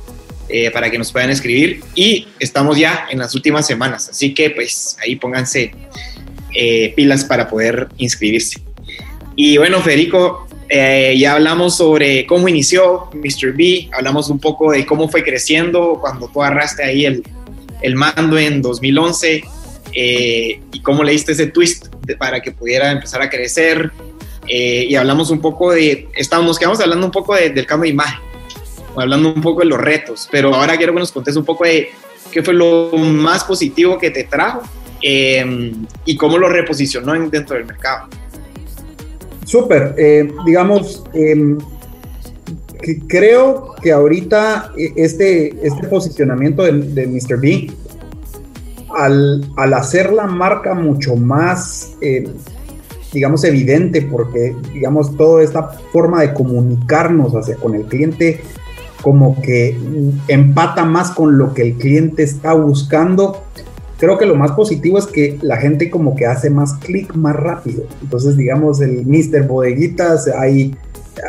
eh, 0.49 0.71
para 0.71 0.91
que 0.91 0.97
nos 0.97 1.13
puedan 1.13 1.29
escribir. 1.29 1.83
Y 1.95 2.27
estamos 2.39 2.79
ya 2.79 3.07
en 3.11 3.19
las 3.19 3.35
últimas 3.35 3.67
semanas, 3.67 4.09
así 4.09 4.33
que 4.33 4.49
pues 4.49 4.97
ahí 5.03 5.17
pónganse 5.17 5.75
pilas 6.97 7.25
para 7.25 7.51
poder 7.51 7.89
inscribirse. 7.99 8.63
Y 9.37 9.59
bueno, 9.59 9.83
Federico, 9.83 10.49
ya 10.69 11.35
hablamos 11.35 11.77
sobre 11.77 12.25
cómo 12.27 12.49
inició 12.49 13.11
Mr. 13.13 13.53
B, 13.55 13.91
hablamos 13.93 14.31
un 14.31 14.39
poco 14.41 14.73
de 14.73 14.87
cómo 14.87 15.11
fue 15.11 15.23
creciendo 15.23 15.99
cuando 16.01 16.29
tú 16.29 16.43
agarraste 16.43 16.83
ahí 16.83 17.05
el, 17.05 17.23
el 17.83 17.97
mando 17.97 18.39
en 18.39 18.63
2011 18.63 19.45
y 19.93 20.83
cómo 20.83 21.03
le 21.03 21.13
diste 21.13 21.33
ese 21.33 21.47
twist 21.47 21.87
para 22.19 22.41
que 22.41 22.53
pudiera 22.53 22.91
empezar 22.93 23.23
a 23.23 23.31
crecer, 23.31 23.91
eh, 24.53 24.87
y 24.89 24.97
hablamos 24.97 25.31
un 25.31 25.41
poco 25.41 25.71
de, 25.71 26.09
estamos, 26.15 26.45
nos 26.45 26.59
quedamos 26.59 26.81
hablando 26.81 27.07
un 27.07 27.13
poco 27.13 27.37
del 27.37 27.67
cambio 27.67 27.85
de 27.85 27.91
imagen, 27.91 28.19
hablando 28.97 29.33
un 29.33 29.41
poco 29.41 29.61
de 29.61 29.67
los 29.67 29.79
retos, 29.79 30.29
pero 30.31 30.53
ahora 30.53 30.77
quiero 30.77 30.93
que 30.93 30.99
nos 30.99 31.13
contes 31.13 31.37
un 31.37 31.45
poco 31.45 31.65
de 31.65 31.91
qué 32.33 32.43
fue 32.43 32.55
lo 32.55 32.91
más 32.97 33.45
positivo 33.45 33.97
que 33.97 34.11
te 34.11 34.25
trajo 34.25 34.63
eh, 35.03 35.73
y 36.05 36.17
cómo 36.17 36.37
lo 36.37 36.49
reposicionó 36.49 37.13
dentro 37.29 37.57
del 37.57 37.65
mercado. 37.65 38.09
Súper, 39.45 39.95
eh, 39.97 40.29
digamos, 40.45 41.05
em, 42.83 43.01
creo 43.07 43.75
que 43.83 43.93
ahorita 43.93 44.73
este, 44.77 45.67
este 45.67 45.87
posicionamiento 45.89 46.63
de, 46.63 46.73
de 46.73 47.07
Mr. 47.07 47.41
B, 47.41 47.71
al, 48.97 49.49
al, 49.57 49.75
hacer 49.75 50.13
la 50.13 50.27
marca 50.27 50.75
mucho 50.75 51.17
más 51.17 51.97
digamos, 53.13 53.45
evidente 53.45 54.03
porque, 54.03 54.55
digamos, 54.73 55.17
toda 55.17 55.43
esta 55.43 55.69
forma 55.93 56.23
de 56.23 56.33
comunicarnos 56.33 57.35
hacia 57.35 57.57
con 57.57 57.75
el 57.75 57.85
cliente 57.85 58.41
como 59.03 59.41
que 59.41 59.77
empata 60.29 60.85
más 60.85 61.11
con 61.11 61.39
lo 61.39 61.55
que 61.55 61.63
el 61.63 61.75
cliente 61.75 62.23
está 62.23 62.53
buscando. 62.53 63.43
Creo 63.99 64.19
que 64.19 64.27
lo 64.27 64.35
más 64.35 64.53
positivo 64.53 64.99
es 64.99 65.07
que 65.07 65.39
la 65.43 65.57
gente 65.57 65.91
como 65.91 66.15
que 66.15 66.27
hace 66.27 66.51
más 66.51 66.75
clic 66.75 67.15
más 67.15 67.35
rápido. 67.37 67.85
Entonces, 68.03 68.37
digamos, 68.37 68.81
el 68.81 69.07
Mr. 69.07 69.47
Bodeguitas, 69.47 70.29
ahí, 70.29 70.75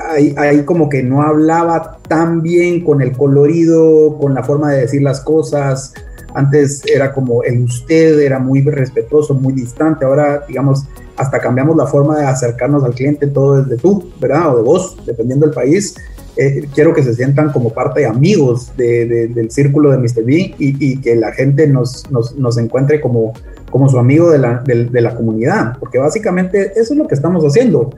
ahí, 0.10 0.34
ahí 0.38 0.64
como 0.64 0.90
que 0.90 1.04
no 1.04 1.22
hablaba 1.22 2.00
tan 2.08 2.42
bien 2.42 2.84
con 2.84 3.02
el 3.02 3.12
colorido, 3.12 4.18
con 4.20 4.34
la 4.34 4.44
forma 4.44 4.72
de 4.72 4.82
decir 4.82 5.02
las 5.02 5.22
cosas. 5.22 5.94
Antes 6.34 6.84
era 6.86 7.14
como 7.14 7.44
el 7.44 7.64
usted, 7.64 8.20
era 8.20 8.40
muy 8.40 8.62
respetuoso, 8.62 9.34
muy 9.34 9.54
distante. 9.54 10.06
Ahora, 10.06 10.46
digamos, 10.48 10.86
hasta 11.18 11.40
cambiamos 11.40 11.76
la 11.76 11.86
forma 11.86 12.18
de 12.20 12.26
acercarnos 12.26 12.84
al 12.84 12.94
cliente, 12.94 13.28
todo 13.28 13.62
desde 13.62 13.78
tú, 13.82 14.12
¿verdad? 14.20 14.54
O 14.54 14.58
de 14.58 14.64
vos, 14.64 14.98
dependiendo 15.06 15.46
del 15.46 15.54
país. 15.54 15.96
Eh, 16.38 16.66
quiero 16.74 16.94
que 16.94 17.04
se 17.04 17.14
sientan 17.14 17.52
como 17.52 17.74
parte 17.74 18.00
de 18.02 18.06
amigos 18.06 18.72
del 18.78 19.52
círculo 19.52 19.92
de 19.92 19.98
Mr. 19.98 20.24
B 20.24 20.56
y, 20.58 20.98
que 21.02 21.16
la 21.18 21.34
gente 21.34 21.68
nos, 21.68 22.10
nos, 22.10 22.58
encuentre 22.58 23.02
como, 23.02 23.34
como 23.70 23.90
su 23.90 24.00
amigo 24.00 24.32
de 24.32 24.40
la, 24.40 24.64
de, 24.66 25.02
la, 25.02 25.14
comunidad, 25.14 25.78
porque 25.78 25.98
básicamente 25.98 26.72
eso 26.80 26.94
es 26.94 26.98
lo 26.98 27.08
que 27.08 27.16
estamos 27.16 27.44
haciendo. 27.44 27.94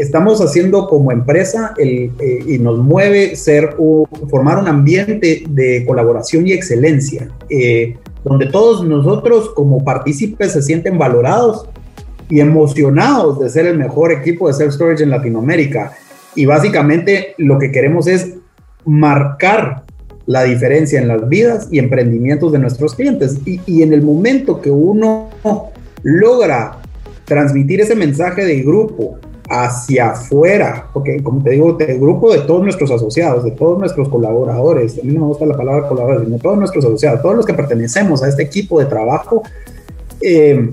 Estamos 0.00 0.40
haciendo 0.40 0.86
como 0.88 1.12
empresa 1.12 1.74
el, 1.76 2.10
eh, 2.18 2.44
y 2.46 2.58
nos 2.58 2.78
mueve 2.78 3.36
ser 3.36 3.76
formar 4.30 4.58
un 4.58 4.68
ambiente 4.68 5.44
de 5.48 5.84
colaboración 5.86 6.46
y 6.46 6.52
excelencia, 6.52 7.28
eh, 7.48 7.96
donde 8.24 8.46
todos 8.46 8.84
nosotros 8.86 9.50
como 9.54 9.84
partícipes 9.84 10.52
se 10.52 10.62
sienten 10.62 10.98
valorados 10.98 11.68
y 12.28 12.40
emocionados 12.40 13.38
de 13.40 13.50
ser 13.50 13.66
el 13.66 13.78
mejor 13.78 14.12
equipo 14.12 14.48
de 14.48 14.54
self 14.54 14.74
storage 14.74 15.02
en 15.02 15.10
Latinoamérica. 15.10 15.92
Y 16.34 16.46
básicamente 16.46 17.34
lo 17.38 17.58
que 17.58 17.70
queremos 17.70 18.06
es 18.06 18.34
marcar 18.84 19.84
la 20.26 20.44
diferencia 20.44 21.00
en 21.00 21.08
las 21.08 21.28
vidas 21.28 21.68
y 21.70 21.78
emprendimientos 21.78 22.52
de 22.52 22.58
nuestros 22.58 22.94
clientes. 22.94 23.38
Y, 23.44 23.82
en 23.82 23.92
el 23.92 24.02
momento 24.02 24.60
que 24.60 24.70
uno 24.70 25.28
logra 26.02 26.78
transmitir 27.24 27.80
ese 27.80 27.94
mensaje 27.94 28.44
de 28.44 28.62
grupo 28.62 29.18
hacia 29.48 30.10
afuera, 30.10 30.88
porque 30.92 31.22
como 31.22 31.42
te 31.42 31.50
digo, 31.50 31.76
el 31.78 32.00
grupo 32.00 32.32
de 32.32 32.40
todos 32.40 32.62
nuestros 32.62 32.90
asociados, 32.90 33.44
de 33.44 33.50
todos 33.50 33.78
nuestros 33.78 34.08
colaboradores, 34.08 34.98
a 34.98 35.04
mí 35.04 35.12
no 35.12 35.20
me 35.20 35.26
gusta 35.26 35.46
la 35.46 35.56
palabra 35.56 35.88
colaboradores, 35.88 36.30
de 36.30 36.38
todos 36.38 36.58
nuestros 36.58 36.84
asociados, 36.84 37.22
todos 37.22 37.36
los 37.36 37.46
que 37.46 37.54
pertenecemos 37.54 38.22
a 38.22 38.28
este 38.28 38.42
equipo 38.42 38.80
de 38.80 38.86
trabajo, 38.86 39.42
eh, 40.20 40.72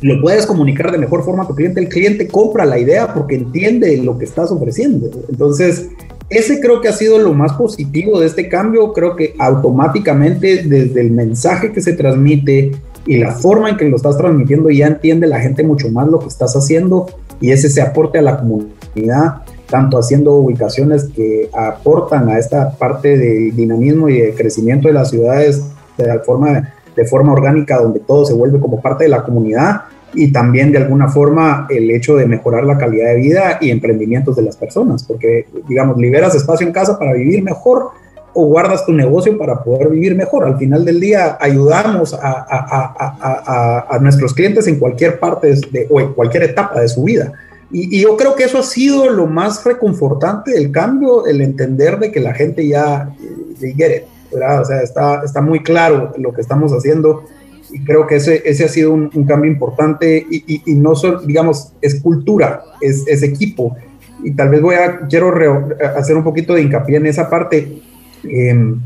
lo 0.00 0.20
puedes 0.20 0.44
comunicar 0.44 0.92
de 0.92 0.98
mejor 0.98 1.24
forma 1.24 1.44
a 1.44 1.46
tu 1.46 1.54
cliente. 1.54 1.80
El 1.80 1.88
cliente 1.88 2.28
compra 2.28 2.66
la 2.66 2.78
idea 2.78 3.14
porque 3.14 3.36
entiende 3.36 3.96
lo 3.96 4.18
que 4.18 4.26
estás 4.26 4.50
ofreciendo. 4.50 5.08
Entonces, 5.30 5.88
ese 6.28 6.60
creo 6.60 6.82
que 6.82 6.88
ha 6.88 6.92
sido 6.92 7.18
lo 7.18 7.32
más 7.32 7.54
positivo 7.54 8.20
de 8.20 8.26
este 8.26 8.50
cambio. 8.50 8.92
Creo 8.92 9.16
que 9.16 9.34
automáticamente 9.38 10.64
desde 10.64 11.00
el 11.00 11.10
mensaje 11.10 11.72
que 11.72 11.80
se 11.80 11.94
transmite 11.94 12.72
y 13.06 13.18
la 13.18 13.32
forma 13.32 13.70
en 13.70 13.78
que 13.78 13.88
lo 13.88 13.96
estás 13.96 14.18
transmitiendo 14.18 14.68
ya 14.68 14.88
entiende 14.88 15.26
la 15.26 15.40
gente 15.40 15.62
mucho 15.62 15.88
más 15.90 16.06
lo 16.08 16.18
que 16.18 16.28
estás 16.28 16.54
haciendo 16.54 17.06
y 17.44 17.52
ese 17.52 17.68
se 17.68 17.82
aporte 17.82 18.18
a 18.18 18.22
la 18.22 18.38
comunidad, 18.38 19.42
tanto 19.68 19.98
haciendo 19.98 20.36
ubicaciones 20.36 21.10
que 21.14 21.50
aportan 21.52 22.30
a 22.30 22.38
esta 22.38 22.70
parte 22.70 23.18
del 23.18 23.54
dinamismo 23.54 24.08
y 24.08 24.18
de 24.18 24.34
crecimiento 24.34 24.88
de 24.88 24.94
las 24.94 25.10
ciudades 25.10 25.62
de 25.98 26.18
forma, 26.20 26.72
de 26.96 27.04
forma 27.04 27.34
orgánica 27.34 27.76
donde 27.76 28.00
todo 28.00 28.24
se 28.24 28.32
vuelve 28.32 28.58
como 28.60 28.80
parte 28.80 29.04
de 29.04 29.10
la 29.10 29.24
comunidad 29.24 29.82
y 30.14 30.32
también 30.32 30.72
de 30.72 30.78
alguna 30.78 31.08
forma 31.08 31.66
el 31.68 31.90
hecho 31.90 32.16
de 32.16 32.24
mejorar 32.24 32.64
la 32.64 32.78
calidad 32.78 33.08
de 33.08 33.16
vida 33.16 33.58
y 33.60 33.68
emprendimientos 33.68 34.36
de 34.36 34.42
las 34.42 34.56
personas, 34.56 35.04
porque 35.04 35.46
digamos, 35.68 35.98
liberas 35.98 36.34
espacio 36.34 36.66
en 36.66 36.72
casa 36.72 36.98
para 36.98 37.12
vivir 37.12 37.42
mejor 37.42 37.90
o 38.34 38.46
guardas 38.46 38.84
tu 38.84 38.92
negocio 38.92 39.38
para 39.38 39.62
poder 39.62 39.88
vivir 39.88 40.14
mejor. 40.14 40.44
Al 40.44 40.58
final 40.58 40.84
del 40.84 41.00
día 41.00 41.38
ayudamos 41.40 42.14
a, 42.14 42.18
a, 42.20 42.94
a, 42.98 43.86
a 43.96 43.98
nuestros 44.00 44.34
clientes 44.34 44.66
en 44.66 44.78
cualquier 44.78 45.18
parte 45.18 45.54
de, 45.70 45.86
o 45.90 46.00
en 46.00 46.12
cualquier 46.12 46.42
etapa 46.42 46.80
de 46.80 46.88
su 46.88 47.04
vida. 47.04 47.32
Y, 47.70 47.96
y, 47.96 48.02
yo 48.02 48.16
creo 48.16 48.34
que 48.34 48.44
eso 48.44 48.58
ha 48.58 48.62
sido 48.62 49.08
lo 49.10 49.26
más 49.26 49.64
reconfortante 49.64 50.52
del 50.52 50.70
cambio, 50.70 51.26
el 51.26 51.40
entender 51.40 51.98
de 51.98 52.12
que 52.12 52.20
la 52.20 52.34
gente 52.34 52.66
ya, 52.68 53.14
ya 53.58 53.86
¿verdad? 54.32 54.60
O 54.60 54.64
sea, 54.64 54.82
está, 54.82 55.22
está 55.24 55.40
muy 55.40 55.62
claro 55.62 56.12
lo 56.18 56.32
que 56.32 56.40
estamos 56.40 56.72
haciendo 56.72 57.24
y 57.74 57.80
creo 57.80 58.06
que 58.06 58.16
ese, 58.16 58.42
ese 58.44 58.64
ha 58.64 58.68
sido 58.68 58.92
un, 58.92 59.08
cambio 59.26 59.50
importante 59.50 60.24
y, 60.30 60.62
y, 60.64 60.74
no 60.76 60.94
solo, 60.94 61.20
digamos, 61.22 61.72
es 61.80 62.00
cultura, 62.00 62.62
es, 62.80 63.04
es, 63.08 63.24
equipo. 63.24 63.76
Y 64.22 64.30
tal 64.32 64.50
vez 64.50 64.62
voy 64.62 64.76
a, 64.76 65.00
quiero 65.08 65.34
hacer 65.96 66.16
un 66.16 66.22
poquito 66.22 66.54
de 66.54 66.62
hincapié 66.62 66.98
en 66.98 67.06
esa 67.06 67.28
parte. 67.28 67.82
Em, 68.28 68.80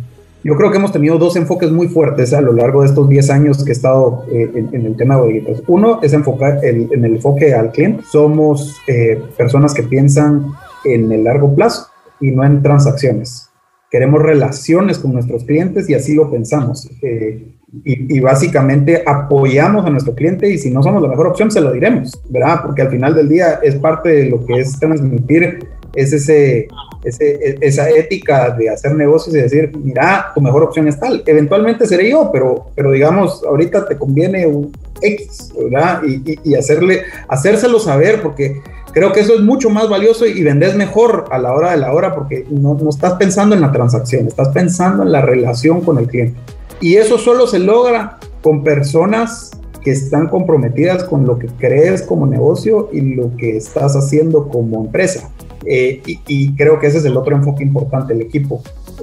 yo 0.44 0.56
creo 0.56 0.70
que 0.70 0.78
hemos 0.78 0.92
tenido 0.92 1.18
dos 1.18 1.36
enfoques 1.36 1.70
muy 1.70 1.88
fuertes 1.88 2.32
a 2.32 2.40
lo 2.40 2.52
largo 2.52 2.82
de 2.82 2.88
estos 2.88 3.08
10 3.08 3.30
años 3.30 3.64
que 3.64 3.70
he 3.70 3.72
estado 3.72 4.24
eh, 4.30 4.50
en, 4.72 4.86
el 4.86 4.96
tema 4.96 5.16
de 5.16 5.20
bodeguitas. 5.20 5.62
Uno 5.66 6.00
es 6.02 6.12
enfocar 6.12 6.64
el, 6.64 6.88
en 6.92 7.04
el 7.04 7.16
enfoque 7.16 7.54
al 7.54 7.72
cliente. 7.72 8.04
Somos 8.10 8.76
eh, 8.86 9.20
personas 9.36 9.74
que 9.74 9.82
piensan 9.82 10.46
en 10.84 11.10
el 11.10 11.24
largo 11.24 11.54
plazo 11.54 11.88
y 12.20 12.30
no 12.30 12.44
en 12.44 12.62
transacciones. 12.62 13.50
Queremos 13.90 14.22
relaciones 14.22 14.98
con 14.98 15.12
nuestros 15.12 15.44
clientes 15.44 15.88
y 15.90 15.94
así 15.94 16.14
lo 16.14 16.30
pensamos. 16.30 16.88
Eh, 17.02 17.54
y, 17.84 18.20
básicamente 18.20 19.02
apoyamos 19.04 19.84
a 19.84 19.90
nuestro 19.90 20.14
cliente 20.14 20.50
y 20.50 20.56
si 20.56 20.70
no 20.70 20.82
somos 20.82 21.02
la 21.02 21.08
mejor 21.08 21.26
opción 21.26 21.50
se 21.50 21.60
lo 21.60 21.70
diremos, 21.70 22.18
¿verdad? 22.30 22.62
Porque 22.62 22.80
al 22.80 22.88
final 22.88 23.14
del 23.14 23.28
día 23.28 23.60
es 23.62 23.76
parte 23.76 24.08
de 24.08 24.30
lo 24.30 24.46
que 24.46 24.54
es 24.54 24.78
transmitir 24.80 25.68
es 25.94 26.12
ese, 26.12 26.68
ese, 27.08 27.56
esa 27.60 27.88
ética 27.90 28.50
de 28.50 28.70
hacer 28.70 28.94
negocios 28.94 29.34
y 29.34 29.40
decir, 29.40 29.70
mira, 29.76 30.32
tu 30.34 30.40
mejor 30.40 30.62
opción 30.62 30.88
es 30.88 30.98
tal. 30.98 31.22
Eventualmente 31.26 31.86
seré 31.86 32.10
yo, 32.10 32.30
pero, 32.32 32.70
pero 32.74 32.92
digamos, 32.92 33.42
ahorita 33.44 33.86
te 33.86 33.96
conviene 33.96 34.46
un 34.46 34.72
X, 35.00 35.52
¿verdad? 35.70 36.02
Y, 36.06 36.38
y, 36.44 36.54
hacerle, 36.54 37.02
hacérselo 37.28 37.78
saber, 37.78 38.22
porque 38.22 38.60
creo 38.92 39.12
que 39.12 39.20
eso 39.20 39.34
es 39.34 39.40
mucho 39.40 39.70
más 39.70 39.88
valioso 39.88 40.26
y 40.26 40.42
vendes 40.42 40.74
mejor 40.74 41.26
a 41.30 41.38
la 41.38 41.52
hora 41.52 41.70
de 41.72 41.76
la 41.78 41.92
hora, 41.92 42.14
porque 42.14 42.46
no, 42.50 42.74
no 42.74 42.90
estás 42.90 43.14
pensando 43.14 43.54
en 43.54 43.60
la 43.60 43.72
transacción, 43.72 44.26
estás 44.26 44.48
pensando 44.48 45.02
en 45.02 45.12
la 45.12 45.20
relación 45.20 45.80
con 45.82 45.98
el 45.98 46.06
cliente. 46.06 46.38
Y 46.80 46.96
eso 46.96 47.18
solo 47.18 47.46
se 47.46 47.58
logra 47.58 48.18
con 48.42 48.62
personas 48.62 49.50
que 49.82 49.90
están 49.92 50.28
comprometidas 50.28 51.04
con 51.04 51.26
lo 51.26 51.38
que 51.38 51.46
crees 51.46 52.02
como 52.02 52.26
negocio 52.26 52.88
y 52.92 53.00
lo 53.00 53.36
que 53.36 53.56
estás 53.56 53.96
haciendo 53.96 54.48
como 54.48 54.84
empresa. 54.84 55.30
Eh, 55.70 56.00
y, 56.26 56.54
creo 56.54 56.80
que 56.80 56.86
ese 56.86 56.96
es 56.96 57.04
el 57.04 57.14
otro 57.14 57.36
enfoque 57.36 57.62
importante, 57.62 58.14
el 58.14 58.22
equipo. 58.22 58.62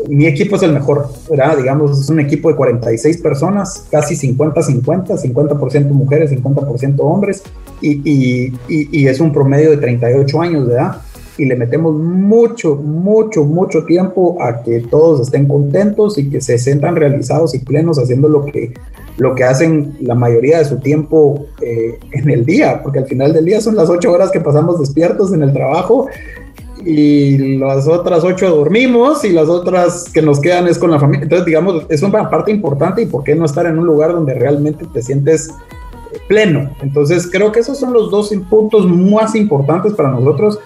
Mi 0.10 0.26
equipo 0.26 0.56
es 0.56 0.64
el 0.64 0.74
mejor, 0.74 1.08
¿verdad? 1.30 1.58
Digamos, 1.58 2.02
es 2.02 2.10
un 2.10 2.20
equipo 2.20 2.50
de 2.50 2.56
46 2.56 3.18
personas, 3.18 3.86
casi 3.92 4.16
50-50, 4.16 5.16
50%, 5.16 5.90
mujeres, 5.90 6.32
50% 6.32 6.96
hombres, 7.02 7.44
y, 7.82 8.52
y, 8.68 9.08
es 9.08 9.20
un 9.20 9.32
promedio 9.32 9.70
de 9.70 9.78
38 9.78 10.42
años 10.42 10.68
de 10.68 10.74
edad. 10.74 11.02
Y 11.38 11.46
le 11.46 11.56
metemos 11.56 11.94
mucho, 11.94 12.78
mucho, 12.78 13.44
mucho 13.44 13.84
tiempo 13.84 14.38
a 14.42 14.64
que 14.64 14.80
todos 14.80 15.20
estén 15.20 15.48
contentos 15.48 16.18
y 16.18 16.30
que 16.30 16.42
se 16.42 16.58
sientan 16.58 16.96
realizados 16.96 17.54
y 17.54 17.60
plenos 17.60 18.00
haciendo 18.00 18.30
lo 18.30 18.46
que, 18.46 18.74
lo 19.18 19.36
que 19.36 19.44
hacen 19.44 19.98
la 20.00 20.16
mayoría 20.16 20.60
de 20.60 20.66
su 20.66 20.78
tiempo 20.78 21.46
eh, 21.62 22.00
en 22.14 22.30
el 22.30 22.46
día, 22.46 22.82
porque 22.82 23.00
al 23.00 23.06
final 23.06 23.34
del 23.34 23.44
día 23.44 23.60
son 23.60 23.76
las 23.76 23.90
ocho 23.90 24.14
horas 24.14 24.32
que 24.32 24.40
pasamos 24.40 24.80
despiertos 24.80 25.34
en 25.34 25.44
el 25.44 25.52
trabajo 25.52 26.08
y 26.86 27.58
las 27.58 27.88
otras 27.88 28.24
ocho 28.24 28.50
dormimos 28.56 29.26
y 29.26 29.30
las 29.30 29.50
otras 29.50 30.06
que 30.14 30.22
nos 30.22 30.40
quedan 30.40 30.68
es 30.68 30.78
con 30.78 30.92
la 30.92 31.00
familia. 31.00 31.24
Entonces, 31.24 31.46
digamos, 31.46 31.84
es 31.90 32.04
una 32.04 32.30
parte 32.30 32.52
importante 32.52 33.02
y 33.02 33.06
por 33.08 33.24
qué 33.24 33.36
no 33.36 33.46
estar 33.46 33.66
en 33.66 33.80
un 33.80 33.86
lugar 33.88 34.14
donde 34.14 34.36
realmente 34.36 34.86
te 34.94 35.02
sientes 35.02 35.50
pleno. 36.28 36.70
Entonces, 36.82 37.28
creo 37.32 37.52
que 37.52 37.62
esos 37.62 37.80
son 37.80 37.92
los 37.92 38.12
dos 38.12 38.32
puntos 38.50 38.88
más 38.88 39.36
importantes 39.36 39.94
para 39.94 40.12
nosotros. 40.12 40.60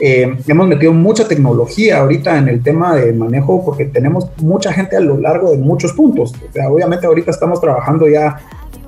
Eh, 0.00 0.36
hemos 0.46 0.68
metido 0.68 0.92
mucha 0.92 1.26
tecnología 1.26 1.98
ahorita 2.00 2.38
en 2.38 2.48
el 2.48 2.62
tema 2.62 2.96
de 2.96 3.12
manejo 3.12 3.64
porque 3.64 3.84
tenemos 3.84 4.28
mucha 4.42 4.72
gente 4.72 4.96
a 4.96 5.00
lo 5.00 5.18
largo 5.18 5.50
de 5.50 5.58
muchos 5.58 5.92
puntos. 5.92 6.32
O 6.48 6.52
sea, 6.52 6.70
obviamente 6.70 7.06
ahorita 7.06 7.32
estamos 7.32 7.60
trabajando 7.60 8.08
ya 8.08 8.38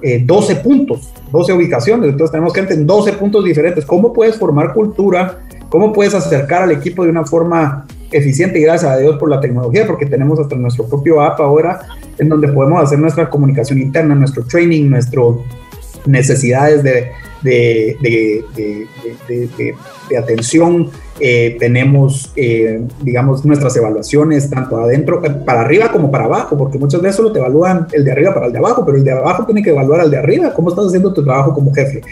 12 0.03 0.53
eh, 0.53 0.57
puntos, 0.57 1.12
12 1.32 1.53
ubicaciones, 1.53 2.11
entonces 2.11 2.30
tenemos 2.30 2.53
gente 2.55 2.74
en 2.74 2.87
12 2.87 3.14
puntos 3.14 3.45
diferentes. 3.45 3.84
¿Cómo 3.84 4.12
puedes 4.12 4.37
formar 4.37 4.72
cultura 4.72 5.45
¿Cómo 5.68 5.92
puedes 5.92 6.14
acercar 6.14 6.62
al 6.62 6.70
equipo 6.70 7.04
de 7.04 7.10
una 7.10 7.24
forma 7.24 7.86
eficiente 8.12 8.58
y 8.58 8.62
gracias 8.62 8.90
a 8.90 8.98
Dios 8.98 9.16
por 9.18 9.28
la 9.28 9.40
tecnología? 9.40 9.86
Porque 9.86 10.06
tenemos 10.06 10.38
hasta 10.38 10.54
nuestro 10.54 10.86
propio 10.86 11.20
app 11.20 11.40
ahora 11.40 11.80
en 12.18 12.28
donde 12.28 12.48
podemos 12.48 12.82
hacer 12.82 12.98
nuestra 12.98 13.28
comunicación 13.28 13.78
interna, 13.78 14.14
nuestro 14.14 14.44
training, 14.44 14.88
nuestras 14.88 15.34
necesidades 16.06 16.82
de, 16.82 17.12
atención. 20.16 20.90
Eh, 21.18 21.56
tenemos, 21.58 22.30
eh, 22.36 22.82
digamos, 23.02 23.44
nuestras 23.44 23.74
evaluaciones 23.76 24.50
tanto 24.50 24.76
adentro, 24.76 25.24
eh, 25.24 25.30
para 25.30 25.62
arriba 25.62 25.90
como 25.90 26.10
para 26.10 26.24
abajo, 26.26 26.58
porque 26.58 26.78
muchas 26.78 27.00
veces 27.00 27.16
solo 27.16 27.32
te 27.32 27.38
evalúan 27.38 27.86
el 27.92 28.04
de 28.04 28.12
arriba 28.12 28.34
para 28.34 28.46
el 28.46 28.52
de 28.52 28.58
abajo, 28.58 28.84
pero 28.84 28.98
el 28.98 29.04
de 29.04 29.12
abajo 29.12 29.46
tiene 29.46 29.62
que 29.62 29.70
evaluar 29.70 30.00
al 30.00 30.10
de 30.10 30.18
arriba, 30.18 30.52
cómo 30.52 30.68
estás 30.68 30.86
haciendo 30.86 31.14
tu 31.14 31.24
trabajo 31.24 31.54
como 31.54 31.72
jefe. 31.72 32.02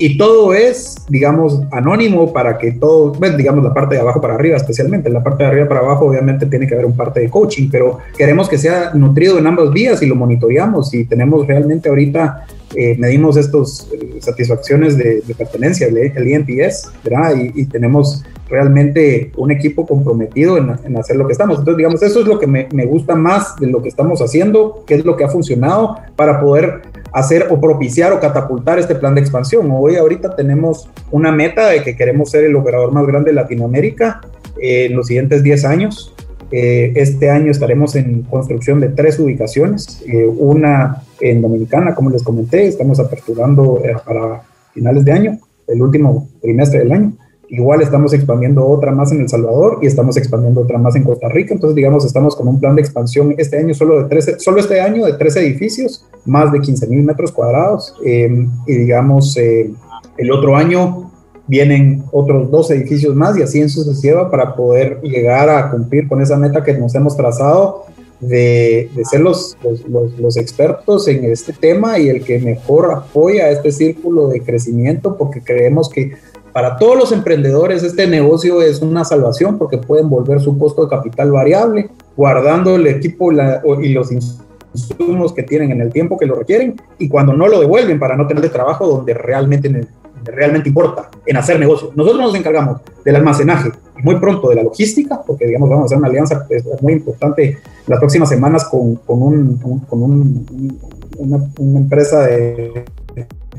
Y 0.00 0.16
todo 0.16 0.54
es, 0.54 0.94
digamos, 1.08 1.60
anónimo 1.72 2.32
para 2.32 2.56
que 2.56 2.72
todo, 2.72 3.12
bueno, 3.14 3.36
digamos, 3.36 3.64
la 3.64 3.74
parte 3.74 3.96
de 3.96 4.00
abajo 4.00 4.20
para 4.20 4.34
arriba 4.34 4.56
especialmente. 4.56 5.10
La 5.10 5.24
parte 5.24 5.42
de 5.42 5.48
arriba 5.48 5.68
para 5.68 5.80
abajo 5.80 6.06
obviamente 6.06 6.46
tiene 6.46 6.68
que 6.68 6.74
haber 6.74 6.86
un 6.86 6.96
parte 6.96 7.18
de 7.20 7.28
coaching, 7.28 7.68
pero 7.68 7.98
queremos 8.16 8.48
que 8.48 8.58
sea 8.58 8.92
nutrido 8.94 9.38
en 9.38 9.46
ambas 9.48 9.72
vías 9.72 10.00
y 10.00 10.06
lo 10.06 10.14
monitoreamos 10.14 10.94
y 10.94 11.04
tenemos 11.04 11.46
realmente 11.48 11.88
ahorita, 11.88 12.46
eh, 12.74 12.96
medimos 12.98 13.36
estas 13.36 13.88
eh, 13.92 14.18
satisfacciones 14.20 14.96
de, 14.96 15.22
pertenencia, 15.36 15.86
el, 15.86 15.96
el 15.96 16.28
ENPS, 16.28 16.90
¿verdad? 17.02 17.34
Y, 17.54 17.64
tenemos 17.66 18.24
realmente 18.48 19.30
un 19.36 19.50
equipo 19.50 19.86
comprometido 19.86 20.56
en, 20.56 20.96
hacer 20.96 21.16
lo 21.16 21.26
que 21.26 21.32
estamos. 21.32 21.58
Entonces, 21.58 21.76
digamos, 21.76 22.02
eso 22.02 22.20
es 22.20 22.26
lo 22.26 22.38
que 22.38 22.46
me, 22.46 22.68
me 22.72 22.86
gusta 22.86 23.14
más 23.14 23.56
de 23.56 23.66
lo 23.68 23.82
que 23.82 23.88
estamos 23.88 24.20
haciendo, 24.20 24.84
qué 24.86 24.94
es 24.94 25.04
lo 25.04 25.16
que 25.16 25.24
ha 25.24 25.28
funcionado 25.28 25.96
para 26.16 26.40
poder 26.40 26.82
hacer 27.12 27.46
o 27.50 27.60
propiciar 27.60 28.12
o 28.12 28.20
catapultar 28.20 28.78
este 28.78 28.94
plan 28.94 29.14
de 29.14 29.20
expansión. 29.20 29.68
Hoy 29.70 29.96
ahorita 29.96 30.36
tenemos 30.36 30.88
una 31.10 31.32
meta 31.32 31.68
de 31.68 31.82
que 31.82 31.96
queremos 31.96 32.30
ser 32.30 32.44
el 32.44 32.56
operador 32.56 32.92
más 32.92 33.06
grande 33.06 33.30
de 33.30 33.34
Latinoamérica 33.34 34.20
eh, 34.60 34.86
en 34.86 34.96
los 34.96 35.06
siguientes 35.06 35.42
10 35.42 35.64
años. 35.64 36.14
Eh, 36.50 36.92
este 36.96 37.30
año 37.30 37.50
estaremos 37.50 37.94
en 37.94 38.22
construcción 38.22 38.80
de 38.80 38.88
tres 38.88 39.18
ubicaciones, 39.18 40.02
eh, 40.06 40.26
una 40.26 41.02
en 41.20 41.42
Dominicana, 41.42 41.94
como 41.94 42.10
les 42.10 42.22
comenté, 42.22 42.66
estamos 42.66 42.98
aperturando 43.00 43.82
para 44.06 44.42
finales 44.72 45.04
de 45.04 45.12
año, 45.12 45.38
el 45.66 45.82
último 45.82 46.28
trimestre 46.40 46.80
del 46.80 46.92
año. 46.92 47.12
Igual 47.50 47.80
estamos 47.80 48.12
expandiendo 48.12 48.66
otra 48.66 48.92
más 48.92 49.10
en 49.10 49.22
El 49.22 49.28
Salvador 49.28 49.78
y 49.80 49.86
estamos 49.86 50.18
expandiendo 50.18 50.60
otra 50.60 50.76
más 50.76 50.96
en 50.96 51.02
Costa 51.02 51.28
Rica. 51.28 51.54
Entonces, 51.54 51.74
digamos, 51.74 52.04
estamos 52.04 52.36
con 52.36 52.46
un 52.46 52.60
plan 52.60 52.76
de 52.76 52.82
expansión 52.82 53.34
este 53.38 53.58
año 53.58 53.72
solo 53.72 54.02
de 54.02 54.08
13, 54.08 54.38
solo 54.38 54.60
este 54.60 54.80
año 54.80 55.06
de 55.06 55.14
tres 55.14 55.34
edificios, 55.36 56.04
más 56.26 56.52
de 56.52 56.60
15 56.60 56.86
mil 56.88 57.02
metros 57.02 57.32
cuadrados. 57.32 57.94
Em, 58.04 58.50
y 58.66 58.74
digamos, 58.74 59.34
eh, 59.38 59.70
el 60.18 60.30
otro 60.30 60.56
año 60.56 61.07
vienen 61.48 62.04
otros 62.12 62.50
dos 62.50 62.70
edificios 62.70 63.14
más 63.14 63.36
y 63.36 63.42
así 63.42 63.60
en 63.60 63.70
sucesiva 63.70 64.30
para 64.30 64.54
poder 64.54 65.00
llegar 65.02 65.48
a 65.48 65.70
cumplir 65.70 66.06
con 66.06 66.20
esa 66.22 66.36
meta 66.36 66.62
que 66.62 66.74
nos 66.74 66.94
hemos 66.94 67.16
trazado 67.16 67.86
de, 68.20 68.90
de 68.94 69.04
ser 69.04 69.20
los, 69.20 69.56
los, 69.88 70.18
los, 70.18 70.36
expertos 70.36 71.06
en 71.08 71.24
este 71.24 71.52
tema 71.52 71.98
y 71.98 72.08
el 72.08 72.24
que 72.24 72.38
mejor 72.40 72.92
apoya 72.92 73.50
este 73.50 73.70
círculo 73.70 74.28
de 74.28 74.40
crecimiento 74.40 75.16
porque 75.16 75.40
creemos 75.40 75.88
que 75.88 76.12
para 76.52 76.76
todos 76.76 76.96
los 76.96 77.12
emprendedores 77.12 77.82
este 77.84 78.06
negocio 78.08 78.62
es 78.62 78.80
una 78.82 79.04
salvación 79.04 79.58
porque 79.58 79.78
pueden 79.78 80.08
volver 80.08 80.40
su 80.40 80.58
costo 80.58 80.82
de 80.82 80.90
capital 80.90 81.30
variable, 81.30 81.90
guardando 82.16 82.74
el 82.74 82.86
equipo 82.88 83.30
y 83.32 83.88
los 83.90 84.10
insumos 84.10 85.32
que 85.32 85.44
tienen 85.44 85.70
en 85.70 85.80
el 85.80 85.92
tiempo 85.92 86.18
que 86.18 86.26
lo 86.26 86.34
requieren 86.34 86.80
y 86.98 87.08
cuando 87.08 87.32
no 87.32 87.46
lo 87.46 87.60
devuelven 87.60 87.98
para 87.98 88.16
no 88.16 88.26
tener 88.26 88.48
trabajo 88.50 88.88
donde 88.88 89.14
realmente, 89.14 89.86
realmente 90.24 90.68
importa 90.68 91.10
en 91.26 91.36
hacer 91.36 91.58
negocio. 91.58 91.92
Nosotros 91.94 92.22
nos 92.22 92.34
encargamos 92.34 92.80
del 93.04 93.16
almacenaje 93.16 93.70
y 93.98 94.02
muy 94.02 94.16
pronto 94.16 94.48
de 94.48 94.56
la 94.56 94.62
logística, 94.62 95.20
porque 95.26 95.46
digamos 95.46 95.68
vamos 95.68 95.84
a 95.84 95.86
hacer 95.86 95.98
una 95.98 96.08
alianza 96.08 96.44
pues, 96.46 96.64
muy 96.80 96.94
importante 96.94 97.58
las 97.86 97.98
próximas 97.98 98.28
semanas 98.28 98.64
con, 98.64 98.96
con, 98.96 99.22
un, 99.22 99.56
con 99.88 100.02
un, 100.02 100.78
una, 101.18 101.38
una 101.58 101.78
empresa 101.80 102.22
de 102.22 102.84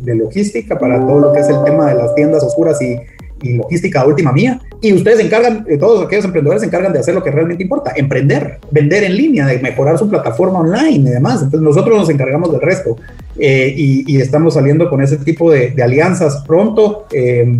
de 0.01 0.15
logística 0.15 0.77
para 0.77 1.05
todo 1.05 1.19
lo 1.19 1.33
que 1.33 1.39
es 1.39 1.49
el 1.49 1.63
tema 1.63 1.87
de 1.87 1.95
las 1.95 2.15
tiendas 2.15 2.43
oscuras 2.43 2.81
y, 2.81 2.99
y 3.41 3.53
logística 3.53 4.05
última 4.05 4.31
mía. 4.31 4.59
Y 4.81 4.93
ustedes 4.93 5.19
encargan, 5.19 5.65
eh, 5.67 5.77
todos 5.77 6.05
aquellos 6.05 6.25
emprendedores 6.25 6.61
se 6.61 6.67
encargan 6.67 6.93
de 6.93 6.99
hacer 6.99 7.13
lo 7.13 7.23
que 7.23 7.31
realmente 7.31 7.63
importa, 7.63 7.93
emprender, 7.95 8.59
vender 8.71 9.03
en 9.03 9.15
línea, 9.15 9.45
de 9.45 9.59
mejorar 9.59 9.97
su 9.97 10.09
plataforma 10.09 10.59
online 10.59 11.09
y 11.09 11.13
demás. 11.13 11.41
Entonces 11.43 11.61
nosotros 11.61 11.97
nos 11.97 12.09
encargamos 12.09 12.51
del 12.51 12.61
resto 12.61 12.97
eh, 13.37 13.73
y, 13.75 14.19
estamos 14.19 14.53
saliendo 14.53 14.89
con 14.89 15.01
ese 15.01 15.17
tipo 15.17 15.51
de, 15.51 15.73
alianzas 15.81 16.43
pronto. 16.45 17.05
Eh, 17.11 17.59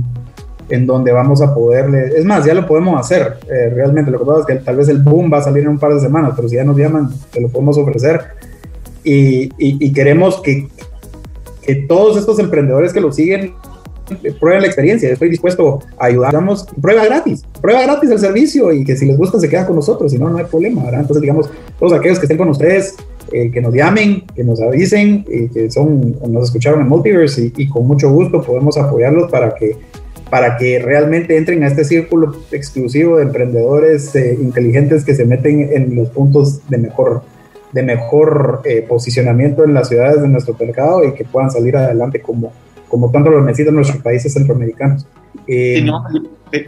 en 0.72 0.86
donde 0.86 1.12
vamos 1.12 1.42
a 1.42 1.52
poderle, 1.52 2.12
es 2.16 2.24
más, 2.24 2.46
ya 2.46 2.54
lo 2.54 2.68
podemos 2.68 3.00
hacer, 3.00 3.38
realmente 3.74 4.12
lo 4.12 4.20
que 4.20 4.26
pasa 4.26 4.42
es 4.42 4.46
que 4.46 4.56
tal 4.64 4.76
vez 4.76 4.88
el 4.88 5.00
boom 5.00 5.34
va 5.34 5.40
a 5.40 5.42
salir 5.42 5.64
en 5.64 5.70
un 5.70 5.80
par 5.80 5.92
de 5.92 6.00
semanas, 6.00 6.34
pero 6.36 6.48
si 6.48 6.58
ya 6.58 6.64
nos 6.64 6.78
llaman, 6.78 7.10
se 7.34 7.42
lo 7.42 7.50
podemos 7.50 7.76
ofrecer 7.80 8.22
y, 9.04 9.92
queremos 9.94 10.42
que, 10.42 10.68
que 11.62 11.76
todos 11.76 12.18
estos 12.18 12.40
emprendedores 12.40 12.94
que 12.94 13.02
lo 13.02 13.12
siguen 13.12 13.54
prueben 14.40 14.62
la 14.62 14.68
experiencia, 14.68 15.12
estoy 15.12 15.30
dispuesto 15.30 15.80
a 15.98 16.06
ayudar, 16.06 16.34
damos 16.34 16.68
prueba 16.82 17.06
gratis, 17.06 17.44
prueba 17.62 17.82
gratis 17.84 18.10
el 18.10 18.20
servicio 18.20 18.72
y 18.72 18.84
que 18.84 18.96
si 18.96 19.06
les 19.06 19.18
gusta 19.18 19.40
se 19.40 19.50
quedan 19.50 19.66
con 19.66 19.76
nosotros, 19.76 20.12
si 20.12 20.18
no, 20.18 20.30
no 20.30 20.38
hay 20.38 20.46
problema. 20.46 20.84
Entonces, 20.90 21.22
digamos, 21.22 21.50
todos 21.80 21.94
aquellos 21.94 22.20
que 22.20 22.26
estén 22.26 22.38
con 22.38 22.50
ustedes, 22.50 22.96
eh, 23.32 23.52
que 23.52 23.62
nos 23.62 23.74
llamen, 23.74 24.24
que 24.36 24.44
nos 24.44 24.62
avisen, 24.62 25.26
y 25.28 25.48
que 25.50 25.70
son, 25.70 26.18
nos 26.28 26.46
escucharon 26.46 26.82
en 26.82 26.88
Multiverse 26.88 27.52
y, 27.56 27.68
con 27.68 27.88
mucho 27.88 28.10
gusto 28.12 28.42
podemos 28.42 28.78
apoyarlos 28.78 29.30
para 29.32 29.54
que, 29.56 29.76
para 30.30 30.58
que 30.58 30.80
realmente 30.80 31.38
entren 31.38 31.64
a 31.64 31.68
este 31.68 31.84
círculo 31.86 32.36
exclusivo 32.52 33.18
de 33.18 33.24
emprendedores 33.24 34.16
eh, 34.16 34.38
inteligentes 34.40 35.04
que 35.04 35.16
se 35.16 35.26
meten 35.26 35.70
en 35.72 35.96
los 35.96 36.10
puntos 36.10 36.68
de 36.70 36.78
mejor 36.78 37.22
de 37.72 37.84
mejor 37.84 38.62
eh, 38.66 38.82
posicionamiento 38.88 39.64
en 39.64 39.74
las 39.74 39.90
ciudades 39.90 40.22
de 40.22 40.28
nuestro 40.28 40.56
mercado 40.60 41.04
y 41.06 41.14
que 41.14 41.24
puedan 41.24 41.52
salir 41.52 41.78
adelante 41.78 42.20
como, 42.20 42.52
como 42.90 43.12
tanto 43.12 43.30
lo 43.30 43.44
necesitan 43.44 43.76
nuestros 43.76 44.02
países 44.04 44.34
centroamericanos. 44.34 45.06
Eh, 45.48 45.86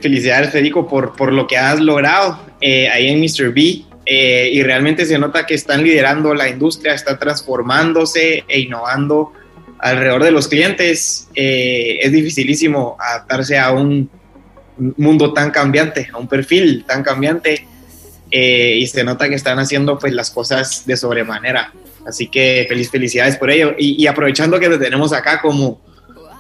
felicidades, 0.02 0.52
Federico, 0.52 0.88
por, 0.88 1.16
por 1.16 1.34
lo 1.34 1.48
que 1.48 1.58
has 1.58 1.80
logrado 1.80 2.40
eh, 2.62 2.88
ahí 2.88 3.08
en 3.08 3.20
Mr. 3.20 3.54
B. 3.54 3.84
y 4.06 4.64
realmente 4.64 5.06
se 5.06 5.20
nota 5.20 5.46
que 5.46 5.54
están 5.54 5.84
liderando 5.84 6.34
la 6.34 6.50
industria, 6.50 6.94
está 6.94 7.20
transformándose 7.20 8.44
e 8.48 8.60
innovando 8.62 9.34
alrededor 9.80 10.24
de 10.24 10.32
los 10.32 10.48
clientes. 10.48 11.28
es 11.34 12.12
dificilísimo 12.12 12.96
adaptarse 13.00 13.58
a 13.58 13.72
un 13.72 14.10
mundo 14.98 15.34
tan 15.34 15.52
cambiante, 15.52 16.10
a 16.12 16.18
un 16.18 16.28
perfil 16.28 16.86
tan 16.88 17.04
cambiante, 17.04 17.68
eh, 18.32 18.78
y 18.78 18.88
se 18.88 19.04
nota 19.04 19.28
que 19.28 19.36
están 19.36 19.60
haciendo 19.60 20.00
pues 20.00 20.14
las 20.14 20.32
cosas 20.32 20.86
de 20.86 20.96
sobremanera. 20.96 21.74
Así 22.08 22.28
que 22.28 22.66
feliz 22.68 22.90
felicidades 22.90 23.38
por 23.38 23.52
ello. 23.52 23.76
Y, 23.78 24.08
aprovechando 24.08 24.60
que 24.60 24.70
te 24.70 24.78
tenemos 24.78 25.14
acá 25.14 25.42
como 25.42 25.82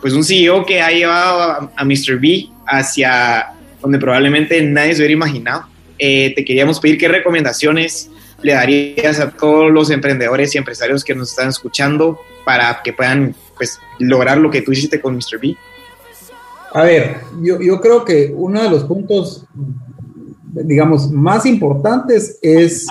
pues 0.02 0.14
un 0.14 0.24
CEO 0.24 0.66
que 0.66 0.82
ha 0.82 0.89
llevado 0.89 1.70
a, 1.76 1.86
Mr. 1.86 2.20
B 2.20 2.49
hacia 2.66 3.54
donde 3.82 3.99
probablemente 3.99 4.62
nadie 4.62 4.93
se 4.93 5.02
hubiera 5.02 5.14
imaginado, 5.14 5.66
eh, 5.97 6.34
te 6.36 6.43
queríamos 6.43 6.80
pedir 6.80 6.97
qué 6.97 7.08
recomendaciones 7.08 8.10
le 8.41 8.54
darías 8.54 9.20
a 9.20 9.32
todos 9.32 9.72
los 9.72 9.89
emprendedores 9.91 10.54
y 10.56 10.58
empresarios 10.58 11.04
que 11.04 11.14
nos 11.14 11.30
están 11.30 11.49
escuchando 11.49 12.20
para 12.43 12.82
que 12.84 12.93
puedan 12.93 13.36
pues, 13.56 13.80
lograr 13.99 14.38
lo 14.38 14.49
que 14.49 14.62
tú 14.62 14.72
hiciste 14.72 14.99
con 14.99 15.16
Mr. 15.16 15.39
B? 15.41 15.56
A 16.74 16.84
ver, 16.84 17.18
yo 17.41 17.82
creo 17.82 18.06
que 18.06 18.32
uno 18.34 18.64
de 18.64 18.70
los 18.70 18.86
puntos, 18.86 19.45
digamos, 20.54 21.12
más 21.12 21.45
importantes 21.45 22.39
es, 22.41 22.88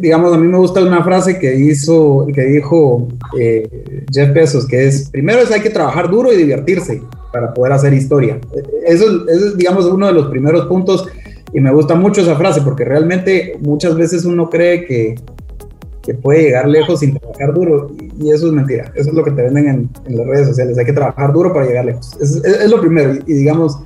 digamos, 0.00 0.32
a 0.32 0.38
mí 0.38 0.46
me 0.46 0.58
gusta 0.58 0.82
una 0.82 1.02
frase 1.02 1.38
que, 1.38 1.56
hizo, 1.56 2.26
que 2.34 2.42
dijo 2.42 3.08
eh, 3.38 3.68
Jeff 4.12 4.32
Bezos, 4.32 4.66
que 4.66 4.86
es, 4.86 5.10
primero 5.10 5.40
es 5.40 5.50
hay 5.50 5.60
que 5.60 5.70
trabajar 5.70 6.10
duro 6.10 6.32
y 6.32 6.36
divertirse 6.36 7.02
para 7.32 7.52
poder 7.52 7.72
hacer 7.72 7.92
historia. 7.92 8.38
Eso, 8.86 9.28
eso 9.28 9.46
es, 9.46 9.56
digamos, 9.56 9.86
uno 9.86 10.06
de 10.06 10.12
los 10.12 10.28
primeros 10.28 10.66
puntos 10.66 11.06
y 11.52 11.60
me 11.60 11.72
gusta 11.72 11.94
mucho 11.94 12.20
esa 12.20 12.36
frase 12.36 12.60
porque 12.62 12.84
realmente 12.84 13.56
muchas 13.60 13.96
veces 13.96 14.24
uno 14.24 14.50
cree 14.50 14.84
que, 14.84 15.14
que 16.02 16.14
puede 16.14 16.42
llegar 16.42 16.68
lejos 16.68 17.00
sin 17.00 17.18
trabajar 17.18 17.54
duro 17.54 17.90
y 18.18 18.30
eso 18.30 18.46
es 18.46 18.52
mentira. 18.52 18.92
Eso 18.94 19.10
es 19.10 19.14
lo 19.14 19.24
que 19.24 19.30
te 19.30 19.42
venden 19.42 19.90
en, 20.06 20.16
las 20.16 20.26
redes 20.26 20.48
sociales. 20.48 20.78
Hay 20.78 20.84
que 20.84 20.92
trabajar 20.92 21.32
duro 21.32 21.52
para 21.52 21.66
llegar 21.66 21.84
lejos. 21.84 22.16
Es, 22.20 22.70
lo 22.70 22.80
primero. 22.80 23.14
Y, 23.26 23.32
digamos, 23.32 23.78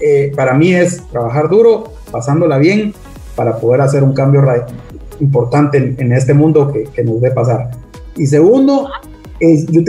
eh, 0.00 0.32
para 0.34 0.54
mí 0.54 0.74
es 0.74 1.02
trabajar 1.10 1.48
duro, 1.48 1.92
pasándola 2.10 2.58
bien 2.58 2.94
para 3.34 3.58
poder 3.58 3.82
hacer 3.82 4.02
un 4.02 4.14
cambio 4.14 4.40
importante 5.20 5.78
en, 5.78 5.96
en 5.98 6.12
este 6.12 6.34
mundo 6.34 6.72
que, 6.72 6.84
que, 6.84 7.04
nos 7.04 7.20
ve 7.20 7.30
pasar. 7.30 7.70
Y 8.16 8.26
segundo, 8.26 8.88
yo, 9.40 9.82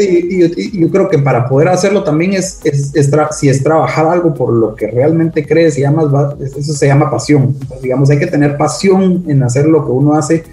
yo, 0.74 0.92
creo 0.92 1.10
que 1.10 1.20
para 1.20 1.48
poder 1.48 1.70
hacerlo 1.70 2.04
también 2.04 2.34
es, 2.34 2.60
es, 2.64 2.92
si 3.32 3.50
es 3.50 3.64
trabajar 3.64 4.06
algo 4.08 4.34
por 4.34 4.52
lo 4.52 4.76
que 4.76 4.88
realmente 4.88 5.46
crees, 5.46 5.76
se 5.76 5.82
llama, 5.82 6.36
eso 6.40 6.74
se 6.74 6.88
llama 6.88 7.10
pasión. 7.10 7.56
digamos, 7.82 8.10
hay 8.10 8.20
que 8.20 8.28
tener 8.28 8.58
pasión 8.58 9.24
en 9.28 9.44
hacer 9.44 9.68
lo 9.68 9.86
que 9.86 9.92
uno 9.92 10.14
hace. 10.14 10.44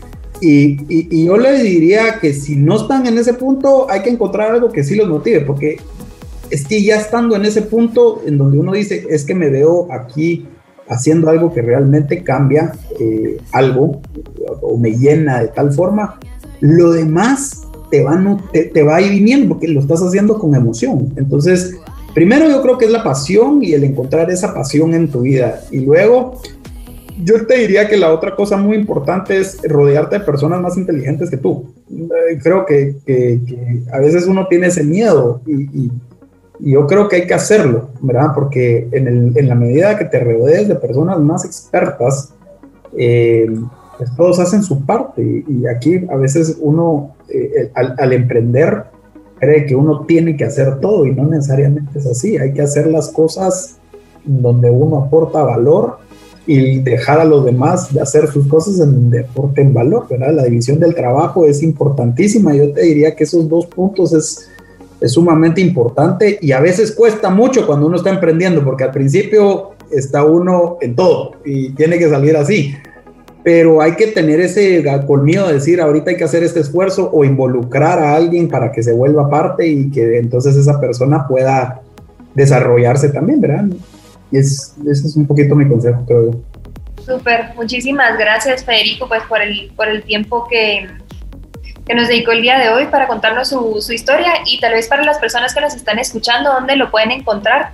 Y, 0.41 0.79
y, 0.89 1.25
yo 1.25 1.37
le 1.37 1.63
diría 1.63 2.19
que 2.21 2.35
si 2.35 2.57
no 2.57 2.77
están 2.77 3.07
en 3.07 3.19
ese 3.19 3.35
punto, 3.35 3.87
hay 3.91 4.03
que 4.03 4.11
encontrar 4.11 4.53
algo 4.53 4.71
que 4.71 4.85
sí 4.85 4.95
los 4.95 5.09
motive, 5.09 5.41
porque 5.41 5.79
es 6.51 6.67
que 6.67 6.83
ya 6.83 6.97
estando 6.97 7.35
en 7.35 7.45
ese 7.45 7.63
punto 7.63 8.23
en 8.27 8.39
donde 8.39 8.59
uno 8.59 8.73
dice, 8.73 9.07
es 9.09 9.25
que 9.25 9.35
me 9.35 9.49
veo 9.49 9.89
aquí 9.93 10.47
haciendo 10.89 11.31
algo 11.31 11.53
que 11.53 11.63
realmente 11.63 12.23
cambia 12.23 12.73
eh, 13.01 13.39
algo 13.53 14.01
o 14.61 14.77
me 14.77 14.93
llena 14.93 15.41
de 15.41 15.49
tal 15.49 15.73
forma, 15.73 16.19
lo 16.61 16.93
demás 16.93 17.63
te 17.91 18.03
va, 18.03 18.21
te, 18.53 18.83
va 18.83 18.97
a 18.97 19.01
ir 19.01 19.11
viniendo 19.11 19.49
porque 19.51 19.69
lo 19.69 19.81
estás 19.81 20.01
haciendo 20.03 20.39
con 20.39 20.55
emoción. 20.55 21.13
Entonces, 21.17 21.77
primero 22.15 22.49
yo 22.49 22.63
creo 22.63 22.79
que 22.79 22.87
es 22.87 22.91
la 22.91 23.05
pasión 23.05 23.63
y 23.63 23.73
el 23.73 23.85
encontrar 23.85 24.31
esa 24.31 24.55
pasión 24.55 24.95
en 24.95 25.09
tu 25.09 25.23
vida. 25.23 25.61
Y 25.71 25.81
luego, 25.81 26.41
yo 27.23 27.47
te 27.47 27.59
diría 27.59 27.89
que 27.89 27.97
la 27.97 28.13
otra 28.13 28.35
cosa 28.35 28.57
muy 28.57 28.77
importante 28.77 29.39
es 29.39 29.61
rodearte 29.63 30.19
de 30.19 30.25
personas 30.25 30.61
más 30.61 30.77
inteligentes 30.77 31.31
que 31.31 31.37
tú. 31.37 31.73
Eh, 31.91 32.39
creo 32.43 32.67
que, 32.67 32.97
a 33.93 33.99
veces 34.01 34.27
uno 34.27 34.47
tiene 34.49 34.69
ese 34.69 34.83
miedo 34.83 35.41
y, 35.47 35.91
yo 36.61 36.87
creo 36.87 37.09
que 37.09 37.17
hay 37.17 37.27
que 37.27 37.35
hacerlo, 37.35 37.91
¿verdad? 38.01 38.29
Porque 38.35 38.89
en, 38.93 39.09
el, 39.09 39.33
en 39.37 39.49
la 39.49 39.55
medida 39.55 39.99
que 39.99 40.05
te 40.05 40.21
rodees 40.23 40.69
de 40.69 40.77
personas 40.77 41.19
más 41.19 41.45
expertas, 41.45 42.33
eh, 42.97 43.47
pues 43.99 44.15
todos 44.17 44.39
hacen 44.39 44.63
su 44.63 44.85
parte 44.85 45.45
y 45.47 45.67
aquí 45.67 46.05
a 46.11 46.17
veces 46.17 46.59
uno 46.61 47.15
eh, 47.29 47.71
al, 47.75 48.13
emprender 48.13 48.85
cree 49.39 49.67
que 49.67 49.75
uno 49.75 50.05
tiene 50.07 50.37
que 50.37 50.45
hacer 50.45 50.81
todo 50.81 51.07
y 51.07 51.13
no 51.13 51.27
necesariamente 51.27 51.99
es 51.99 52.07
así, 52.07 52.37
hay 52.37 52.53
que 52.53 52.63
hacer 52.63 52.87
las 52.87 53.09
cosas 53.09 53.77
donde 54.25 54.71
uno 54.71 54.99
aporta 54.99 55.43
valor 55.43 55.99
y 56.47 56.81
dejar 56.81 57.21
a 57.21 57.25
los 57.25 57.45
demás 57.45 57.93
de 57.93 58.01
hacer 58.01 58.29
sus 58.29 58.47
cosas 58.47 58.79
en 58.81 58.93
donde 58.95 59.21
aporten 59.21 59.73
valor, 59.73 60.07
¿verdad? 60.09 60.35
La 60.35 60.45
división 60.45 60.79
del 60.79 60.95
trabajo 60.95 61.47
es 61.47 61.63
importantísima, 61.63 62.55
yo 62.55 62.73
te 62.73 62.83
diría 62.83 63.15
que 63.15 63.25
esos 63.25 63.49
dos 63.49 63.67
puntos 63.67 64.13
es, 64.13 64.51
es 65.05 65.13
sumamente 65.13 65.61
importante 65.61 66.39
y 66.41 66.53
a 66.53 66.61
veces 66.61 66.93
cuesta 66.93 67.31
mucho 67.31 67.67
cuando 67.67 67.87
uno 67.87 67.97
está 67.97 68.11
emprendiendo 68.11 68.65
porque 68.65 68.85
al 68.85 68.91
principio 68.91 69.73
está 69.91 70.25
uno 70.25 70.79
en 70.81 70.95
todo 70.95 71.33
y 71.45 71.71
tiene 71.71 71.99
que 71.99 72.09
salir 72.09 72.37
así 72.37 72.75
pero 73.45 73.83
hay 73.83 73.95
que 73.95 74.07
tener 74.07 74.41
ese 74.41 74.83
colmillo 75.07 75.47
de 75.47 75.55
decir, 75.55 75.79
ahorita 75.79 76.11
hay 76.11 76.17
que 76.17 76.25
hacer 76.25 76.43
este 76.43 76.61
esfuerzo 76.61 77.11
o 77.13 77.25
involucrar 77.25 77.99
a 77.99 78.17
alguien 78.17 78.49
para 78.49 78.73
que 78.73 78.83
se 78.83 78.95
vuelva 78.95 79.29
parte 79.29 79.69
y 79.69 79.91
que 79.91 80.17
entonces 80.19 80.57
esa 80.57 80.81
persona 80.81 81.29
pueda 81.29 81.83
desarrollarse 82.35 83.11
también, 83.11 83.43
¿verdad? 83.43 83.67
Y 84.33 84.39
es, 84.39 84.75
ese 84.91 85.09
es 85.09 85.15
un 85.15 85.27
poquito 85.27 85.55
mi 85.55 85.69
consejo, 85.69 86.03
creo 86.07 86.33
yo. 86.33 86.41
Súper, 87.05 87.55
muchísimas 87.55 88.19
gracias 88.19 88.65
Federico 88.65 89.07
pues 89.07 89.23
por 89.29 89.43
el, 89.43 89.71
por 89.77 89.89
el 89.89 90.03
tiempo 90.05 90.47
que, 90.49 90.87
que 91.87 91.95
nos 91.95 92.09
dedicó 92.09 92.33
el 92.33 92.43
día 92.43 92.59
de 92.59 92.71
hoy 92.71 92.87
para 92.87 93.07
contarnos 93.07 93.49
su, 93.49 93.81
su 93.81 93.93
historia 93.93 94.33
y 94.47 94.61
tal 94.61 94.73
vez 94.73 94.89
para 94.89 95.05
las 95.05 95.19
personas 95.19 95.55
que 95.55 95.61
nos 95.61 95.75
están 95.75 95.99
escuchando, 95.99 96.53
¿dónde 96.53 96.77
lo 96.77 96.91
pueden 96.91 97.11
encontrar? 97.11 97.73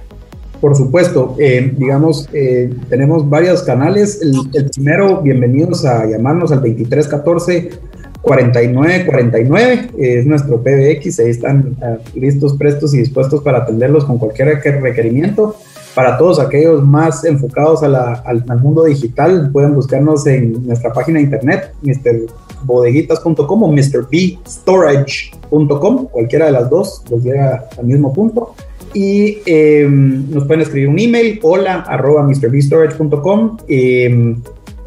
Por 0.60 0.76
supuesto, 0.76 1.36
eh, 1.38 1.72
digamos, 1.74 2.28
eh, 2.34 2.70
tenemos 2.90 3.28
varios 3.28 3.62
canales. 3.62 4.20
El, 4.20 4.68
primero, 4.70 5.22
bienvenidos 5.22 5.86
a 5.86 6.04
llamarnos 6.04 6.52
al 6.52 6.58
2314 6.58 7.70
4949, 8.22 9.90
es 9.96 10.26
nuestro 10.26 10.62
PBX, 10.62 11.20
ahí 11.20 11.30
están 11.30 11.76
ah, 11.80 11.96
listos, 12.14 12.54
prestos 12.58 12.92
y 12.92 12.98
dispuestos 12.98 13.42
para 13.42 13.58
atenderlos 13.58 14.04
con 14.04 14.18
cualquier 14.18 14.60
requerimiento. 14.82 15.56
Para 15.94 16.18
todos 16.18 16.38
aquellos 16.38 16.84
más 16.84 17.24
enfocados 17.24 17.82
al, 17.82 17.96
al, 17.96 18.44
mundo 18.60 18.84
digital, 18.84 19.50
pueden 19.52 19.74
buscarnos 19.74 20.24
en 20.26 20.66
nuestra 20.66 20.92
página 20.92 21.18
de 21.18 21.24
internet, 21.24 21.74
mrbodeguitas.com 21.82 23.62
o 23.62 23.72
mrbstorage.com, 23.72 26.06
cualquiera 26.06 26.46
de 26.46 26.52
las 26.52 26.70
dos 26.70 27.02
los 27.10 27.24
llega 27.24 27.64
al 27.76 27.86
mismo 27.86 28.12
punto 28.12 28.54
y 28.94 29.38
em, 29.46 30.30
nos 30.30 30.46
pueden 30.46 30.60
escribir 30.62 30.88
un 30.88 30.98
email, 30.98 31.38
hola 31.42 31.84
arroba 31.86 32.22
mrbstorage.com. 32.22 33.58
Eh, 33.68 34.36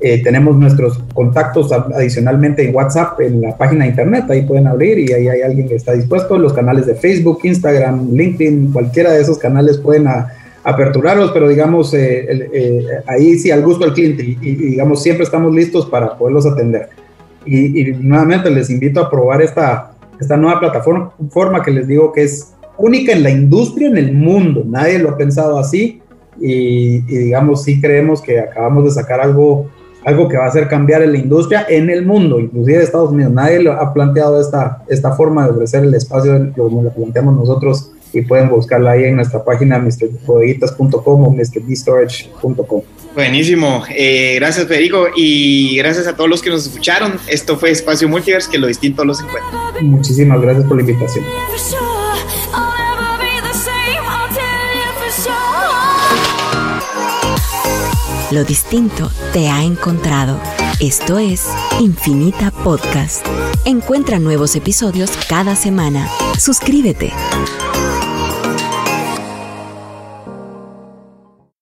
eh, 0.06 0.22
tenemos 0.22 0.58
nuestros 0.58 1.00
contactos 1.14 1.72
adicionalmente 1.72 2.68
en 2.68 2.76
WhatsApp 2.76 3.22
en 3.22 3.40
la 3.40 3.58
página 3.58 3.86
de 3.86 3.92
internet, 3.92 4.26
ahí 4.30 4.42
pueden 4.42 4.68
abrir 4.68 5.00
y 5.00 5.14
ahí 5.14 5.30
hay 5.30 5.42
alguien 5.42 5.70
que 5.70 5.76
está 5.76 5.94
dispuesto. 5.94 6.38
Los 6.38 6.52
canales 6.52 6.86
de 6.86 6.96
Facebook, 6.96 7.40
Instagram, 7.44 8.12
LinkedIn, 8.12 8.74
cualquiera 8.74 9.14
de 9.14 9.22
esos 9.22 9.38
canales 9.38 9.78
pueden 9.78 10.10
aperturarlos, 10.64 11.32
pero 11.32 11.50
digamos, 11.50 11.94
eh, 11.94 12.50
eh, 12.54 12.88
ahí 13.08 13.38
sí 13.38 13.52
al 13.52 13.64
gusto 13.64 13.84
del 13.84 13.94
cliente 13.94 14.24
y, 14.24 14.38
y, 14.42 14.56
digamos, 14.56 15.04
siempre 15.04 15.26
estamos 15.26 15.54
listos 15.54 15.86
para 15.86 16.18
poderlos 16.18 16.46
atender. 16.46 16.90
Y, 17.46 17.82
y, 17.82 17.92
nuevamente 17.94 18.50
les 18.50 18.70
invito 18.70 19.02
a 19.02 19.10
probar 19.10 19.42
esta, 19.42 19.92
esta 20.20 20.38
nueva 20.38 20.60
plataforma 20.60 21.12
forma 21.30 21.62
que 21.62 21.72
les 21.72 21.88
digo 21.88 22.14
que 22.14 22.24
es 22.24 22.54
única 22.78 23.12
en 23.12 23.24
la 23.24 23.30
industria, 23.30 23.90
en 23.90 23.98
el 23.98 24.14
mundo. 24.14 24.64
Nadie 24.66 25.00
lo 25.00 25.10
ha 25.10 25.18
pensado 25.18 25.60
así 25.60 26.02
y, 26.40 27.02
digamos, 27.02 27.64
sí 27.64 27.82
creemos 27.82 28.22
que 28.22 28.40
acabamos 28.40 28.86
de 28.86 28.92
sacar 28.92 29.20
algo, 29.20 29.68
algo 30.06 30.30
que 30.30 30.38
va 30.38 30.46
a 30.46 30.48
hacer 30.48 30.70
cambiar 30.70 31.02
en 31.02 31.12
la 31.12 31.18
industria 31.18 31.66
en 31.68 31.90
el 31.90 32.06
mundo, 32.06 32.40
inclusive 32.40 32.78
de 32.78 32.84
Estados 32.86 33.12
Unidos. 33.12 33.34
Nadie 33.34 33.62
lo 33.62 33.74
ha 33.74 33.94
planteado 33.94 34.40
esta, 34.40 34.84
esta 34.88 35.12
forma 35.12 35.44
de 35.44 35.52
ofrecer 35.52 35.84
el 35.84 35.94
espacio 35.94 36.52
como 36.56 36.84
lo 36.84 36.90
planteamos 36.92 37.36
nosotros 37.36 37.93
y 38.14 38.22
pueden 38.22 38.50
buscarla 38.50 38.92
ahí 38.92 39.06
en 39.06 39.16
nuestra 39.16 39.44
página 39.44 39.80
mrbodeguitas.com 39.80 41.28
o 41.28 41.32
mrbstorage.com. 41.32 42.82
Buenísimo, 43.16 43.84
eh, 43.90 44.36
gracias 44.36 44.68
Federico 44.68 45.08
y 45.16 45.78
gracias 45.78 46.08
a 46.08 46.16
todos 46.16 46.30
los 46.30 46.42
que 46.42 46.50
nos 46.50 46.66
escucharon. 46.66 47.14
Esto 47.28 47.58
fue 47.58 47.72
Espacio 47.72 48.10
Multiverse, 48.10 48.50
que 48.50 48.58
lo 48.58 48.68
distinto 48.68 49.06
los 49.06 49.20
encuentra. 49.20 49.82
Muchísimas 49.82 50.42
gracias 50.42 50.66
por 50.66 50.78
la 50.78 50.82
invitación. 50.82 51.26
Lo 58.34 58.44
distinto 58.44 59.12
te 59.32 59.48
ha 59.48 59.64
encontrado. 59.64 60.40
Esto 60.80 61.20
es 61.20 61.48
Infinita 61.80 62.50
Podcast. 62.50 63.24
Encuentra 63.64 64.18
nuevos 64.18 64.56
episodios 64.56 65.12
cada 65.30 65.56
semana. 65.56 66.10
Suscríbete. 66.40 67.14